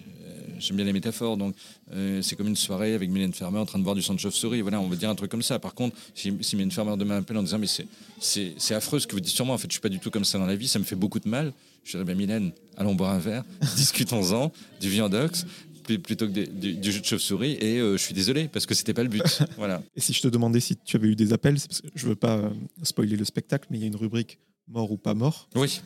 [0.59, 1.55] j'aime bien les métaphores, donc
[1.93, 4.19] euh, c'est comme une soirée avec Mylène Farmer en train de boire du sang de
[4.21, 4.61] chauve-souris.
[4.63, 5.59] Voilà, on va dire un truc comme ça.
[5.59, 9.13] Par contre, si, si Mylène Farmer demain m'appelle en disant, mais c'est- affreux ce que
[9.13, 10.57] vous dites sur moi, en fait, je suis pas du tout comme ça dans la
[10.57, 11.53] vie, ça me fait beaucoup de mal.
[11.85, 13.45] Je dirais, ben Mylène, allons boire un verre,
[13.77, 15.45] discutons-en, du viandox,
[15.87, 18.65] pl- plutôt que des- du, du jus de chauve-souris, et euh, je suis désolé, parce
[18.65, 19.23] que c'était pas le but.
[19.59, 19.83] voilà.
[19.95, 22.15] Et si je te demandais si tu avais eu des appels, parce que je veux
[22.17, 22.51] pas
[22.83, 25.47] spoiler le spectacle, mais il y a une rubrique mort ou pas mort.
[25.57, 25.81] Oui.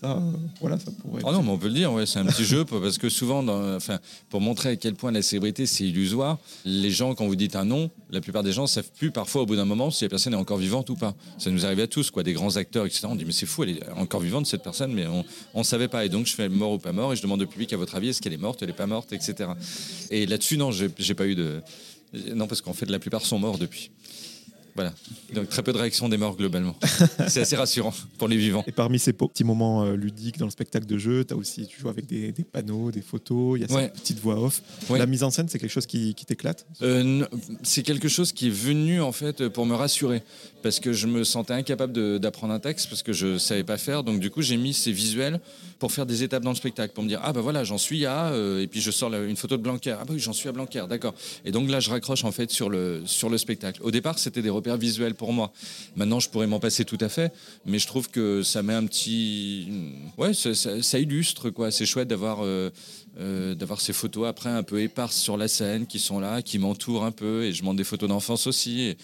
[0.00, 1.22] Ça, euh, voilà, ça pourrait.
[1.24, 3.44] Oh non, mais on peut le dire, ouais, c'est un petit jeu parce que souvent,
[3.44, 7.36] dans- enfin, pour montrer à quel point la célébrité c'est illusoire, les gens, quand vous
[7.36, 10.02] dites un nom, la plupart des gens savent plus parfois au bout d'un moment si
[10.04, 11.14] la personne est encore vivante ou pas.
[11.38, 13.06] Ça nous arrive à tous, quoi, des grands acteurs, etc.
[13.08, 15.24] On dit mais c'est fou, elle est encore vivante cette personne, mais on
[15.54, 16.04] on savait pas.
[16.04, 17.94] Et donc je fais mort ou pas mort et je demande au public à votre
[17.94, 19.50] avis est-ce qu'elle est morte, elle est pas morte, etc.
[20.10, 21.62] Et là-dessus, non, j'ai pas eu de
[22.34, 23.90] non parce qu'en fait la plupart sont morts depuis.
[24.76, 24.92] Voilà.
[25.34, 26.74] Donc très peu de réactions des morts globalement.
[27.28, 28.64] c'est assez rassurant pour les vivants.
[28.66, 31.80] Et parmi ces petits moments euh, ludiques dans le spectacle de jeu, as aussi, tu
[31.80, 33.84] joues avec des, des panneaux, des photos, il y a Ouais.
[33.84, 34.62] cette petite voix off.
[34.90, 34.98] Ouais.
[34.98, 36.66] La mise en scène, c'est quelque chose qui, qui t'éclate?
[36.82, 37.24] Euh,
[37.62, 40.22] c'est quelque chose qui est venu en fait pour me rassurer
[40.62, 44.02] parce que je me sentais incapable d'apprendre un texte parce que je savais pas faire
[44.02, 45.40] donc du coup j'ai mis ces visuels
[45.78, 48.06] pour faire des étapes dans le spectacle pour me dire ah bah voilà j'en suis
[48.06, 50.32] à euh, et puis je sors la- une photo de Blanquer ah bah oui j'en
[50.32, 51.14] suis à Blanquer d'accord
[51.44, 54.40] et donc là je raccroche en fait sur le sur le spectacle au départ c'était
[54.40, 55.52] des repères visuels pour moi.
[55.94, 57.32] Maintenant je pourrais m'en passer tout à fait
[57.66, 59.68] mais je trouve que ça met un petit
[60.16, 61.70] ouais ça, illustre quoi.
[61.70, 62.70] C'est chouette d'avoir euh,
[63.18, 66.58] euh, d'avoir ces photos après un peu éparses sur la scène qui sont là, qui
[66.58, 68.80] m'entourent un peu, et je montre des photos d'enfance aussi.
[68.80, 68.96] Et,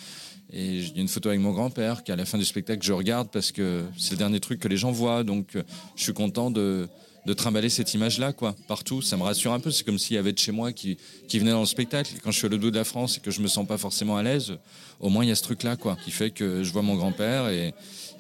[0.53, 2.93] et il y a une photo avec mon grand-père qu'à la fin du spectacle je
[2.93, 5.63] regarde parce que c'est le dernier truc que les gens voient, donc euh,
[5.97, 6.89] je suis content de,
[7.27, 9.03] de trimballer cette image-là, quoi, partout.
[9.03, 9.71] Ça me rassure un peu.
[9.71, 10.97] C'est comme s'il y avait de chez moi qui,
[11.29, 12.13] qui venait dans le spectacle.
[12.23, 14.17] Quand je suis l'autre bout de la France et que je me sens pas forcément
[14.17, 14.55] à l'aise,
[15.01, 17.49] au moins il y a ce truc-là, quoi, qui fait que je vois mon grand-père
[17.49, 17.75] et,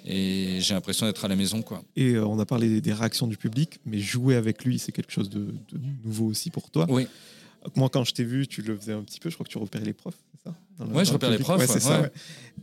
[0.06, 1.82] et j'ai l'impression d'être à la maison, quoi.
[1.96, 5.12] Et euh, on a parlé des réactions du public, mais jouer avec lui, c'est quelque
[5.12, 6.86] chose de, de nouveau aussi pour toi.
[6.88, 7.06] Oui.
[7.76, 9.28] Moi, quand je t'ai vu, tu le faisais un petit peu.
[9.28, 10.56] Je crois que tu repérais les profs, c'est ça?
[10.78, 12.00] Le- Ouais, je le repère les profs, Ouais, c'est ça.
[12.00, 12.10] ouais.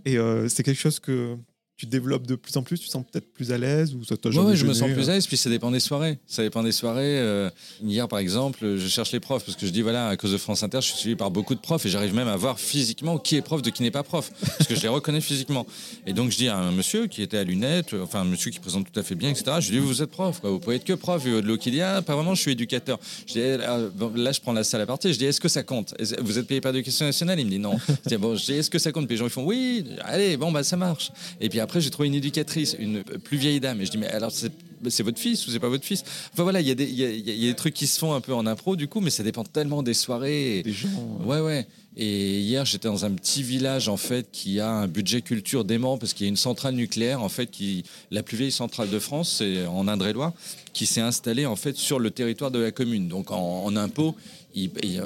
[0.05, 1.35] Et euh, c'est quelque chose que
[1.77, 2.79] tu développes de plus en plus.
[2.79, 4.73] Tu te sens peut-être plus à l'aise ou ça t'a Ouais, jamais ouais, je me
[4.73, 6.17] sens plus euh à l'aise, puis ça dépend des soirées.
[6.25, 7.19] Ça dépend des soirées.
[7.19, 7.49] euh,
[7.83, 10.37] hier, par exemple, je cherche les profs, parce que je dis, voilà, à cause de
[10.37, 13.19] France Inter, je suis suivi par beaucoup de profs, et j'arrive même à voir physiquement
[13.19, 15.67] qui est prof de qui n'est pas prof, parce que je les reconnais physiquement.
[16.07, 18.59] Et donc, je dis à un monsieur qui était à lunettes, enfin, un monsieur qui
[18.59, 20.77] présente tout à fait bien, etc., je lui dis, vous êtes prof, quoi, vous pouvez
[20.77, 22.97] être que prof, et de l'eau qui dit, ah, pas vraiment, je suis éducateur.
[23.27, 23.63] Je dis,
[23.95, 25.93] bon, là, je prends la salle à partie, je dis, est-ce que ça compte?
[26.21, 27.39] Vous êtes payé par l'éducation nationale?
[27.39, 27.77] Il me dit, non.
[27.87, 29.05] Je dis, bon, je dis, est-ce que ça compte?
[29.05, 31.11] Puis les gens, ils font, oui, allez, bon, bah, ça marche.
[31.39, 33.81] Et puis après, j'ai trouvé une éducatrice, une plus vieille dame.
[33.81, 34.51] Et je dis, mais alors, c'est
[34.89, 36.03] c'est votre fils ou c'est pas votre fils?
[36.33, 37.49] Enfin voilà, il y, a des- il y a- il y a- il y a
[37.49, 39.81] des trucs qui se font un peu en impro, du coup, mais ça dépend tellement
[39.83, 40.59] des soirées.
[40.59, 40.87] et- Des gens.
[41.25, 41.67] Ouais, ouais.
[41.99, 45.97] Et hier, j'étais dans un petit village en fait qui a un budget culture dément
[45.97, 48.99] parce qu'il y a une centrale nucléaire en fait qui la plus vieille centrale de
[48.99, 50.33] France, c'est en Indre-et-Loire,
[50.73, 53.07] qui s'est installée en fait sur le territoire de la commune.
[53.07, 54.15] Donc en, en impôts,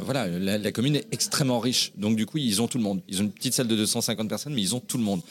[0.03, 1.91] voilà, la, la commune est extrêmement riche.
[1.95, 3.01] Donc du coup, ils ont tout le monde.
[3.07, 5.21] Ils ont une petite salle de 250 personnes, mais ils ont tout le monde.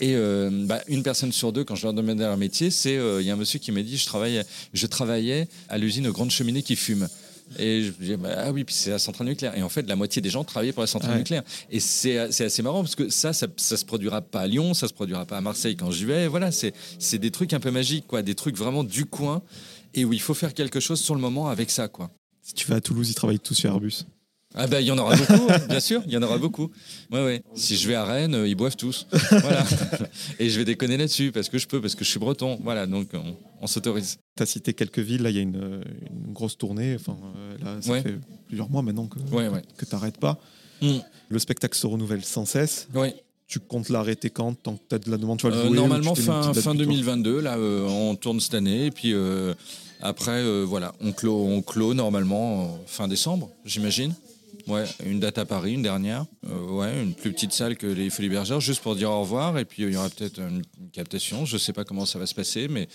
[0.00, 3.20] Et euh, bah, une personne sur deux, quand je leur demandais leur métier, c'est euh,
[3.20, 4.42] il y a un monsieur qui m'a dit je travaille,
[4.72, 7.08] je travaillais à l'usine aux grandes cheminées qui fument.
[7.58, 9.56] Et je me disais, bah, ah oui, puis c'est la centrale nucléaire.
[9.56, 11.18] Et en fait, la moitié des gens travaillaient pour la centrale Ouais.
[11.18, 11.44] nucléaire.
[11.70, 14.74] Et c'est c'est assez marrant parce que ça, ça, ça se produira pas à Lyon,
[14.74, 16.26] ça se produira pas à Marseille quand j'y vais.
[16.26, 19.42] Voilà, c'est c'est des trucs un peu magiques, quoi, des trucs vraiment du coin
[19.94, 22.10] et où il faut faire quelque chose sur le moment avec ça, quoi.
[22.42, 24.04] Si tu vas à Toulouse, ils travaillent tous chez Airbus.
[24.58, 26.70] Ah ben il y en aura beaucoup, hein, bien sûr, il y en aura beaucoup.
[27.12, 27.42] Ouais ouais.
[27.54, 29.06] Si je vais à Rennes, euh, ils boivent tous.
[29.30, 29.64] Voilà.
[30.38, 32.58] Et je vais déconner là-dessus parce que je peux, parce que je suis breton.
[32.64, 34.18] Voilà, donc on, on s'autorise.
[34.36, 37.56] Tu as cité quelques villes, là il y a une, une grosse tournée, enfin euh,
[37.64, 38.02] là ça Ouais.
[38.02, 38.14] fait
[38.46, 40.38] plusieurs mois maintenant que, que tu n'arrêtes pas.
[40.82, 40.96] Mm.
[41.28, 42.88] Le spectacle se renouvelle sans cesse.
[42.94, 43.14] Ouais.
[43.48, 45.62] Tu comptes l'arrêter quand Tant que tu as de la demande, tu vas le Euh,
[45.66, 49.12] jouer ou normalement fin, fin butoir 2022 là euh, on tourne cette année et puis
[49.14, 49.54] euh,
[50.00, 54.12] après euh, voilà on clôt on clôt normalement euh, fin décembre j'imagine
[54.68, 58.10] ouais une date à Paris une dernière Euh, ouais une plus petite salle que les
[58.10, 60.62] Folies Bergères juste pour dire au revoir et puis euh, il y aura peut-être une,
[60.92, 62.88] captation je sais pas comment ça va se passer mais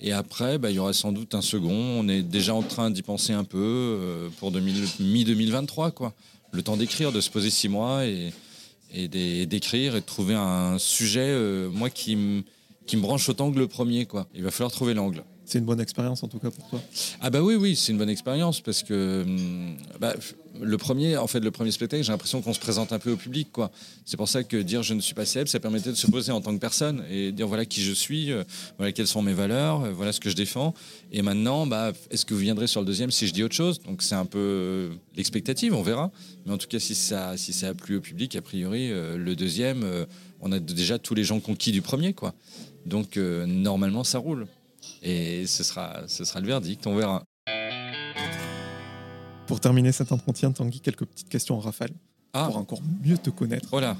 [0.00, 2.90] et après bah, il y aura sans doute un second on est déjà en train
[2.90, 6.14] d'y penser un peu euh, pour 2000 mi 2023 quoi
[6.52, 8.32] le temps d'écrire de se poser six mois et
[8.92, 11.36] et d'é- d'écrire et de trouver un sujet,
[11.70, 12.42] moi, qui me
[12.86, 14.06] qui me branche autant que le premier.
[14.06, 14.26] quoi.
[14.34, 15.24] Il va falloir trouver l'angle.
[15.48, 16.82] C'est une bonne expérience en tout cas pour toi.
[17.22, 20.14] Ah bah oui, oui, c'est une bonne expérience parce que hum, bah,
[20.60, 23.16] le premier, en fait, le premier spectacle, j'ai l'impression qu'on se présente un peu au
[23.16, 23.70] public, quoi.
[24.04, 26.32] C'est pour ça que dire je ne suis pas célèbre, ça permettait de se poser
[26.32, 28.44] en tant que personne et dire voilà qui je suis, euh,
[28.76, 30.74] voilà quelles sont mes valeurs, euh, voilà ce que je défends.
[31.12, 33.80] Et maintenant, bah, est-ce que vous viendrez sur le deuxième si je dis autre chose?
[33.80, 36.10] Donc c'est un peu euh, l'expectative, on verra.
[36.44, 39.34] Mais en tout cas, si ça, si ça a plu au public, a priori, le
[39.34, 39.84] deuxième,
[40.40, 42.34] on a déjà tous les gens conquis du premier, quoi.
[42.86, 44.46] Donc normalement, ça roule.
[45.02, 47.22] Et ce sera, ce sera le verdict, on verra.
[49.46, 51.90] Pour terminer cet entretien, Tanguy, quelques petites questions en rafale
[52.32, 53.68] Ah, pour encore mieux te connaître.
[53.70, 53.96] voilà.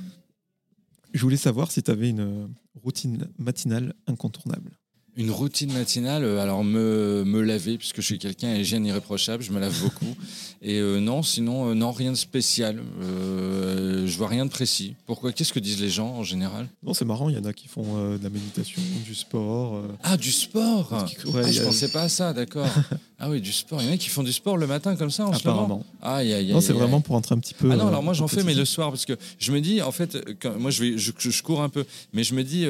[1.15, 2.49] Je voulais savoir si tu avais une
[2.83, 4.73] routine matinale incontournable.
[5.21, 9.43] Une routine matinale, euh, alors me, me laver, puisque je suis quelqu'un à hygiène irréprochable,
[9.43, 10.15] je me lave beaucoup.
[10.63, 12.81] Et euh, non, sinon, euh, non, rien de spécial.
[13.03, 14.95] Euh, je vois rien de précis.
[15.07, 16.69] Pourquoi Qu'est-ce que disent les gens en général?
[16.85, 19.77] Non, c'est marrant, il y en a qui font euh, de la méditation, du sport.
[19.77, 20.93] euh, Ah, du sport
[21.27, 22.67] Ouais, Ah, y je a- pensais pas à ça, d'accord.
[23.21, 23.81] ah oui, du sport.
[23.83, 25.63] Il y en a qui font du sport le matin comme ça en ce moment?
[25.65, 25.87] Apparemment.
[26.03, 27.71] Aïe, aïe, aïe, Non, c'est vraiment pour rentrer un petit peu.
[27.73, 29.93] Ah non, alors moi j'en fais, mais le soir, parce que je me dis, en
[29.93, 32.67] fait, quand, moi je, vais, je, cours un peu, mais je me dis,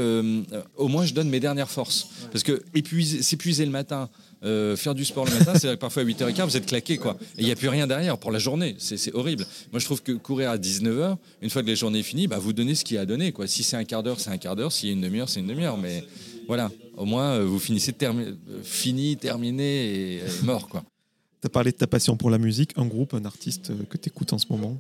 [0.76, 2.08] au moins je donne mes dernières forces.
[2.38, 4.08] Parce que épuiser- s'épuiser le matin,
[4.44, 7.16] euh, faire du sport le matin, c'est parfois à 8h15, vous êtes claqué, quoi.
[7.36, 9.44] Et il n'y a plus rien derrière pour la journée, c'est c'est horrible.
[9.72, 12.38] Moi je trouve que courir à 19h, une fois que la journée est finie, bah,
[12.38, 13.46] vous donnez ce qu'il y a à donner, quoi.
[13.48, 15.40] Si c'est un quart d'heure, c'est un quart d'heure, s'il y a une demi-heure, c'est
[15.40, 16.04] une demi-heure, mais
[16.46, 20.84] voilà, au moins euh, vous finissez termi- euh, fini, terminé et, et mort, quoi.
[21.40, 23.96] Tu as parlé de ta passion pour la musique, un groupe, un artiste euh, que
[23.96, 24.76] tu écoutes en ce moment?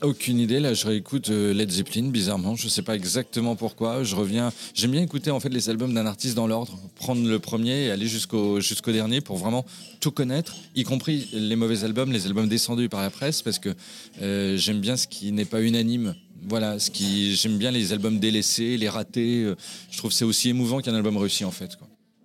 [0.00, 0.60] Aucune idée.
[0.60, 2.54] Là, je réécoute euh, Led Zeppelin, bizarrement.
[2.54, 4.04] Je sais pas exactement pourquoi.
[4.04, 4.52] Je reviens.
[4.74, 7.90] J'aime bien écouter en fait les albums d'un artiste dans l'ordre, prendre le premier et
[7.90, 9.64] aller jusqu'au jusqu'au dernier pour vraiment
[9.98, 13.74] tout connaître, y compris les mauvais albums, les albums descendus par la presse, parce que
[14.22, 16.14] euh, j'aime bien ce qui n'est pas unanime.
[16.48, 19.52] Voilà, ce qui j'aime bien les albums délaissés, les ratés.
[19.90, 21.76] Je trouve c'est aussi émouvant qu'un album réussi en fait.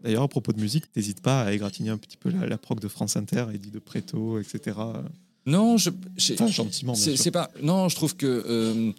[0.03, 2.79] D'ailleurs, à propos de musique, n'hésite pas à égratigner un petit peu la, la prog
[2.79, 4.77] de France Inter, Eddie de Preto, etc.
[5.45, 5.89] Non, je.
[6.33, 7.49] Enfin, gentiment, C'est pas.
[7.61, 8.25] Non, je trouve que.
[8.47, 8.91] euh,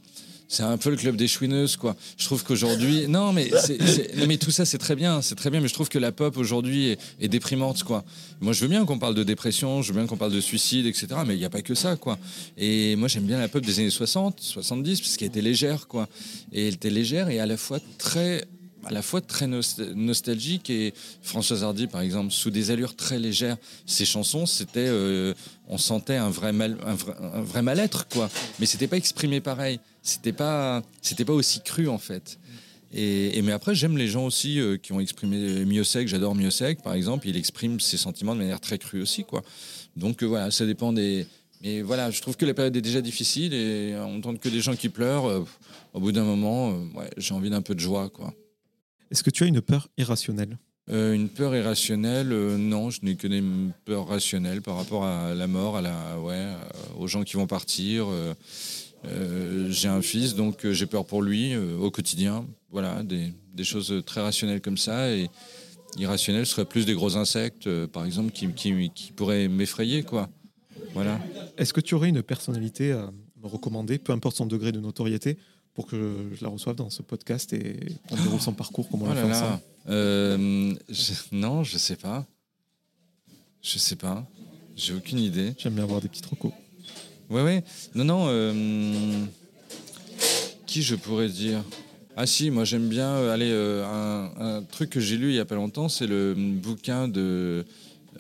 [0.47, 1.97] c'est un peu le club des chouineuses, quoi.
[2.19, 3.07] Je trouve qu'aujourd'hui.
[3.09, 5.23] Mais, non, mais tout ça, c'est très bien.
[5.23, 8.05] C'est très bien, mais je trouve que la pop aujourd'hui est, est déprimante, quoi.
[8.41, 10.87] Moi, je veux bien qu'on parle de dépression, je veux bien qu'on parle de suicide,
[10.87, 11.09] etc.
[11.27, 12.19] Mais il n'y a pas que ça, quoi.
[12.59, 16.09] Et moi, j'aime bien la pop des années 60, 70, parce qu'elle était légère, quoi.
[16.53, 18.45] Et elle était légère et à la fois très
[18.87, 23.19] à la fois très nost- nostalgique et Françoise Hardy par exemple sous des allures très
[23.19, 23.57] légères
[23.87, 25.35] ses chansons c'était euh,
[25.69, 28.31] on sentait un vrai mal un vrai, mal-être quoi.
[28.59, 29.81] Mais c'était pas exprimé pareil.
[30.03, 32.39] C'était pas c'était pas aussi cru en fait.
[32.93, 36.95] Et, mais après j'aime les gens aussi euh, qui ont exprimé Miossec j'adore Miossec par
[36.95, 37.29] exemple.
[37.29, 39.43] Il exprime ses sentiments de manière très crue aussi quoi.
[39.97, 41.27] Donc euh, voilà ça dépend des
[41.63, 44.61] mais voilà je trouve que la période est déjà difficile et on entend que des
[44.61, 45.45] gens qui pleurent euh,
[45.95, 48.35] au bout d'un moment euh, j'ai envie d'un peu de joie quoi
[49.15, 50.59] Est-ce que tu as une peur irrationnelle?
[50.91, 53.45] Euh, une peur irrationnelle, euh, non, je n'ai que des
[53.85, 56.57] peurs rationnelles par rapport à la mort, à la, ouais, euh,
[56.99, 58.09] aux gens qui vont partir.
[58.09, 58.35] euh,
[59.71, 62.45] j'ai un fils, donc j'ai peur pour lui au quotidien.
[62.73, 65.13] Voilà, des, des choses très rationnelles comme ça.
[65.13, 65.31] Et
[65.97, 70.29] irrationnelles seraient plus des gros insectes, par exemple, qui, qui, qui pourraient m'effrayer, quoi.
[70.93, 71.21] Voilà.
[71.57, 75.39] Est-ce que tu aurais une personnalité à me recommander, peu importe son degré de notoriété,
[75.75, 77.77] pour que je la reçoive dans ce podcast et
[78.11, 79.37] on déroule son parcours comme on Oh l'a fait là.
[79.37, 82.25] ensemble Euh, je- non, je sais pas.
[83.63, 84.27] Je sais pas.
[84.77, 85.55] J'ai aucune idée.
[85.59, 86.53] J'aime bien avoir des petits trocos.
[87.31, 87.65] Ouais, ouais.
[87.95, 88.25] Non, non.
[88.29, 89.25] euh,
[90.67, 91.63] Qui je pourrais dire?
[92.17, 93.09] Ah si, moi j'aime bien.
[93.09, 96.07] euh, Allez, euh, un, un truc que j'ai lu il y a pas longtemps, c'est
[96.07, 97.65] le bouquin de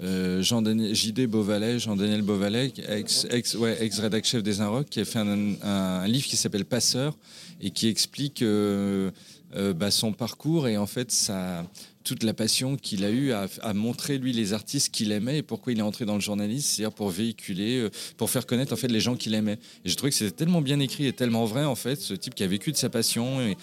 [0.03, 5.01] euh, Jean JD Beauvalet, Jean-Daniel Beauvalet, ex, ex, ouais, ex rédac chef des Inrocks, qui
[5.01, 7.17] a fait un, livre qui s'appelle Passeur
[7.61, 9.11] et qui explique euh,
[9.55, 10.67] euh, bah, son parcours.
[10.67, 11.65] Et en fait ça
[12.05, 15.73] toute la passion qu'il a eue à, montrer lui les artistes qu'il aimait et pourquoi
[15.73, 18.89] il est entré dans le journalisme, c'est-à-dire pour véhiculer, euh, pour faire connaître en fait
[18.89, 19.59] les gens qu'il aimait.
[19.85, 22.35] Et je trouvais que c'était tellement bien écrit et tellement vrai en fait, ce type
[22.35, 23.57] qui a vécu de sa passion et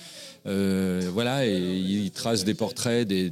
[0.47, 3.29] euh, voilà, et il trace des portraits des,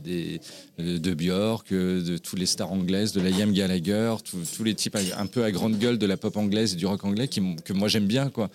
[0.77, 4.15] de Björk, de tous les stars anglaises, de la Liam Gallagher,
[4.55, 7.03] tous les types un peu à grande gueule de la pop anglaise et du rock
[7.03, 8.49] anglais que moi j'aime bien quoi.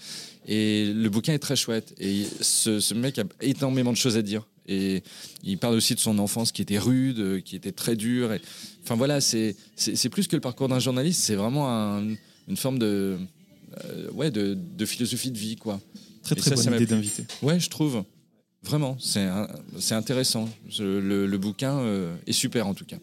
[0.47, 4.47] Et le bouquin est très chouette et ce mec a énormément de choses à dire.
[4.67, 5.03] Et
[5.43, 8.33] il parle aussi de son enfance qui était rude, qui était très dure.
[8.33, 8.41] Et,
[8.83, 9.57] enfin voilà, c'est
[10.11, 12.01] plus que le parcours d'un journaliste, c'est vraiment
[12.49, 13.19] une forme de,
[13.85, 15.57] euh, ouais, de, de, philosophie de vie.
[15.57, 15.81] Quoi.
[16.23, 17.25] Très très bonne idée d'inviter.
[17.43, 18.05] Ouais, je trouve.
[18.63, 20.49] Vraiment, c'est intéressant.
[20.79, 22.97] le, le, bouquin euh, est super en tout cas.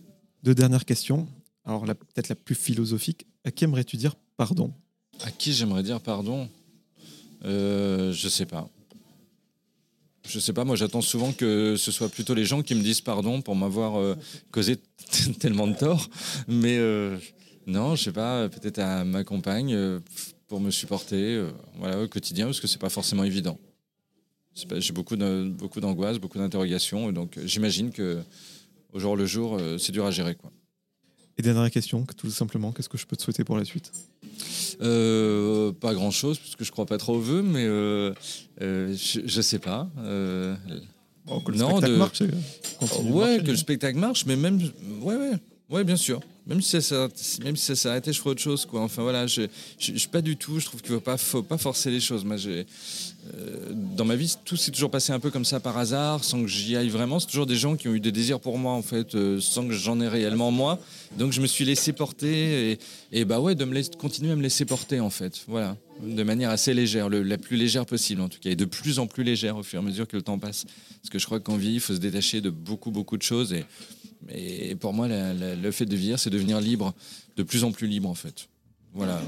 [0.43, 1.28] Deux dernières questions.
[1.66, 3.28] Alors peut-être la plus philosophique.
[3.43, 4.74] À qui aimerais-tu dire pardon?
[5.24, 6.49] À qui j'aimerais dire pardon?
[7.45, 8.68] Euh, Je sais pas.
[10.28, 13.01] Je sais pas, moi j'attends souvent que ce soit plutôt les gens qui me disent
[13.01, 14.15] pardon pour m'avoir euh,
[14.51, 14.78] causé
[15.39, 16.09] tellement de tort.
[16.47, 17.17] Mais euh,
[17.65, 19.99] non, je sais pas, peut-être à ma compagne euh,
[20.47, 21.43] pour me supporter
[21.78, 23.57] voilà, au quotidien parce que c'est pas forcément évident.
[24.53, 28.22] J'ai beaucoup d'angoisse, beaucoup d'interrogations, donc j'imagine que
[28.91, 30.36] au jour le jour, c'est dur à gérer.
[30.36, 30.51] Quoi.
[31.38, 33.91] Et dernière question, tout simplement, qu'est-ce que je peux te souhaiter pour la suite?
[34.82, 38.13] Euh, Pas grand-chose, parce que je crois pas trop aux vœux, mais euh,
[38.61, 39.89] euh, je, je, sais pas.
[39.97, 42.21] que le spectacle marche.
[43.03, 44.59] Ouais, que le spectacle marche, mais même,
[45.01, 45.34] ouais, ouais,
[45.72, 46.22] ouais, bien sûr.
[46.47, 47.07] Même si ça,
[47.86, 48.82] arrêté, je ferai autre chose, quoi.
[48.82, 49.43] Enfin voilà, je,
[49.78, 50.59] je, suis pas du tout.
[50.59, 52.26] Je trouve qu'il pas, faut pas forcer les choses.
[52.26, 52.65] Moi, j'ai,
[53.72, 56.47] dans ma vie, tout s'est toujours passé un peu comme ça par hasard, sans que
[56.47, 57.19] j'y aille vraiment.
[57.19, 59.74] C'est toujours des gens qui ont eu des désirs pour moi, en fait, sans que
[59.74, 60.80] j'en ai réellement moi.
[61.17, 62.80] Donc je me suis laissé porter et,
[63.11, 65.43] et bah ouais, de me laisser, continuer à me laisser porter en fait.
[65.47, 68.97] Voilà, de manière assez légère, la plus légère possible en tout cas, et de plus
[68.97, 70.65] en plus légère au fur et à mesure que le temps passe.
[71.01, 73.51] Parce que je crois qu'en vie, il faut se détacher de beaucoup beaucoup de choses
[73.51, 73.65] et,
[74.30, 76.93] et pour moi, le fait de vivre, c'est devenir libre,
[77.38, 78.47] de plus en plus libre en fait.
[78.93, 79.22] Voilà,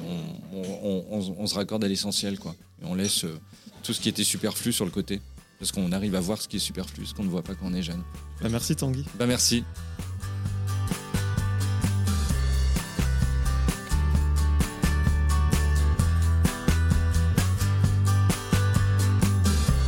[0.54, 3.40] on, on, se raccorde à l'essentiel quoi, et on laisse euh,
[3.82, 5.22] tout ce qui était superflu sur le côté.
[5.58, 7.68] Parce qu'on arrive à voir ce qui est superflu, ce qu'on ne voit pas quand
[7.68, 8.04] on est jeune.
[8.42, 9.06] Bah merci Tanguy.
[9.18, 9.64] Bah merci.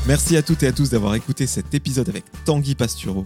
[0.07, 3.25] Merci à toutes et à tous d'avoir écouté cet épisode avec Tanguy Pasturo.